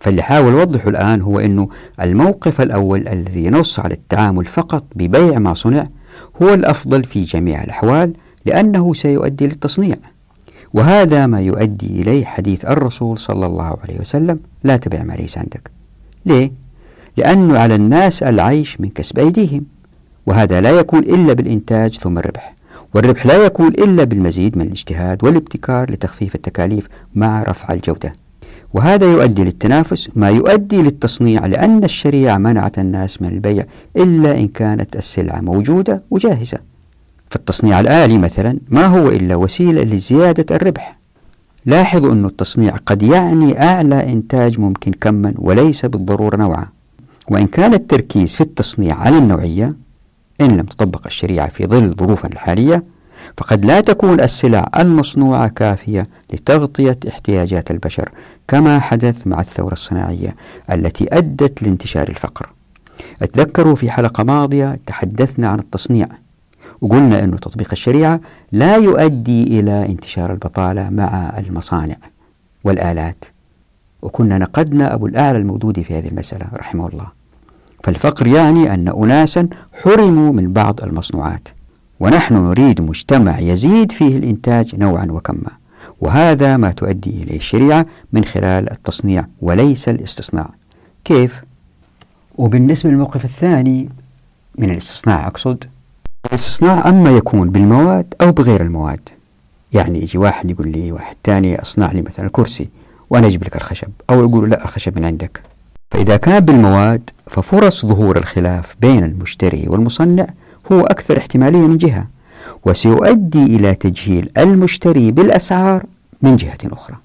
فاللي 0.00 0.22
حاول 0.22 0.52
أوضحه 0.52 0.88
الآن 0.88 1.22
هو 1.22 1.38
أنه 1.38 1.68
الموقف 2.00 2.60
الأول 2.60 3.08
الذي 3.08 3.44
ينص 3.44 3.80
على 3.80 3.94
التعامل 3.94 4.44
فقط 4.44 4.84
ببيع 4.96 5.38
ما 5.38 5.54
صنع 5.54 5.86
هو 6.42 6.54
الأفضل 6.54 7.04
في 7.04 7.22
جميع 7.22 7.64
الأحوال 7.64 8.12
لأنه 8.46 8.94
سيؤدي 8.94 9.46
للتصنيع. 9.46 9.96
وهذا 10.74 11.26
ما 11.26 11.40
يؤدي 11.40 12.02
إليه 12.02 12.24
حديث 12.24 12.64
الرسول 12.64 13.18
صلى 13.18 13.46
الله 13.46 13.76
عليه 13.82 14.00
وسلم 14.00 14.38
لا 14.64 14.76
تبع 14.76 15.02
ما 15.02 15.12
ليس 15.12 15.38
عندك. 15.38 15.70
ليه؟ 16.26 16.52
لأنه 17.16 17.58
على 17.58 17.74
الناس 17.74 18.22
العيش 18.22 18.80
من 18.80 18.88
كسب 18.88 19.18
أيديهم 19.18 19.64
وهذا 20.26 20.60
لا 20.60 20.70
يكون 20.70 21.02
إلا 21.02 21.32
بالإنتاج 21.32 21.98
ثم 21.98 22.18
الربح 22.18 22.54
والربح 22.94 23.26
لا 23.26 23.44
يكون 23.44 23.68
إلا 23.68 24.04
بالمزيد 24.04 24.58
من 24.58 24.66
الاجتهاد 24.66 25.24
والابتكار 25.24 25.90
لتخفيف 25.90 26.34
التكاليف 26.34 26.88
مع 27.14 27.42
رفع 27.42 27.74
الجودة. 27.74 28.12
وهذا 28.74 29.06
يؤدي 29.06 29.44
للتنافس 29.44 30.10
ما 30.16 30.30
يؤدي 30.30 30.82
للتصنيع 30.82 31.46
لأن 31.46 31.84
الشريعة 31.84 32.38
منعت 32.38 32.78
الناس 32.78 33.22
من 33.22 33.28
البيع 33.28 33.64
إلا 33.96 34.38
إن 34.38 34.48
كانت 34.48 34.96
السلعة 34.96 35.40
موجودة 35.40 36.02
وجاهزة. 36.10 36.58
فالتصنيع 37.30 37.80
الآلي 37.80 38.18
مثلا 38.18 38.58
ما 38.68 38.86
هو 38.86 39.08
إلا 39.08 39.36
وسيلة 39.36 39.82
لزيادة 39.82 40.56
الربح. 40.56 40.98
لاحظوا 41.66 42.12
أن 42.12 42.24
التصنيع 42.24 42.76
قد 42.86 43.02
يعني 43.02 43.62
أعلى 43.62 44.12
إنتاج 44.12 44.60
ممكن 44.60 44.92
كما 44.92 45.34
وليس 45.38 45.86
بالضرورة 45.86 46.36
نوعا. 46.36 46.66
وإن 47.28 47.46
كان 47.46 47.74
التركيز 47.74 48.34
في 48.34 48.40
التصنيع 48.40 48.96
على 48.96 49.18
النوعية 49.18 49.74
إن 50.40 50.56
لم 50.56 50.66
تطبق 50.66 51.06
الشريعة 51.06 51.48
في 51.48 51.66
ظل 51.66 51.92
ظروفنا 51.92 52.32
الحالية 52.32 52.84
فقد 53.36 53.64
لا 53.64 53.80
تكون 53.80 54.20
السلع 54.20 54.70
المصنوعة 54.78 55.48
كافية 55.48 56.08
لتغطية 56.32 56.98
احتياجات 57.08 57.70
البشر 57.70 58.08
كما 58.48 58.78
حدث 58.80 59.26
مع 59.26 59.40
الثورة 59.40 59.72
الصناعية 59.72 60.36
التي 60.72 61.08
أدت 61.12 61.62
لانتشار 61.62 62.08
الفقر. 62.08 62.50
أتذكروا 63.22 63.74
في 63.74 63.90
حلقة 63.90 64.24
ماضية 64.24 64.78
تحدثنا 64.86 65.48
عن 65.48 65.58
التصنيع. 65.58 66.08
وقلنا 66.80 67.24
أن 67.24 67.40
تطبيق 67.40 67.68
الشريعة 67.72 68.20
لا 68.52 68.76
يؤدي 68.76 69.60
إلى 69.60 69.86
انتشار 69.86 70.32
البطالة 70.32 70.90
مع 70.90 71.38
المصانع 71.38 71.96
والآلات. 72.64 73.24
وكنا 74.02 74.38
نقدنا 74.38 74.94
أبو 74.94 75.06
الأعلى 75.06 75.38
المودودي 75.38 75.84
في 75.84 75.98
هذه 75.98 76.08
المسألة 76.08 76.46
رحمه 76.54 76.88
الله. 76.88 77.06
فالفقر 77.84 78.26
يعني 78.26 78.74
أن 78.74 78.88
أناسا 78.88 79.48
حرموا 79.82 80.32
من 80.32 80.52
بعض 80.52 80.80
المصنوعات 80.82 81.48
ونحن 82.00 82.34
نريد 82.34 82.80
مجتمع 82.80 83.38
يزيد 83.38 83.92
فيه 83.92 84.16
الإنتاج 84.16 84.76
نوعا 84.76 85.06
وكما. 85.10 85.50
وهذا 86.00 86.56
ما 86.56 86.70
تؤدي 86.70 87.22
إليه 87.22 87.36
الشريعة 87.36 87.86
من 88.12 88.24
خلال 88.24 88.72
التصنيع 88.72 89.26
وليس 89.40 89.88
الاستصناع. 89.88 90.50
كيف؟ 91.04 91.42
وبالنسبة 92.38 92.90
للموقف 92.90 93.24
الثاني 93.24 93.88
من 94.58 94.70
الاستصناع 94.70 95.26
أقصد 95.26 95.64
الاستصناع 96.26 96.88
أما 96.88 97.10
يكون 97.10 97.50
بالمواد 97.50 98.14
أو 98.20 98.32
بغير 98.32 98.62
المواد. 98.62 99.00
يعني 99.72 100.02
يجي 100.02 100.18
واحد 100.18 100.50
يقول 100.50 100.68
لي 100.68 100.92
واحد 100.92 101.16
ثاني 101.24 101.62
أصنع 101.62 101.92
لي 101.92 102.02
مثلا 102.02 102.28
كرسي 102.32 102.68
وأنا 103.10 103.26
أجيب 103.26 103.44
لك 103.44 103.56
الخشب 103.56 103.88
أو 104.10 104.20
يقول 104.20 104.50
لا 104.50 104.64
الخشب 104.64 104.98
من 104.98 105.04
عندك. 105.04 105.42
فإذا 105.90 106.16
كان 106.16 106.40
بالمواد 106.40 107.10
ففرص 107.26 107.86
ظهور 107.86 108.16
الخلاف 108.16 108.76
بين 108.80 109.04
المشتري 109.04 109.68
والمصنع 109.68 110.26
هو 110.72 110.80
أكثر 110.80 111.18
احتمالية 111.18 111.58
من 111.58 111.78
جهة 111.78 112.06
وسيؤدي 112.64 113.42
إلى 113.44 113.74
تجهيل 113.74 114.30
المشتري 114.38 115.10
بالأسعار 115.10 115.84
من 116.22 116.36
جهة 116.36 116.58
أخرى. 116.64 116.96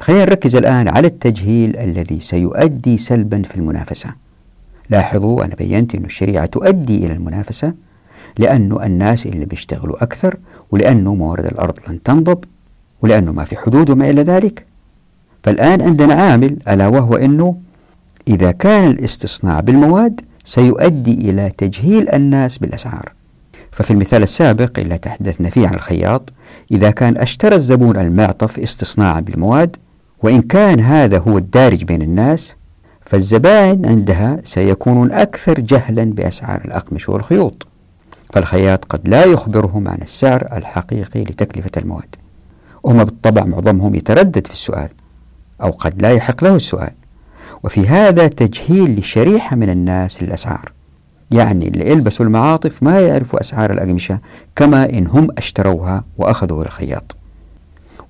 خلينا 0.00 0.24
نركز 0.24 0.56
الآن 0.56 0.88
على 0.88 1.06
التجهيل 1.06 1.76
الذي 1.76 2.20
سيؤدي 2.20 2.98
سلبا 2.98 3.42
في 3.42 3.56
المنافسة. 3.56 4.10
لاحظوا 4.90 5.44
أنا 5.44 5.54
بينت 5.54 5.94
أن 5.94 6.04
الشريعة 6.04 6.46
تؤدي 6.46 7.06
إلى 7.06 7.12
المنافسة 7.12 7.72
لأنه 8.38 8.86
الناس 8.86 9.26
اللي 9.26 9.44
بيشتغلوا 9.44 10.02
أكثر 10.02 10.36
ولأنه 10.70 11.14
موارد 11.14 11.44
الأرض 11.44 11.78
لن 11.88 12.02
تنضب 12.02 12.44
ولأنه 13.02 13.32
ما 13.32 13.44
في 13.44 13.56
حدود 13.56 13.90
وما 13.90 14.10
إلى 14.10 14.22
ذلك. 14.22 14.66
فالآن 15.42 15.82
عندنا 15.82 16.14
عامل 16.14 16.56
ألا 16.68 16.86
وهو 16.86 17.16
أنه 17.16 17.56
إذا 18.28 18.52
كان 18.52 18.90
الاستصناع 18.90 19.60
بالمواد 19.60 20.20
سيؤدي 20.44 21.30
إلى 21.30 21.52
تجهيل 21.58 22.08
الناس 22.08 22.58
بالأسعار. 22.58 23.12
ففي 23.72 23.90
المثال 23.90 24.22
السابق 24.22 24.78
اللي 24.78 24.98
تحدثنا 24.98 25.50
فيه 25.50 25.68
عن 25.68 25.74
الخياط 25.74 26.32
إذا 26.70 26.90
كان 26.90 27.16
أشترى 27.16 27.56
الزبون 27.56 27.96
المعطف 27.96 28.58
استصناعا 28.58 29.20
بالمواد 29.20 29.76
وإن 30.22 30.42
كان 30.42 30.80
هذا 30.80 31.18
هو 31.18 31.38
الدارج 31.38 31.84
بين 31.84 32.02
الناس 32.02 32.56
فالزبائن 33.00 33.86
عندها 33.86 34.40
سيكونون 34.44 35.12
أكثر 35.12 35.60
جهلا 35.60 36.04
بأسعار 36.04 36.60
الأقمش 36.64 37.08
والخيوط. 37.08 37.66
فالخياط 38.32 38.84
قد 38.84 39.08
لا 39.08 39.24
يخبرهم 39.24 39.88
عن 39.88 39.98
السعر 40.02 40.48
الحقيقي 40.52 41.20
لتكلفة 41.20 41.70
المواد. 41.76 42.16
وهم 42.82 43.04
بالطبع 43.04 43.44
معظمهم 43.44 43.94
يتردد 43.94 44.46
في 44.46 44.52
السؤال 44.52 44.88
أو 45.62 45.70
قد 45.70 46.02
لا 46.02 46.12
يحق 46.12 46.44
له 46.44 46.56
السؤال. 46.56 46.90
وفي 47.62 47.88
هذا 47.88 48.26
تجهيل 48.26 49.00
لشريحة 49.00 49.56
من 49.56 49.70
الناس 49.70 50.22
للأسعار. 50.22 50.72
يعني 51.30 51.68
اللي 51.68 51.90
يلبسوا 51.90 52.26
المعاطف 52.26 52.82
ما 52.82 53.00
يعرفوا 53.00 53.40
أسعار 53.40 53.70
الأقمشة 53.72 54.18
كما 54.56 54.90
إن 54.90 55.06
هم 55.06 55.28
أشتروها 55.38 56.04
وأخذوا 56.18 56.62
الخياط. 56.64 57.16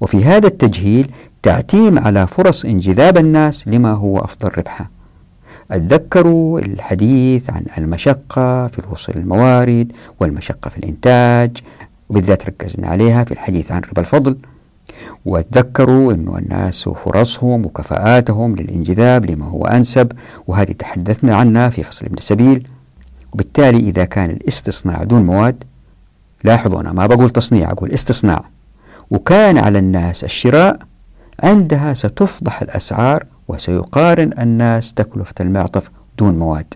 وفي 0.01 0.25
هذا 0.25 0.47
التجهيل 0.47 1.11
تعتيم 1.43 1.99
على 1.99 2.27
فرص 2.27 2.65
انجذاب 2.65 3.19
الناس 3.19 3.69
لما 3.69 3.93
هو 3.93 4.19
أفضل 4.19 4.51
ربحا 4.59 4.87
اتذكروا 5.71 6.61
الحديث 6.61 7.51
عن 7.51 7.65
المشقة 7.79 8.67
في 8.67 8.79
الوصول 8.79 9.15
للموارد 9.19 9.93
والمشقة 10.21 10.69
في 10.69 10.79
الإنتاج 10.79 11.57
وبالذات 12.09 12.47
ركزنا 12.47 12.87
عليها 12.89 13.25
في 13.25 13.33
الحديث 13.33 13.73
عن 13.73 13.81
ربا 13.81 14.01
الفضل. 14.01 14.37
وتذكروا 15.25 16.13
أن 16.13 16.35
الناس 16.39 16.89
وفرصهم 16.89 17.67
وكفاءاتهم 17.67 18.57
للإنجذاب 18.57 19.31
لما 19.31 19.47
هو 19.47 19.67
أنسب 19.67 20.13
وهذه 20.47 20.73
تحدثنا 20.73 21.37
عنها 21.37 21.69
في 21.69 21.83
فصل 21.83 22.07
ابن 22.07 22.17
السبيل. 22.17 22.69
وبالتالي 23.33 23.79
إذا 23.79 24.05
كان 24.05 24.31
الاستصناع 24.31 25.05
دون 25.05 25.23
مواد 25.23 25.65
لاحظوا 26.45 26.81
أنا 26.81 26.93
ما 26.93 27.07
بقول 27.07 27.31
تصنيع 27.31 27.71
أقول 27.71 27.91
استصناع. 27.91 28.45
وكان 29.11 29.59
على 29.59 29.79
الناس 29.79 30.25
الشراء 30.25 30.79
عندها 31.43 31.95
ستفضح 31.95 32.63
الأسعار 32.63 33.27
وسيقارن 33.49 34.31
الناس 34.39 34.93
تكلفة 34.93 35.35
المعطف 35.41 35.91
دون 36.19 36.39
مواد. 36.39 36.75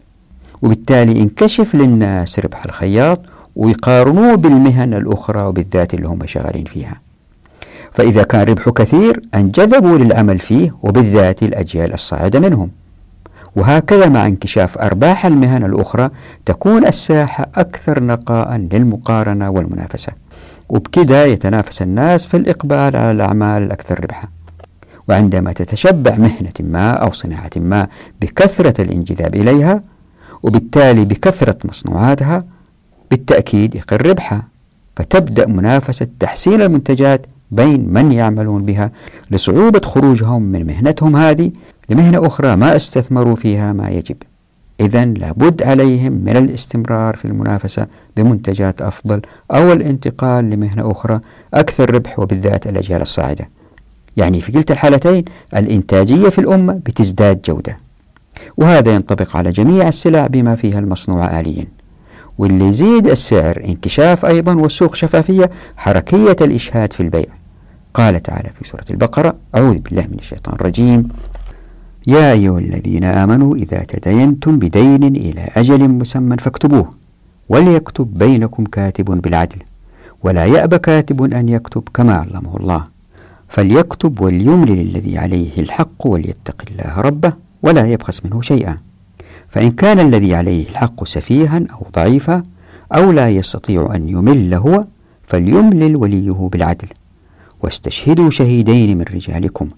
وبالتالي 0.63 1.19
ينكشف 1.19 1.75
للناس 1.75 2.39
ربح 2.39 2.65
الخياط 2.65 3.21
ويقارنوه 3.57 4.35
بالمهن 4.35 4.95
الأخرى 4.95 5.43
وبالذات 5.43 5.95
اللي 5.95 6.09
هم 6.09 6.27
شغالين 6.27 6.65
فيها. 6.65 7.01
فإذا 7.93 8.23
كان 8.23 8.43
ربحه 8.43 8.71
كثير 8.73 9.23
أنجذبوا 9.35 9.99
للعمل 9.99 10.39
فيه 10.39 10.75
وبالذات 10.83 11.43
الأجيال 11.43 11.93
الصاعدة 11.95 12.41
منهم. 12.41 12.71
وهكذا 13.57 14.09
مع 14.09 14.27
انكشاف 14.27 14.79
أرباح 14.79 15.27
المهن 15.27 15.65
الأخرى 15.65 16.11
تكون 16.47 16.87
الساحة 16.87 17.47
أكثر 17.55 18.05
نقاء 18.05 18.57
للمقارنة 18.57 19.51
والمنافسة. 19.51 20.13
وبكذا 20.69 21.27
يتنافس 21.27 21.83
الناس 21.83 22.27
في 22.27 22.37
الإقبال 22.37 22.97
على 22.97 23.11
الأعمال 23.11 23.63
الأكثر 23.63 24.01
ربحا. 24.01 24.29
وعندما 25.09 25.53
تتشبع 25.53 26.17
مهنة 26.17 26.53
ما 26.61 26.91
أو 26.91 27.13
صناعة 27.13 27.51
ما 27.57 27.87
بكثرة 28.21 28.83
الانجذاب 28.83 29.35
إليها 29.35 29.83
وبالتالي 30.43 31.05
بكثرة 31.05 31.59
مصنوعاتها 31.65 32.45
بالتأكيد 33.11 33.75
يقل 33.75 33.97
ربحها 33.97 34.43
فتبدأ 34.97 35.47
منافسة 35.47 36.07
تحسين 36.21 36.63
المنتجات 36.63 37.27
بين 37.51 37.93
من 37.93 38.13
يعملون 38.13 38.65
بها 38.65 38.91
لصعوبة 39.31 39.81
خروجهم 39.85 40.43
من 40.43 40.67
مهنتهم 40.67 41.17
هذه 41.17 41.51
لمهنة 41.89 42.27
أخرى 42.27 42.57
ما 42.57 42.77
استثمروا 42.77 43.37
فيها 43.37 43.73
ما 43.73 43.89
يجب. 43.89 44.17
إذا 44.81 45.05
لابد 45.05 45.63
عليهم 45.63 46.13
من 46.13 46.37
الاستمرار 46.37 47.17
في 47.17 47.25
المنافسة 47.25 47.87
بمنتجات 48.17 48.83
أفضل 48.83 49.21
أو 49.51 49.73
الانتقال 49.73 50.51
لمهنة 50.51 50.91
أخرى 50.91 51.21
أكثر 51.55 51.95
ربح 51.95 52.19
وبالذات 52.19 52.67
الأجيال 52.67 53.03
الصاعدة. 53.03 53.49
يعني 54.17 54.41
في 54.41 54.53
كلتا 54.53 54.75
الحالتين 54.75 55.25
الإنتاجية 55.57 56.29
في 56.29 56.39
الأمة 56.39 56.73
بتزداد 56.73 57.43
جودة. 57.43 57.77
وهذا 58.57 58.95
ينطبق 58.95 59.37
على 59.37 59.51
جميع 59.51 59.89
السلع 59.89 60.27
بما 60.27 60.57
فيها 60.57 60.79
المصنوعة 60.79 61.41
آليا. 61.41 61.67
واللي 62.39 62.69
يزيد 62.69 63.07
السعر 63.07 63.63
انكشاف 63.65 64.27
أيضا 64.27 64.55
والسوق 64.55 64.95
شفافية 64.95 65.51
حركية 65.77 66.37
الإشهاد 66.41 66.93
في 66.93 67.03
البيع. 67.03 67.27
قال 67.95 68.23
تعالى 68.23 68.51
في 68.59 68.69
سورة 68.69 68.85
البقرة 68.91 69.37
أعوذ 69.55 69.79
بالله 69.79 70.03
من 70.03 70.17
الشيطان 70.19 70.55
الرجيم. 70.55 71.09
يا 72.07 72.33
أيها 72.33 72.59
الذين 72.59 73.05
آمنوا 73.05 73.57
إذا 73.57 73.85
تدينتم 73.85 74.59
بدين 74.59 75.05
إلى 75.05 75.49
أجل 75.57 75.89
مسمى 75.89 76.37
فاكتبوه. 76.37 76.91
وليكتب 77.49 78.19
بينكم 78.19 78.65
كاتب 78.65 79.05
بالعدل. 79.05 79.59
ولا 80.23 80.45
يأب 80.45 80.75
كاتب 80.75 81.33
أن 81.35 81.49
يكتب 81.49 81.83
كما 81.95 82.15
علمه 82.15 82.57
الله. 82.57 82.92
فليكتب 83.53 84.21
وليملل 84.21 84.81
الذي 84.81 85.19
عليه 85.19 85.59
الحق 85.59 86.07
وليتق 86.07 86.63
الله 86.71 87.01
ربه 87.01 87.33
ولا 87.63 87.87
يبخس 87.87 88.25
منه 88.25 88.41
شيئا. 88.41 88.77
فإن 89.49 89.71
كان 89.71 90.01
الذي 90.01 90.35
عليه 90.35 90.69
الحق 90.69 91.05
سفيها 91.05 91.61
أو 91.73 91.87
ضعيفا 91.95 92.43
أو 92.93 93.13
لا 93.13 93.29
يستطيع 93.29 93.95
أن 93.95 94.09
يمل 94.09 94.55
هو 94.55 94.85
فليملل 95.27 95.97
وليه 95.97 96.49
بالعدل. 96.53 96.89
واستشهدوا 97.63 98.31
شهيدين 98.31 98.99
من 98.99 99.05
رجالكم. 99.15 99.69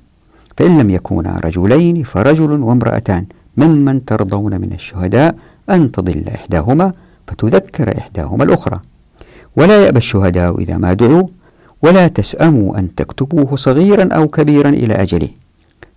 فإن 0.57 0.79
لم 0.79 0.91
يكونا 0.91 1.41
رجلين 1.45 2.03
فرجل 2.03 2.51
وامرأتان. 2.63 3.27
ممن 3.57 4.05
ترضون 4.05 4.61
من 4.61 4.73
الشهداء 4.73 5.37
أن 5.71 5.93
تضل 5.93 6.25
إحداهما 6.29 6.93
فتذكر 7.27 7.99
إحداهما 7.99 8.45
الأخرى. 8.45 8.81
ولا 9.57 9.85
يأبى 9.85 9.99
الشهداء 9.99 10.59
إذا 10.59 10.77
ما 10.77 10.93
دعوا 10.93 11.27
ولا 11.85 12.09
تسأموا 12.09 12.79
أن 12.79 12.95
تكتبوه 12.95 13.57
صغيرا 13.57 14.15
أو 14.15 14.29
كبيرا 14.29 14.69
إلى 14.69 14.95
أجله. 14.95 15.29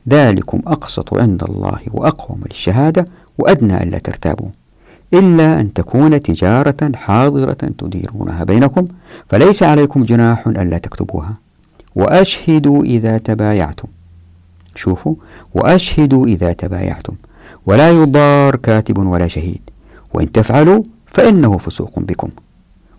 ذلكم 0.09 0.61
أقسط 0.67 1.13
عند 1.13 1.43
الله 1.43 1.79
وأقوم 1.91 2.41
للشهادة 2.49 3.05
وأدنى 3.38 3.83
ألا 3.83 3.97
ترتابوا. 3.97 4.49
إلا 5.13 5.61
أن 5.61 5.73
تكون 5.73 6.21
تجارة 6.21 6.91
حاضرة 6.95 7.53
تديرونها 7.53 8.43
بينكم 8.43 8.85
فليس 9.29 9.63
عليكم 9.63 10.03
جناح 10.03 10.47
ألا 10.47 10.77
تكتبوها. 10.77 11.33
وأشهدوا 11.95 12.83
إذا 12.83 13.17
تبايعتم. 13.17 13.88
شوفوا 14.75 15.15
وأشهدوا 15.53 16.27
إذا 16.27 16.53
تبايعتم. 16.53 17.13
ولا 17.65 17.89
يضار 17.89 18.55
كاتب 18.55 18.97
ولا 18.97 19.27
شهيد. 19.27 19.61
وإن 20.13 20.31
تفعلوا 20.31 20.83
فإنه 21.05 21.57
فسوق 21.57 21.99
بكم. 21.99 22.29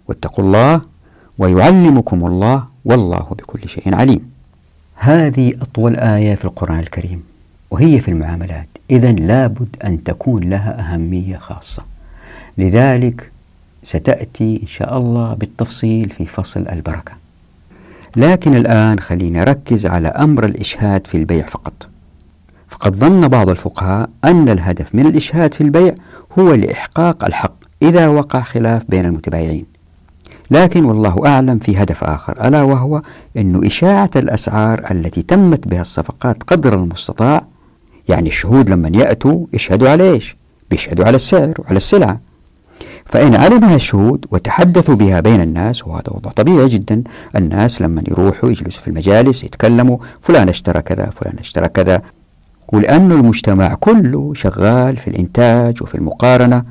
واتقوا 0.09 0.45
الله 0.45 0.98
ويعلمكم 1.39 2.26
الله 2.26 2.64
والله 2.84 3.26
بكل 3.39 3.68
شيء 3.68 3.95
عليم. 3.95 4.30
هذه 4.95 5.53
أطول 5.62 5.97
آية 5.97 6.34
في 6.34 6.45
القرآن 6.45 6.78
الكريم 6.78 7.22
وهي 7.70 8.01
في 8.01 8.11
المعاملات. 8.11 8.68
إذا 8.91 9.12
لابد 9.12 9.76
أن 9.84 10.05
تكون 10.05 10.45
لها 10.45 10.80
أهمية 10.80 11.36
خاصة. 11.36 11.82
لذلك 12.59 13.30
ستأتي 13.82 14.61
إن 14.62 14.66
شاء 14.66 14.99
الله 14.99 15.34
بالتفصيل 15.34 16.11
في 16.11 16.26
فصل 16.26 16.68
البركة. 16.68 17.12
لكن 18.16 18.57
الآن 18.57 19.01
خلينا 19.01 19.41
نركز 19.41 19.86
على 19.86 20.09
أمر 20.09 20.45
الإشهاد 20.45 21.07
في 21.07 21.16
البيع 21.16 21.47
فقط. 21.47 21.89
فقد 22.68 22.97
ظن 22.97 23.28
بعض 23.28 23.51
الفقهاء 23.51 24.11
أن 24.24 24.49
الهدف 24.49 24.95
من 24.95 25.07
الإشهاد 25.07 25.55
في 25.55 25.61
البيع 25.61 25.95
هو 26.39 26.55
لإحقاق 26.55 27.24
الحق 27.24 27.55
إذا 27.82 28.09
وقع 28.09 28.41
خلاف 28.41 28.84
بين 28.89 29.05
المتبايعين. 29.05 29.78
لكن 30.51 30.85
والله 30.85 31.27
أعلم 31.27 31.59
في 31.59 31.83
هدف 31.83 32.05
آخر 32.05 32.49
ألا 32.49 32.63
وهو 32.63 33.03
أن 33.37 33.67
إشاعة 33.67 34.11
الأسعار 34.17 34.85
التي 34.91 35.23
تمت 35.23 35.69
بها 35.69 35.81
الصفقات 35.81 36.43
قدر 36.43 36.75
المستطاع 36.75 37.43
يعني 38.09 38.29
الشهود 38.29 38.71
لما 38.71 38.91
يأتوا 38.95 39.45
يشهدوا 39.53 39.89
على 39.89 40.11
إيش؟ 40.13 40.37
بيشهدوا 40.71 41.05
على 41.05 41.17
السعر 41.17 41.55
وعلى 41.59 41.77
السلعة. 41.77 42.21
فإن 43.07 43.35
علمها 43.35 43.75
الشهود 43.75 44.25
وتحدثوا 44.31 44.95
بها 44.95 45.21
بين 45.21 45.41
الناس 45.41 45.87
وهذا 45.87 46.11
وضع 46.11 46.31
طبيعي 46.31 46.69
جدا 46.69 47.03
الناس 47.37 47.83
لما 47.83 48.03
يروحوا 48.09 48.51
يجلسوا 48.51 48.83
في 48.83 48.89
المجالس 48.89 49.45
يتكلموا 49.45 49.99
فلان 50.21 50.49
اشترى 50.49 50.83
كذا 50.83 51.11
فلان 51.11 51.39
اشترى 51.39 51.69
كذا. 51.69 52.03
ولأنه 52.73 53.15
المجتمع 53.15 53.75
كله 53.75 54.35
شغال 54.35 54.97
في 54.97 55.09
الإنتاج 55.09 55.83
وفي 55.83 55.95
المقارنة. 55.95 56.65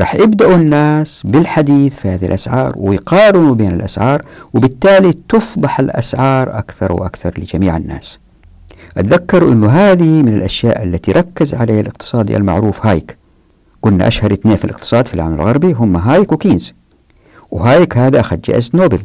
راح 0.00 0.14
يبدأوا 0.14 0.54
الناس 0.54 1.22
بالحديث 1.24 1.96
في 1.96 2.08
هذه 2.08 2.26
الأسعار 2.26 2.72
ويقارنوا 2.76 3.54
بين 3.54 3.70
الأسعار 3.70 4.20
وبالتالي 4.54 5.14
تفضح 5.28 5.80
الأسعار 5.80 6.58
أكثر 6.58 6.92
وأكثر 6.92 7.34
لجميع 7.38 7.76
الناس. 7.76 8.18
أتذكر 8.96 9.52
أنه 9.52 9.68
هذه 9.68 10.22
من 10.22 10.28
الأشياء 10.28 10.82
التي 10.82 11.12
ركز 11.12 11.54
عليها 11.54 11.80
الاقتصادي 11.80 12.36
المعروف 12.36 12.86
هايك. 12.86 13.16
قلنا 13.82 14.08
أشهر 14.08 14.32
اثنين 14.32 14.56
في 14.56 14.64
الاقتصاد 14.64 15.08
في 15.08 15.14
العالم 15.14 15.34
الغربي 15.34 15.72
هم 15.72 15.96
هايك 15.96 16.32
وكينز. 16.32 16.74
وهايك 17.50 17.96
هذا 17.96 18.20
أخذ 18.20 18.40
جائزة 18.40 18.70
نوبل. 18.74 19.02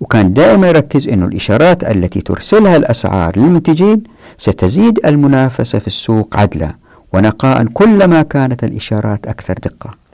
وكان 0.00 0.32
دائما 0.32 0.68
يركز 0.68 1.08
أن 1.08 1.22
الإشارات 1.22 1.84
التي 1.84 2.20
ترسلها 2.20 2.76
الأسعار 2.76 3.38
للمنتجين 3.38 4.02
ستزيد 4.38 5.00
المنافسة 5.06 5.78
في 5.78 5.86
السوق 5.86 6.36
عدلا 6.36 6.74
ونقاء 7.12 7.64
كلما 7.64 8.22
كانت 8.22 8.64
الإشارات 8.64 9.26
أكثر 9.26 9.54
دقة. 9.54 10.07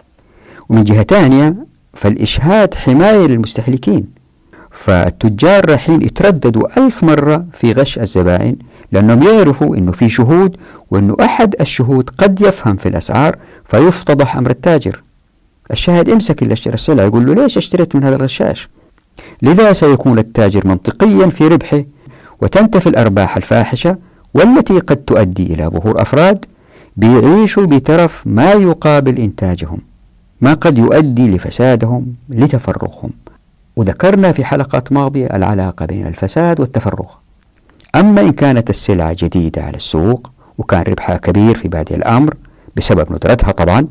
ومن 0.68 0.84
جهة 0.84 1.02
ثانية 1.02 1.54
فالإشهاد 1.92 2.74
حماية 2.74 3.26
للمستهلكين. 3.26 4.04
فالتجار 4.70 5.68
رايحين 5.70 6.02
يترددوا 6.02 6.78
ألف 6.78 7.04
مرة 7.04 7.44
في 7.52 7.72
غش 7.72 7.98
الزبائن 7.98 8.56
لأنهم 8.92 9.22
يعرفوا 9.22 9.76
أنه 9.76 9.92
في 9.92 10.08
شهود 10.08 10.56
وأنه 10.90 11.16
أحد 11.20 11.54
الشهود 11.60 12.10
قد 12.18 12.40
يفهم 12.40 12.76
في 12.76 12.88
الأسعار 12.88 13.36
فيفتضح 13.64 14.36
أمر 14.36 14.50
التاجر. 14.50 15.02
الشاهد 15.70 16.08
امسك 16.08 16.42
اللي 16.42 16.52
اشترى 16.52 16.74
السلعة 16.74 17.04
يقول 17.04 17.26
له 17.26 17.34
ليش 17.34 17.56
اشتريت 17.58 17.96
من 17.96 18.04
هذا 18.04 18.16
الغشاش؟ 18.16 18.68
لذا 19.42 19.72
سيكون 19.72 20.18
التاجر 20.18 20.66
منطقيا 20.66 21.26
في 21.26 21.48
ربحه 21.48 21.82
وتنتفي 22.42 22.86
الأرباح 22.88 23.36
الفاحشة 23.36 23.96
والتي 24.34 24.78
قد 24.78 24.96
تؤدي 24.96 25.54
إلى 25.54 25.66
ظهور 25.66 26.02
أفراد 26.02 26.44
بيعيشوا 26.96 27.66
بترف 27.66 28.22
ما 28.26 28.52
يقابل 28.52 29.18
إنتاجهم. 29.18 29.78
ما 30.44 30.54
قد 30.54 30.78
يؤدي 30.78 31.28
لفسادهم 31.30 32.14
لتفرغهم 32.28 33.10
وذكرنا 33.76 34.32
في 34.32 34.44
حلقات 34.44 34.92
ماضية 34.92 35.26
العلاقة 35.26 35.86
بين 35.86 36.06
الفساد 36.06 36.60
والتفرغ 36.60 37.10
أما 37.94 38.20
إن 38.20 38.32
كانت 38.32 38.70
السلعة 38.70 39.16
جديدة 39.18 39.62
على 39.62 39.76
السوق 39.76 40.32
وكان 40.58 40.82
ربحها 40.82 41.16
كبير 41.16 41.54
في 41.54 41.68
بادئ 41.68 41.94
الأمر 41.94 42.34
بسبب 42.76 43.12
ندرتها 43.12 43.52
طبعا 43.52 43.86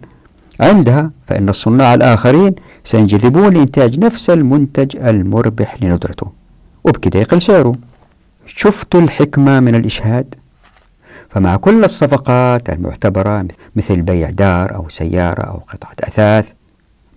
عندها 0.59 1.11
فإن 1.27 1.49
الصناع 1.49 1.93
الآخرين 1.93 2.55
سينجذبون 2.83 3.53
لإنتاج 3.53 3.99
نفس 3.99 4.29
المنتج 4.29 4.97
المربح 4.97 5.83
لندرته. 5.83 6.27
وبكده 6.83 7.19
يقل 7.19 7.41
سعره. 7.41 7.75
شفتوا 8.45 9.01
الحكمة 9.01 9.59
من 9.59 9.75
الإشهاد؟ 9.75 10.35
فمع 11.33 11.55
كل 11.55 11.83
الصفقات 11.83 12.69
المعتبرة 12.69 13.45
مثل 13.75 14.01
بيع 14.01 14.29
دار 14.29 14.75
أو 14.75 14.89
سيارة 14.89 15.41
أو 15.41 15.57
قطعة 15.57 15.95
أثاث 15.99 16.51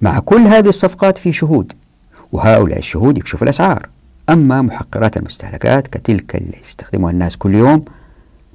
مع 0.03 0.19
كل 0.19 0.41
هذه 0.41 0.69
الصفقات 0.69 1.19
في 1.19 1.33
شهود 1.33 1.73
وهؤلاء 2.33 2.79
الشهود 2.79 3.19
يكشفوا 3.19 3.43
الأسعار. 3.43 3.89
أما 4.31 4.63
محقرات 4.63 5.17
المستهلكات 5.17 5.89
كتلك 5.89 6.37
اللي 6.37 6.57
يستخدمها 6.65 7.11
الناس 7.11 7.37
كل 7.37 7.55
يوم 7.55 7.85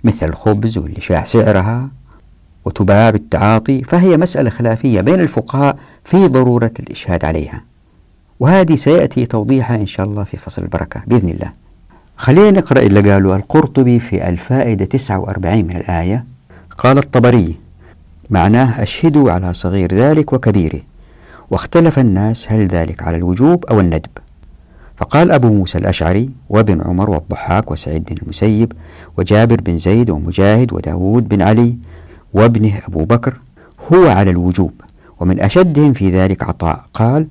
مثل 0.04 0.30
الخبز 0.30 0.78
واللي 0.78 1.02
شاع 1.02 1.24
سعرها 1.24 1.90
وتباع 2.66 3.10
بالتعاطي 3.10 3.84
فهي 3.84 4.18
مسألة 4.18 4.50
خلافية 4.50 5.02
بين 5.02 5.20
الفقهاء 5.20 5.76
في 6.06 6.28
ضرورة 6.28 6.72
الإشهاد 6.80 7.26
عليها. 7.26 7.62
وهذه 8.40 8.76
سيأتي 8.76 9.26
توضيحها 9.26 9.76
إن 9.78 9.88
شاء 9.88 10.06
الله 10.06 10.24
في 10.24 10.38
فصل 10.38 10.62
البركة 10.62 11.02
بإذن 11.08 11.30
الله. 11.30 11.61
خلينا 12.18 12.52
نقرأ 12.52 12.80
اللي 12.80 13.12
قاله 13.12 13.36
القرطبي 13.36 14.00
في 14.00 14.30
الفائدة 14.30 14.86
49 14.86 15.66
من 15.66 15.76
الآية. 15.76 16.26
قال 16.78 16.98
الطبري 16.98 17.56
معناه 18.30 18.84
أشهدوا 18.84 19.32
على 19.32 19.54
صغير 19.54 19.96
ذلك 19.96 20.34
وكبيره 20.34 20.80
واختلف 21.52 22.00
الناس 22.00 22.52
هل 22.52 22.68
ذلك 22.68 23.04
على 23.04 23.18
الوجوب 23.18 23.66
أو 23.66 23.80
الندب. 23.80 24.10
فقال 24.98 25.32
أبو 25.32 25.54
موسى 25.54 25.78
الأشعري 25.78 26.30
وابن 26.50 26.82
عمر 26.82 27.10
والضحاك 27.10 27.72
وسعيد 27.72 28.04
بن 28.04 28.16
المسيب 28.22 28.74
وجابر 29.18 29.62
بن 29.62 29.78
زيد 29.78 30.10
ومجاهد 30.10 30.74
وداود 30.74 31.30
بن 31.30 31.42
علي 31.42 31.78
وابنه 32.34 32.80
أبو 32.88 33.06
بكر 33.06 33.38
هو 33.94 34.10
على 34.10 34.32
الوجوب 34.32 34.74
ومن 35.20 35.40
أشدهم 35.40 35.94
في 35.94 36.12
ذلك 36.12 36.44
عطاء. 36.44 36.86
قال 36.94 37.28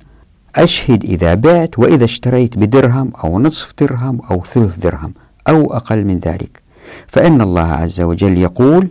أشهد 0.55 1.03
إذا 1.03 1.33
بعت 1.33 1.79
وإذا 1.79 2.05
اشتريت 2.05 2.57
بدرهم 2.57 3.11
أو 3.23 3.39
نصف 3.39 3.73
درهم 3.79 4.21
أو 4.31 4.43
ثلث 4.43 4.79
درهم 4.79 5.13
أو 5.49 5.73
أقل 5.73 6.05
من 6.05 6.17
ذلك. 6.17 6.61
فإن 7.07 7.41
الله 7.41 7.61
عز 7.61 8.01
وجل 8.01 8.37
يقول 8.37 8.87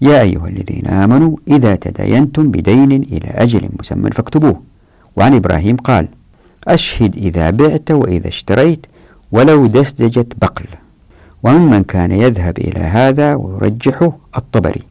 يا 0.00 0.20
أيها 0.20 0.48
الذين 0.48 0.86
آمنوا 0.86 1.36
إذا 1.48 1.74
تداينتم 1.74 2.50
بدين 2.50 2.92
إلى 2.92 3.28
أجل 3.28 3.68
مسمى 3.80 4.10
فاكتبوه. 4.10 4.62
وعن 5.16 5.34
إبراهيم 5.34 5.76
قال 5.76 6.08
أشهد 6.68 7.16
إذا 7.16 7.50
بعت 7.50 7.90
وإذا 7.90 8.28
اشتريت 8.28 8.86
ولو 9.32 9.66
دسدجة 9.66 10.26
بقل. 10.42 10.66
وممن 11.42 11.82
كان 11.82 12.12
يذهب 12.12 12.58
إلى 12.58 12.80
هذا 12.80 13.34
ويرجحه 13.34 14.16
الطبري. 14.36 14.82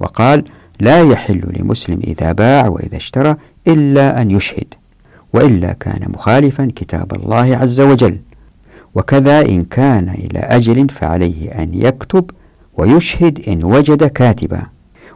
وقال 0.00 0.44
لا 0.80 1.00
يحل 1.00 1.42
لمسلم 1.56 2.00
إذا 2.04 2.32
باع 2.32 2.68
وإذا 2.68 2.96
اشترى 2.96 3.36
إلا 3.68 4.22
أن 4.22 4.30
يشهد. 4.30 4.74
وإلا 5.32 5.72
كان 5.72 6.10
مخالفا 6.14 6.72
كتاب 6.76 7.14
الله 7.14 7.56
عز 7.56 7.80
وجل. 7.80 8.18
وكذا 8.94 9.40
إن 9.40 9.64
كان 9.64 10.08
إلى 10.08 10.38
أجل 10.38 10.88
فعليه 10.88 11.48
أن 11.50 11.74
يكتب 11.74 12.30
ويشهد 12.74 13.40
إن 13.48 13.64
وجد 13.64 14.04
كاتبا. 14.04 14.62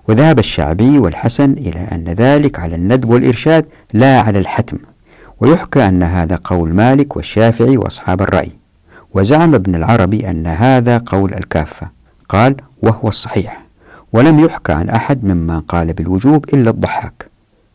وذهب 0.08 0.38
الشعبي 0.38 0.98
والحسن 0.98 1.52
إلى 1.52 1.80
أن 1.92 2.04
ذلك 2.04 2.58
على 2.58 2.74
الندب 2.74 3.10
والإرشاد 3.10 3.66
لا 3.92 4.20
على 4.20 4.38
الحتم. 4.38 4.78
ويحكى 5.40 5.88
أن 5.88 6.02
هذا 6.02 6.38
قول 6.44 6.74
مالك 6.74 7.16
والشافعي 7.16 7.76
وأصحاب 7.76 8.22
الرأي. 8.22 8.52
وزعم 9.14 9.54
ابن 9.54 9.74
العربي 9.74 10.30
أن 10.30 10.46
هذا 10.46 10.98
قول 10.98 11.34
الكافة. 11.34 11.88
قال 12.28 12.56
وهو 12.82 13.08
الصحيح. 13.08 13.66
ولم 14.12 14.40
يحكى 14.40 14.72
عن 14.72 14.88
أحد 14.88 15.24
ممن 15.24 15.60
قال 15.60 15.92
بالوجوب 15.92 16.44
إلا 16.54 16.70
الضحاك. 16.70 17.29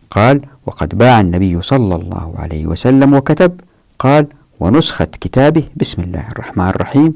قال 0.10 0.42
وقد 0.66 0.98
باع 0.98 1.22
النبي 1.22 1.62
صلى 1.62 1.96
الله 1.96 2.34
عليه 2.38 2.66
وسلم 2.66 3.14
وكتب. 3.14 3.60
قال 4.00 4.28
ونسخة 4.60 5.06
كتابه. 5.06 5.64
بسم 5.76 6.02
الله 6.02 6.24
الرحمن 6.32 6.68
الرحيم. 6.68 7.14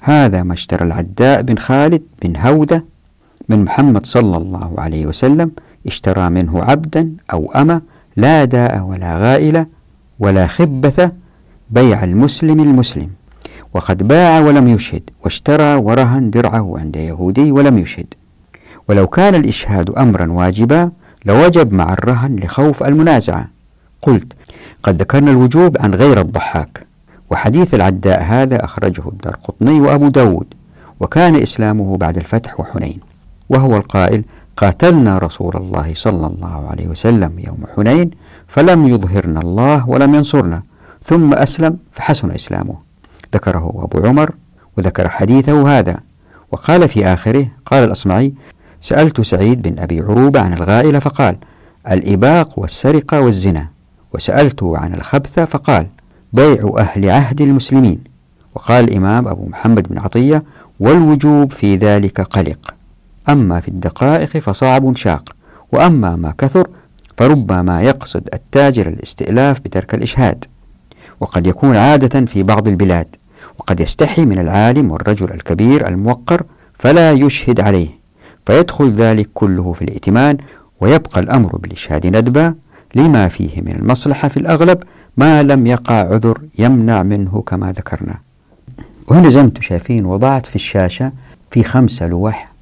هذا 0.00 0.42
ما 0.42 0.52
اشترى 0.52 0.84
العداء 0.84 1.42
بن 1.42 1.56
خالد 1.56 2.02
بن 2.22 2.36
هوذة 2.36 2.82
من 3.48 3.64
محمد 3.64 4.06
صلى 4.06 4.36
الله 4.36 4.74
عليه 4.78 5.06
وسلم. 5.06 5.50
اشترى 5.86 6.30
منه 6.30 6.64
عبدا 6.64 7.12
أو 7.32 7.52
أما 7.52 7.80
لا 8.16 8.44
داء 8.44 8.82
ولا 8.82 9.18
غائلة 9.18 9.66
ولا 10.18 10.46
خبثة 10.46 11.12
بيع 11.70 12.04
المسلم 12.04 12.60
المسلم. 12.60 13.10
وقد 13.74 14.08
باع 14.08 14.40
ولم 14.40 14.68
يشهد 14.68 15.10
واشترى 15.24 15.74
ورهن 15.74 16.30
درعه 16.30 16.78
عند 16.78 16.96
يهودي 16.96 17.52
ولم 17.52 17.78
يشهد. 17.78 18.14
ولو 18.88 19.06
كان 19.06 19.34
الإشهاد 19.34 19.90
أمرا 19.90 20.32
واجبا 20.32 20.90
لوجب 21.24 21.72
مع 21.72 21.92
الرهن 21.92 22.36
لخوف 22.36 22.82
المنازعة. 22.82 23.48
قلت 24.02 24.32
قد 24.82 25.00
ذكرنا 25.00 25.30
الوجوب 25.30 25.76
عن 25.80 25.94
غير 25.94 26.20
الضحاك. 26.20 26.86
وحديث 27.30 27.74
العداء 27.74 28.22
هذا 28.22 28.64
أخرجه 28.64 29.08
الدار 29.08 29.36
قطني 29.44 29.80
وأبو 29.80 30.08
داود 30.08 30.46
وكان 31.00 31.36
إسلامه 31.36 31.96
بعد 31.96 32.16
الفتح 32.16 32.60
وحنين. 32.60 33.00
وهو 33.48 33.76
القائل 33.76 34.24
قاتلنا 34.56 35.18
رسول 35.18 35.56
الله 35.56 35.92
صلى 35.94 36.26
الله 36.26 36.68
عليه 36.70 36.88
وسلم 36.88 37.38
يوم 37.38 37.64
حنين 37.76 38.10
فلم 38.48 38.88
يظهرنا 38.88 39.40
الله 39.40 39.88
ولم 39.88 40.14
ينصرنا. 40.14 40.62
ثم 41.04 41.34
أسلم 41.34 41.76
فحسن 41.92 42.30
إسلامه. 42.30 42.76
ذكره 43.34 43.80
أبو 43.84 44.06
عمر 44.06 44.30
وذكر 44.76 45.08
حديثه 45.08 45.78
هذا. 45.78 46.00
وقال 46.52 46.88
في 46.88 47.06
آخره 47.06 47.46
قال 47.64 47.84
الأصمعي 47.84 48.34
سألت 48.82 49.20
سعيد 49.20 49.62
بن 49.62 49.78
أبي 49.78 50.00
عروبة 50.00 50.40
عن 50.40 50.52
الغائلة 50.52 50.98
فقال 50.98 51.36
الإباق 51.90 52.58
والسرقة 52.58 53.20
والزنا. 53.20 53.68
وسألته 54.14 54.78
عن 54.78 54.94
الخبثة 54.94 55.44
فقال 55.44 55.86
بيع 56.32 56.74
أهل 56.78 57.10
عهد 57.10 57.40
المسلمين. 57.40 57.98
وقال 58.54 58.84
الإمام 58.84 59.28
أبو 59.28 59.46
محمد 59.46 59.88
بن 59.88 59.98
عطية 59.98 60.42
والوجوب 60.80 61.52
في 61.52 61.76
ذلك 61.76 62.20
قلق. 62.20 62.74
أما 63.28 63.60
في 63.60 63.68
الدقائق 63.68 64.28
فصعب 64.38 64.96
شاق. 64.96 65.32
وأما 65.72 66.16
ما 66.16 66.34
كثر 66.38 66.68
فربما 67.16 67.82
يقصد 67.82 68.28
التاجر 68.34 68.88
الاستئلاف 68.88 69.60
بترك 69.60 69.94
الإشهاد. 69.94 70.44
وقد 71.20 71.46
يكون 71.46 71.76
عادة 71.76 72.26
في 72.26 72.42
بعض 72.42 72.68
البلاد. 72.68 73.16
وقد 73.58 73.80
يستحي 73.80 74.24
من 74.24 74.38
العالم 74.38 74.90
والرجل 74.90 75.32
الكبير 75.32 75.88
الموقر 75.88 76.42
فلا 76.78 77.12
يشهد 77.12 77.60
عليه. 77.60 78.01
فيدخل 78.46 78.92
ذلك 78.92 79.28
كله 79.34 79.72
في 79.72 79.82
الائتمان 79.82 80.36
ويبقى 80.80 81.20
الأمر 81.20 81.56
بالإشهاد 81.56 82.06
ندبا 82.06 82.54
لما 82.94 83.28
فيه 83.28 83.60
من 83.60 83.72
المصلحة 83.76 84.28
في 84.28 84.36
الأغلب 84.36 84.82
ما 85.16 85.42
لم 85.42 85.66
يقع 85.66 85.94
عذر 85.94 86.38
يمنع 86.58 87.02
منه 87.02 87.42
كما 87.46 87.72
ذكرنا. 87.72 88.14
وهنا 89.08 89.30
زي 89.30 89.42
ما 89.42 89.50
شايفين 89.60 90.04
وضعت 90.04 90.46
في 90.46 90.56
الشاشة 90.56 91.12
في 91.50 91.62
خمسة 91.62 92.06
لوح 92.06 92.52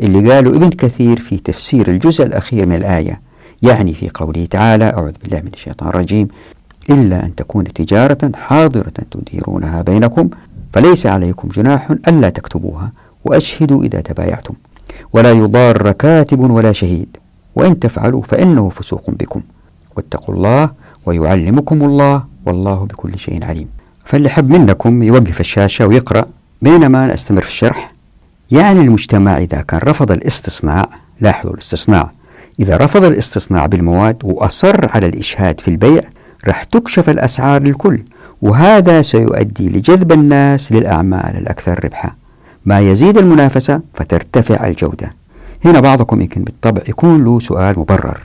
اللي 0.00 0.32
قالوا 0.32 0.56
ابن 0.56 0.68
كثير 0.70 1.18
في 1.18 1.36
تفسير 1.36 1.88
الجزء 1.90 2.24
الأخير 2.24 2.66
من 2.66 2.74
الآية 2.76 3.20
يعني 3.62 3.94
في 3.94 4.08
قوله 4.14 4.44
تعالى 4.46 4.84
أعوذ 4.84 5.12
بالله 5.22 5.40
من 5.40 5.50
الشيطان 5.54 5.88
الرجيم 5.88 6.28
إلا 6.90 7.24
أن 7.24 7.34
تكون 7.34 7.64
تجارة 7.64 8.30
حاضرة 8.34 8.92
تديرونها 9.10 9.82
بينكم 9.82 10.28
فليس 10.72 11.06
عليكم 11.06 11.48
جناح 11.48 11.90
ألا 12.08 12.30
تكتبوها 12.30 12.92
وأشهدوا 13.24 13.84
إذا 13.84 14.00
تبايعتم. 14.00 14.54
ولا 15.12 15.32
يضار 15.32 15.92
كاتب 15.92 16.40
ولا 16.40 16.72
شهيد. 16.72 17.16
وإن 17.56 17.78
تفعلوا 17.78 18.22
فإنه 18.22 18.68
فسوق 18.68 19.10
بكم. 19.10 19.42
واتقوا 19.96 20.34
الله 20.34 20.70
ويعلمكم 21.06 21.82
الله 21.82 22.24
والله 22.46 22.84
بكل 22.84 23.18
شيء 23.18 23.44
عليم. 23.44 23.68
فاللي 24.04 24.28
حب 24.28 24.50
منكم 24.50 25.02
يوقف 25.02 25.40
الشاشة 25.40 25.86
ويقرأ 25.86 26.24
بينما 26.62 27.14
نستمر 27.14 27.42
في 27.42 27.48
الشرح. 27.48 27.92
يعني 28.50 28.80
المجتمع 28.80 29.38
إذا 29.38 29.60
كان 29.60 29.80
رفض 29.84 30.12
الاستصناع 30.12 30.88
لاحظوا 31.20 31.52
الاستصناع 31.52 32.10
إذا 32.60 32.76
رفض 32.76 33.04
الاستصناع 33.04 33.66
بالمواد 33.66 34.16
وأصر 34.24 34.96
على 34.96 35.06
الإشهاد 35.06 35.60
في 35.60 35.68
البيع 35.68 36.02
راح 36.48 36.64
تكشف 36.64 37.10
الأسعار 37.10 37.62
للكل. 37.62 38.02
وهذا 38.42 39.02
سيؤدي 39.02 39.68
لجذب 39.68 40.12
الناس 40.12 40.72
للأعمال 40.72 41.36
الأكثر 41.36 41.84
ربحا. 41.84 42.12
ما 42.70 42.80
يزيد 42.80 43.18
المنافسة 43.18 43.80
فترتفع 43.94 44.66
الجودة. 44.66 45.10
هنا 45.64 45.80
بعضكم 45.80 46.20
يمكن 46.20 46.44
بالطبع 46.44 46.82
يكون 46.88 47.24
له 47.24 47.40
سؤال 47.40 47.78
مبرر. 47.78 48.18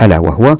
ألا 0.00 0.18
وهو؟ 0.18 0.56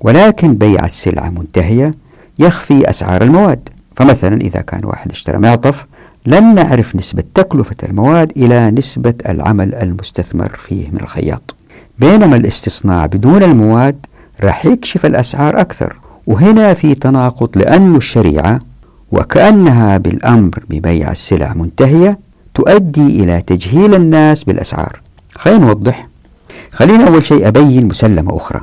ولكن 0.00 0.54
بيع 0.54 0.84
السلعة 0.84 1.30
منتهية 1.30 1.90
يخفي 2.38 2.90
أسعار 2.90 3.22
المواد. 3.22 3.68
فمثلا 3.96 4.40
إذا 4.40 4.60
كان 4.60 4.84
واحد 4.84 5.10
اشترى 5.10 5.38
معطف 5.38 5.86
لن 6.26 6.54
نعرف 6.54 6.96
نسبة 6.96 7.22
تكلفة 7.34 7.76
المواد 7.82 8.32
إلى 8.36 8.70
نسبة 8.70 9.14
العمل 9.28 9.74
المستثمر 9.74 10.48
فيه 10.48 10.90
من 10.90 11.00
الخياط. 11.00 11.54
بينما 11.98 12.36
الاستصناع 12.36 13.06
بدون 13.06 13.42
المواد 13.42 14.06
راح 14.42 14.66
يكشف 14.66 15.06
الأسعار 15.06 15.60
أكثر. 15.60 15.96
وهنا 16.26 16.74
في 16.74 16.94
تناقض 16.94 17.58
لأن 17.58 17.96
الشريعة 17.96 18.60
وكأنها 19.12 19.98
بالأمر 19.98 20.64
ببيع 20.70 21.10
السلع 21.10 21.54
منتهية 21.54 22.18
تؤدي 22.54 23.06
إلى 23.06 23.42
تجهيل 23.42 23.94
الناس 23.94 24.44
بالأسعار. 24.44 25.00
خلينا 25.34 25.66
نوضح. 25.66 26.08
خلينا 26.72 27.08
أول 27.08 27.22
شيء 27.22 27.48
أبين 27.48 27.88
مسلمة 27.88 28.36
أخرى. 28.36 28.60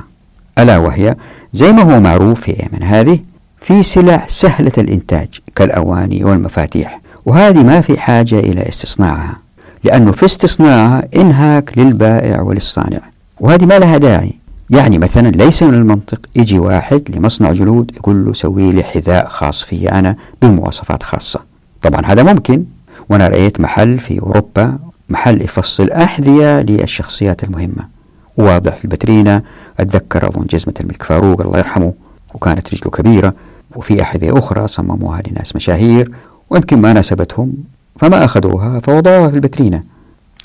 ألا 0.58 0.78
وهي 0.78 1.16
زي 1.52 1.72
ما 1.72 1.82
هو 1.82 2.00
معروف 2.00 2.40
في 2.40 2.50
أيام 2.50 2.82
هذه 2.82 3.18
في 3.60 3.82
سلع 3.82 4.24
سهلة 4.28 4.72
الإنتاج 4.78 5.28
كالأواني 5.54 6.24
والمفاتيح 6.24 7.00
وهذه 7.26 7.62
ما 7.62 7.80
في 7.80 7.98
حاجة 7.98 8.38
إلى 8.38 8.68
استصناعها 8.68 9.36
لأنه 9.84 10.12
في 10.12 10.24
استصناعها 10.24 11.08
إنهاك 11.16 11.78
للبائع 11.78 12.40
وللصانع 12.40 13.00
وهذه 13.40 13.64
ما 13.64 13.78
لها 13.78 13.96
داعي. 13.96 14.32
يعني 14.70 14.98
مثلا 14.98 15.28
ليس 15.28 15.62
من 15.62 15.74
المنطق 15.74 16.20
يجي 16.36 16.58
واحد 16.58 17.02
لمصنع 17.08 17.52
جلود 17.52 17.90
يقول 17.96 18.24
له 18.24 18.32
سوي 18.32 18.72
لي 18.72 18.82
حذاء 18.82 19.28
خاص 19.28 19.62
في 19.62 19.92
أنا 19.92 20.16
بمواصفات 20.42 21.02
خاصة. 21.02 21.40
طبعا 21.82 22.06
هذا 22.06 22.22
ممكن 22.22 22.64
وأنا 23.08 23.28
رأيت 23.28 23.60
محل 23.60 23.98
في 23.98 24.20
أوروبا 24.20 24.78
محل 25.08 25.42
يفصل 25.42 25.90
أحذية 25.90 26.60
للشخصيات 26.60 27.44
المهمة. 27.44 27.88
واضح 28.36 28.76
في 28.76 28.84
البترينة 28.84 29.42
أتذكر 29.80 30.28
أظن 30.28 30.46
جزمة 30.46 30.74
الملك 30.80 31.02
فاروق 31.02 31.40
الله 31.40 31.58
يرحمه 31.58 31.92
وكانت 32.34 32.74
رجله 32.74 32.90
كبيرة 32.90 33.34
وفي 33.76 34.02
أحذية 34.02 34.38
أخرى 34.38 34.68
صمموها 34.68 35.20
لناس 35.30 35.56
مشاهير 35.56 36.10
ويمكن 36.50 36.78
ما 36.78 36.92
ناسبتهم 36.92 37.52
فما 37.98 38.24
أخذوها 38.24 38.80
فوضعوها 38.80 39.28
في 39.30 39.34
البترينة 39.36 39.82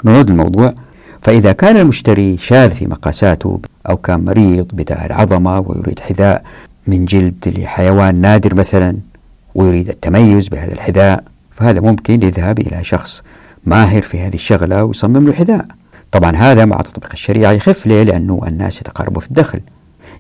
نعود 0.03 0.29
الموضوع 0.29 0.73
فإذا 1.21 1.51
كان 1.51 1.77
المشتري 1.77 2.37
شاذ 2.37 2.69
في 2.69 2.85
مقاساته 2.87 3.59
أو 3.89 3.97
كان 3.97 4.25
مريض 4.25 4.67
بداء 4.73 5.05
العظمة 5.05 5.59
ويريد 5.59 5.99
حذاء 5.99 6.43
من 6.87 7.05
جلد 7.05 7.53
لحيوان 7.57 8.15
نادر 8.21 8.55
مثلا 8.55 8.97
ويريد 9.55 9.89
التميز 9.89 10.47
بهذا 10.47 10.73
الحذاء 10.73 11.23
فهذا 11.57 11.79
ممكن 11.79 12.23
يذهب 12.23 12.59
إلى 12.59 12.83
شخص 12.83 13.23
ماهر 13.65 14.01
في 14.01 14.19
هذه 14.19 14.35
الشغلة 14.35 14.83
ويصمم 14.83 15.27
له 15.27 15.33
حذاء. 15.33 15.65
طبعا 16.11 16.35
هذا 16.35 16.65
مع 16.65 16.77
تطبيق 16.77 17.09
الشريعة 17.13 17.51
يخف 17.51 17.87
ليه 17.87 18.03
لأنه 18.03 18.41
الناس 18.47 18.81
يتقاربوا 18.81 19.21
في 19.21 19.27
الدخل. 19.27 19.59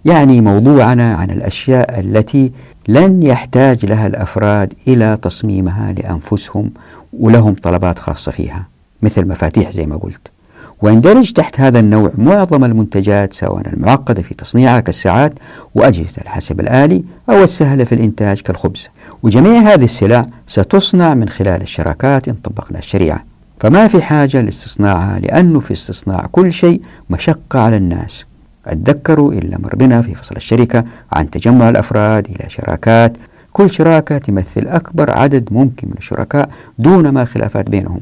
يعني 0.05 0.41
موضوعنا 0.41 1.15
عن 1.15 1.29
الأشياء 1.29 1.99
التي 1.99 2.51
لن 2.87 3.23
يحتاج 3.23 3.85
لها 3.85 4.07
الأفراد 4.07 4.73
إلى 4.87 5.17
تصميمها 5.21 5.93
لأنفسهم 5.93 6.71
ولهم 7.13 7.53
طلبات 7.53 7.99
خاصة 7.99 8.31
فيها 8.31 8.67
مثل 9.01 9.27
مفاتيح 9.27 9.71
زي 9.71 9.85
ما 9.85 9.97
قلت. 9.97 10.36
ويندرج 10.81 11.31
تحت 11.31 11.59
هذا 11.59 11.79
النوع 11.79 12.11
معظم 12.17 12.63
المنتجات 12.63 13.33
سواء 13.33 13.67
المعقدة 13.73 14.21
في 14.21 14.33
تصنيعها 14.33 14.79
كالساعات 14.79 15.33
وأجهزة 15.75 16.21
الحاسب 16.21 16.59
الآلي 16.59 17.01
أو 17.29 17.43
السهلة 17.43 17.83
في 17.83 17.95
الإنتاج 17.95 18.41
كالخبز. 18.41 18.89
وجميع 19.23 19.59
هذه 19.59 19.83
السلع 19.83 20.25
ستصنع 20.47 21.13
من 21.13 21.29
خلال 21.29 21.61
الشراكات 21.61 22.27
إن 22.27 22.33
طبقنا 22.33 22.79
الشريعة. 22.79 23.23
فما 23.59 23.87
في 23.87 24.01
حاجة 24.01 24.41
لاستصناعها 24.41 25.19
لأنه 25.19 25.59
في 25.59 25.73
استصناع 25.73 26.27
كل 26.31 26.53
شيء 26.53 26.81
مشقة 27.09 27.59
على 27.59 27.77
الناس. 27.77 28.25
أتذكروا 28.67 29.33
إلا 29.33 29.57
مر 29.57 29.75
بنا 29.75 30.01
في 30.01 30.15
فصل 30.15 30.35
الشركة 30.35 30.85
عن 31.11 31.29
تجمع 31.29 31.69
الأفراد 31.69 32.27
إلى 32.27 32.49
شراكات. 32.49 33.17
كل 33.51 33.69
شراكة 33.69 34.17
تمثل 34.17 34.67
أكبر 34.67 35.11
عدد 35.11 35.47
ممكن 35.51 35.87
من 35.87 35.95
الشركاء 35.97 36.49
دون 36.79 37.09
ما 37.09 37.25
خلافات 37.25 37.69
بينهم. 37.69 37.99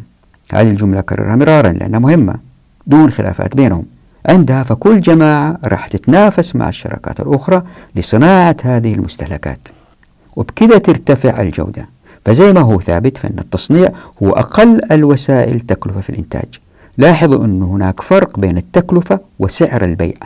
هذه 0.53 0.69
الجملة 0.69 1.01
كررها 1.01 1.35
مرارا 1.35 1.71
لأنها 1.71 1.99
مهمة. 1.99 2.54
دون 2.87 3.09
خلافات 3.09 3.55
بينهم. 3.55 3.85
عندها 4.25 4.63
فكل 4.63 5.01
جماعة 5.01 5.57
راح 5.63 5.87
تتنافس 5.87 6.55
مع 6.55 6.69
الشراكات 6.69 7.19
الأخرى 7.19 7.63
لصناعة 7.95 8.55
هذه 8.63 8.93
المستهلكات. 8.93 9.67
وبكذا 10.35 10.77
ترتفع 10.77 11.41
الجودة. 11.41 11.87
فزي 12.25 12.53
ما 12.53 12.61
هو 12.61 12.81
ثابت 12.81 13.17
فإن 13.17 13.39
التصنيع 13.39 13.89
هو 14.23 14.29
أقل 14.29 14.81
الوسائل 14.91 15.59
تكلفة 15.59 16.01
في 16.01 16.09
الإنتاج. 16.09 16.59
لاحظوا 16.97 17.45
أن 17.45 17.63
هناك 17.63 18.01
فرق 18.01 18.39
بين 18.39 18.57
التكلفة 18.57 19.19
وسعر 19.39 19.83
البيع. 19.83 20.17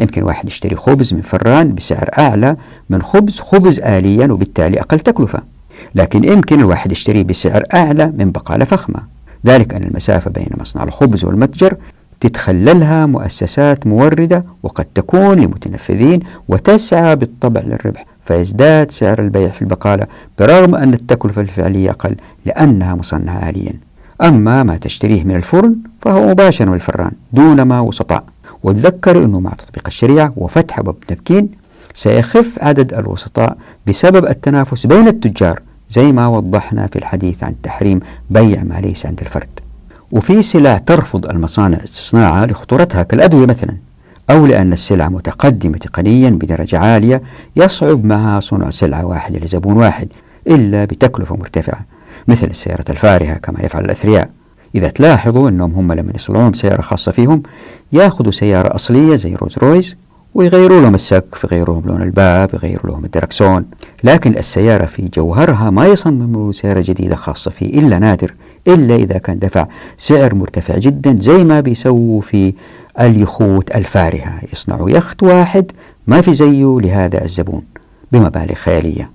يمكن 0.00 0.22
واحد 0.22 0.48
يشتري 0.48 0.76
خبز 0.76 1.14
من 1.14 1.20
فران 1.20 1.74
بسعر 1.74 2.10
أعلى 2.18 2.56
من 2.90 3.02
خبز 3.02 3.40
خبز 3.40 3.80
آليا 3.80 4.32
وبالتالي 4.32 4.80
أقل 4.80 5.00
تكلفة. 5.00 5.42
لكن 5.94 6.24
يمكن 6.24 6.60
الواحد 6.60 6.92
يشتريه 6.92 7.24
بسعر 7.24 7.64
أعلى 7.74 8.12
من 8.18 8.30
بقالة 8.30 8.64
فخمة. 8.64 9.00
ذلك 9.46 9.74
أن 9.74 9.82
المسافة 9.82 10.30
بين 10.30 10.48
مصنع 10.60 10.82
الخبز 10.82 11.24
والمتجر 11.24 11.76
تتخللها 12.20 13.06
مؤسسات 13.06 13.86
موردة 13.86 14.44
وقد 14.62 14.84
تكون 14.94 15.38
لمتنفذين 15.40 16.20
وتسعى 16.48 17.16
بالطبع 17.16 17.60
للربح 17.60 18.04
فيزداد 18.24 18.90
سعر 18.90 19.18
البيع 19.18 19.48
في 19.48 19.62
البقالة 19.62 20.06
برغم 20.38 20.74
أن 20.74 20.94
التكلفة 20.94 21.40
الفعلية 21.42 21.90
أقل 21.90 22.16
لأنها 22.46 22.94
مصنعة 22.94 23.48
آليا 23.48 23.72
أما 24.22 24.62
ما 24.62 24.76
تشتريه 24.76 25.24
من 25.24 25.36
الفرن 25.36 25.76
فهو 26.02 26.28
مباشر 26.28 26.66
من 26.68 26.74
الفران 26.74 27.10
دون 27.32 27.62
ما 27.62 27.80
وسطاء 27.80 28.24
وتذكر 28.62 29.24
أنه 29.24 29.40
مع 29.40 29.50
تطبيق 29.50 29.82
الشريعة 29.86 30.32
وفتح 30.36 30.80
باب 30.80 31.00
تمكين 31.00 31.48
سيخف 31.94 32.58
عدد 32.62 32.94
الوسطاء 32.94 33.56
بسبب 33.86 34.26
التنافس 34.26 34.86
بين 34.86 35.08
التجار 35.08 35.62
زي 35.90 36.12
ما 36.12 36.26
وضحنا 36.26 36.86
في 36.86 36.96
الحديث 36.96 37.44
عن 37.44 37.54
تحريم 37.62 38.00
بيع 38.30 38.62
ما 38.62 38.80
ليس 38.80 39.06
عند 39.06 39.20
الفرد. 39.20 39.48
وفي 40.12 40.42
سلع 40.42 40.78
ترفض 40.78 41.26
المصانع 41.26 41.78
استصناعها 41.84 42.46
لخطورتها 42.46 43.02
كالأدوية 43.02 43.46
مثلا 43.46 43.76
أو 44.30 44.46
لأن 44.46 44.72
السلعة 44.72 45.08
متقدمة 45.08 45.78
تقنيا 45.78 46.30
بدرجة 46.30 46.78
عالية 46.78 47.22
يصعب 47.56 48.04
معها 48.04 48.40
صنع 48.40 48.70
سلعة 48.70 49.06
واحدة 49.06 49.38
لزبون 49.38 49.76
واحد 49.76 50.08
إلا 50.46 50.84
بتكلفة 50.84 51.36
مرتفعة 51.36 51.86
مثل 52.28 52.46
السيارة 52.46 52.84
الفارهة 52.90 53.34
كما 53.34 53.60
يفعل 53.60 53.84
الأثرياء. 53.84 54.30
إذا 54.74 54.88
تلاحظوا 54.88 55.48
أنهم 55.48 55.74
هم 55.74 55.92
لما 55.92 56.12
يصنعون 56.14 56.52
سيارة 56.52 56.80
خاصة 56.80 57.12
فيهم 57.12 57.42
يأخذوا 57.92 58.32
سيارة 58.32 58.74
أصلية 58.74 59.16
زي 59.16 59.34
روز 59.34 59.58
رويز 59.58 59.96
ويغيروا 60.34 60.80
لهم 60.80 60.94
السقف 60.94 61.44
يغيروا 61.44 61.74
لهم 61.74 61.88
لون 61.88 62.02
الباب 62.02 62.54
يغيروا 62.54 62.92
لهم 62.92 63.04
الدركسون 63.04 63.64
لكن 64.04 64.38
السيارة 64.38 64.86
في 64.86 65.08
جوهرها 65.14 65.70
ما 65.70 65.86
يصمموا 65.86 66.52
سيارة 66.52 66.80
جديدة 66.80 67.16
خاصة 67.16 67.50
فيه 67.50 67.78
إلا 67.78 67.98
نادر. 67.98 68.34
إلا 68.68 68.96
إذا 68.96 69.18
كان 69.18 69.38
دفع 69.38 69.66
سعر 69.98 70.34
مرتفع 70.34 70.78
جدا 70.78 71.18
زي 71.20 71.44
ما 71.44 71.60
بيسووا 71.60 72.20
في 72.20 72.54
اليخوت 73.00 73.70
الفارهة. 73.76 74.40
يصنعوا 74.52 74.90
يخت 74.90 75.22
واحد 75.22 75.72
ما 76.06 76.20
في 76.20 76.34
زيه 76.34 76.78
لهذا 76.80 77.24
الزبون 77.24 77.62
بمبالغ 78.12 78.54
خيالية. 78.54 79.10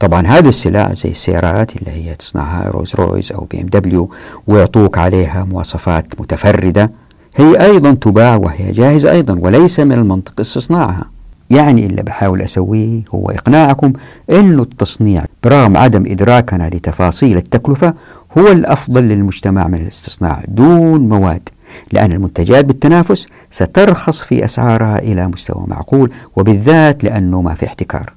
طبعا 0.00 0.26
هذه 0.26 0.48
السلع 0.48 0.92
زي 0.92 1.10
السيارات 1.10 1.76
اللي 1.76 1.90
هي 1.90 2.14
تصنعها 2.14 2.70
رولز 2.70 2.94
رويس 2.94 3.32
أو 3.32 3.44
بي 3.50 3.60
إم 3.60 3.66
دبليو 3.66 4.10
ويعطوك 4.46 4.98
عليها 4.98 5.44
مواصفات 5.44 6.06
متفردة. 6.20 6.90
هي 7.36 7.64
أيضا 7.64 7.94
تباع 7.94 8.36
وهي 8.36 8.72
جاهزة 8.72 9.10
أيضا 9.10 9.38
وليس 9.40 9.80
من 9.80 9.92
المنطق 9.92 10.40
استصناعها. 10.40 11.10
يعني 11.54 11.86
اللي 11.86 12.02
بحاول 12.02 12.42
أسويه 12.42 13.00
هو 13.14 13.30
إقناعكم 13.30 13.92
أن 14.30 14.60
التصنيع 14.60 15.24
برغم 15.44 15.76
عدم 15.76 16.04
إدراكنا 16.06 16.68
لتفاصيل 16.68 17.36
التكلفة 17.36 17.92
هو 18.38 18.48
الأفضل 18.48 19.04
للمجتمع 19.04 19.68
من 19.68 19.74
الاستصناع 19.74 20.42
دون 20.48 21.08
مواد 21.08 21.48
لأن 21.92 22.12
المنتجات 22.12 22.64
بالتنافس 22.64 23.26
سترخص 23.50 24.22
في 24.22 24.44
أسعارها 24.44 24.98
إلى 24.98 25.26
مستوى 25.26 25.64
معقول 25.68 26.10
وبالذات 26.36 27.04
لأنه 27.04 27.42
ما 27.42 27.54
في 27.54 27.66
احتكار 27.66 28.12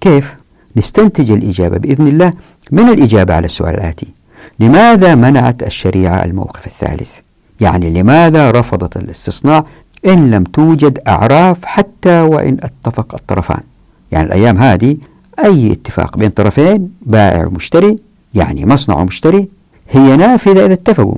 كيف؟ 0.00 0.34
نستنتج 0.76 1.30
الإجابة 1.30 1.78
بإذن 1.78 2.06
الله 2.06 2.30
من 2.70 2.88
الإجابة 2.88 3.34
على 3.34 3.44
السؤال 3.44 3.74
الآتي 3.74 4.06
لماذا 4.60 5.14
منعت 5.14 5.62
الشريعة 5.62 6.24
الموقف 6.24 6.66
الثالث؟ 6.66 7.18
يعني 7.60 7.90
لماذا 7.90 8.50
رفضت 8.50 8.96
الاستصناع 8.96 9.64
إن 10.06 10.30
لم 10.30 10.44
توجد 10.44 10.98
أعراف 11.08 11.64
حتى 11.64 12.20
وإن 12.20 12.56
اتفق 12.62 13.14
الطرفان. 13.14 13.60
يعني 14.12 14.26
الأيام 14.26 14.58
هذه 14.58 14.96
أي 15.44 15.72
اتفاق 15.72 16.16
بين 16.18 16.30
طرفين 16.30 16.90
بائع 17.02 17.46
ومشتري 17.46 17.96
يعني 18.34 18.66
مصنع 18.66 18.96
ومشتري 18.96 19.48
هي 19.90 20.16
نافذة 20.16 20.64
إذا 20.64 20.72
اتفقوا. 20.72 21.16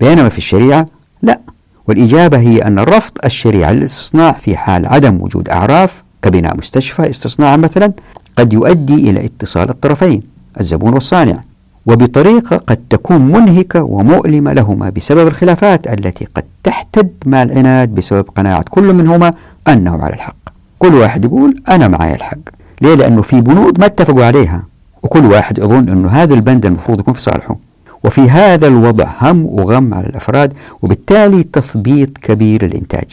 بينما 0.00 0.28
في 0.28 0.38
الشريعة 0.38 0.86
لا. 1.22 1.40
والإجابة 1.88 2.38
هي 2.38 2.58
أن 2.58 2.78
رفض 2.78 3.12
الشريعة 3.24 3.72
للاستصناع 3.72 4.32
في 4.32 4.56
حال 4.56 4.86
عدم 4.86 5.22
وجود 5.22 5.48
أعراف 5.48 6.02
كبناء 6.22 6.56
مستشفى 6.56 7.10
استصناعا 7.10 7.56
مثلا 7.56 7.90
قد 8.38 8.52
يؤدي 8.52 9.10
إلى 9.10 9.24
اتصال 9.24 9.70
الطرفين 9.70 10.22
الزبون 10.60 10.92
والصانع. 10.94 11.40
وبطريقة 11.86 12.56
قد 12.56 12.78
تكون 12.90 13.18
منهكة 13.18 13.82
ومؤلمة 13.82 14.52
لهما 14.52 14.90
بسبب 14.90 15.26
الخلافات 15.26 15.86
التي 15.86 16.26
قد 16.34 16.44
تحتد 16.62 17.10
مع 17.26 17.42
العناد 17.42 17.94
بسبب 17.94 18.28
قناعة 18.36 18.64
كل 18.70 18.92
منهما 18.92 19.32
أنه 19.68 20.02
على 20.02 20.14
الحق. 20.14 20.36
كل 20.78 20.94
واحد 20.94 21.24
يقول 21.24 21.62
أنا 21.68 21.88
معي 21.88 22.14
الحق. 22.14 22.38
ليه؟ 22.80 22.94
لأنه 22.94 23.22
في 23.22 23.40
بنود 23.40 23.80
ما 23.80 23.86
اتفقوا 23.86 24.24
عليها. 24.24 24.62
وكل 25.02 25.26
واحد 25.26 25.58
يظن 25.58 25.88
أنه 25.88 26.08
هذا 26.08 26.34
البند 26.34 26.66
المفروض 26.66 27.00
يكون 27.00 27.14
في 27.14 27.20
صالحه. 27.20 27.56
وفي 28.04 28.20
هذا 28.30 28.66
الوضع 28.66 29.06
هم 29.20 29.46
وغم 29.46 29.94
على 29.94 30.06
الأفراد 30.06 30.52
وبالتالي 30.82 31.42
تثبيط 31.42 32.18
كبير 32.18 32.64
للإنتاج 32.64 33.04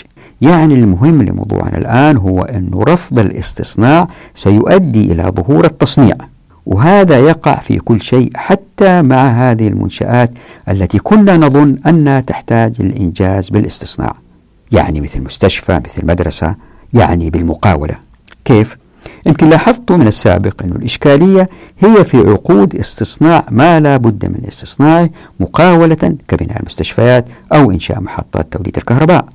يعني 0.41 0.73
المهم 0.73 1.21
لموضوعنا 1.21 1.77
الآن 1.77 2.17
هو 2.17 2.41
أن 2.41 2.69
رفض 2.73 3.19
الاستصناع 3.19 4.07
سيؤدي 4.33 5.11
إلى 5.11 5.23
ظهور 5.23 5.65
التصنيع. 5.65 6.15
وهذا 6.65 7.19
يقع 7.19 7.55
في 7.55 7.77
كل 7.77 8.01
شيء 8.01 8.31
حتى 8.35 9.01
مع 9.01 9.51
هذه 9.51 9.67
المنشآت 9.67 10.31
التي 10.69 10.99
كنا 10.99 11.37
نظن 11.37 11.77
أنها 11.87 12.19
تحتاج 12.19 12.81
للإنجاز 12.81 13.49
بالاستصناع. 13.49 14.13
يعني 14.71 15.01
مثل 15.01 15.21
مستشفى 15.21 15.81
مثل 15.85 16.05
مدرسة 16.05 16.55
يعني 16.93 17.29
بالمقاولة. 17.29 17.95
كيف؟ 18.45 18.77
يمكن 19.25 19.49
لاحظت 19.49 19.91
من 19.91 20.07
السابق 20.07 20.63
أن 20.63 20.71
الإشكالية 20.71 21.45
هي 21.79 22.03
في 22.03 22.17
عقود 22.17 22.75
استصناع 22.75 23.45
ما 23.51 23.79
لا 23.79 23.97
بد 23.97 24.25
من 24.25 24.47
استصناعه 24.47 25.09
مقاولة 25.39 26.15
كبناء 26.27 26.59
المستشفيات 26.59 27.25
أو 27.53 27.71
إنشاء 27.71 28.01
محطات 28.01 28.53
توليد 28.53 28.77
الكهرباء. 28.77 29.25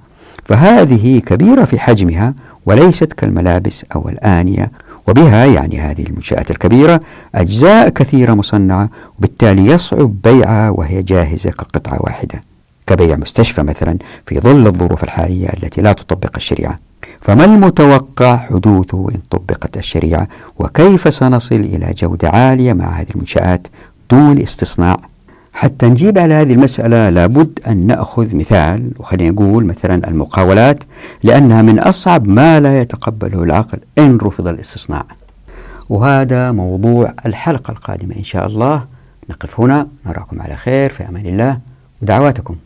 فهذه 0.45 1.19
كبيرة 1.19 1.65
في 1.65 1.79
حجمها 1.79 2.35
وليست 2.67 3.13
كالملابس 3.13 3.85
أو 3.95 4.09
الآنية 4.09 4.71
وبها 5.09 5.45
يعني 5.45 5.81
هذه 5.81 6.03
المنشآت 6.03 6.51
الكبيرة 6.51 7.01
أجزاء 7.35 7.89
كثيرة 7.89 8.35
مصنعة 8.35 8.91
وبالتالي 9.19 9.67
يصعب 9.67 10.23
بيعها 10.25 10.71
وهي 10.71 11.03
جاهزة 11.03 11.51
كقطعة 11.51 11.99
واحدة 12.01 12.41
كبيع 12.87 13.17
مستشفى 13.17 13.63
مثلا 13.63 13.99
في 14.27 14.41
ظل 14.41 14.67
الظروف 14.67 15.05
الحالية 15.05 15.49
التي 15.49 15.81
لا 15.81 15.93
تطبق 15.93 16.31
الشريعة. 16.37 16.79
فما 17.21 17.45
المتوقع 17.45 18.37
حدوثه 18.37 19.09
إن 19.15 19.21
طبقت 19.31 19.77
الشريعة؟ 19.77 20.29
وكيف 20.59 21.15
سنصل 21.15 21.55
إلى 21.55 21.95
جودة 21.99 22.29
عالية 22.29 22.73
مع 22.73 22.85
هذه 22.85 23.07
المنشآت 23.15 23.67
دون 24.11 24.41
استصناع؟ 24.41 24.97
حتى 25.57 25.87
نجيب 25.87 26.19
على 26.19 26.35
هذه 26.35 26.53
المسألة 26.53 27.11
لابد 27.11 27.59
أن 27.67 27.87
نأخذ 27.87 28.37
مثال 28.37 28.91
وخلينا 28.99 29.31
نقول 29.31 29.65
مثلا 29.65 30.09
المقاولات 30.09 30.85
لأنها 31.23 31.63
من 31.63 31.79
أصعب 31.79 32.29
ما 32.29 32.61
لا 32.61 32.81
يتقبله 32.81 33.43
العقل 33.43 33.79
إن 33.99 34.17
رفض 34.17 34.49
الاستصناع. 34.49 35.05
وهذا 35.89 36.53
موضوع 36.53 37.15
الحلقة 37.27 37.71
القادمة 37.71 38.17
إن 38.17 38.25
شاء 38.25 38.47
الله. 38.47 38.85
نقف 39.31 39.61
هنا 39.61 39.89
نراكم 40.07 40.43
على 40.43 40.57
خير 40.57 40.91
في 40.91 41.09
أمان 41.09 41.27
الله 41.27 41.59
ودعواتكم. 42.03 42.57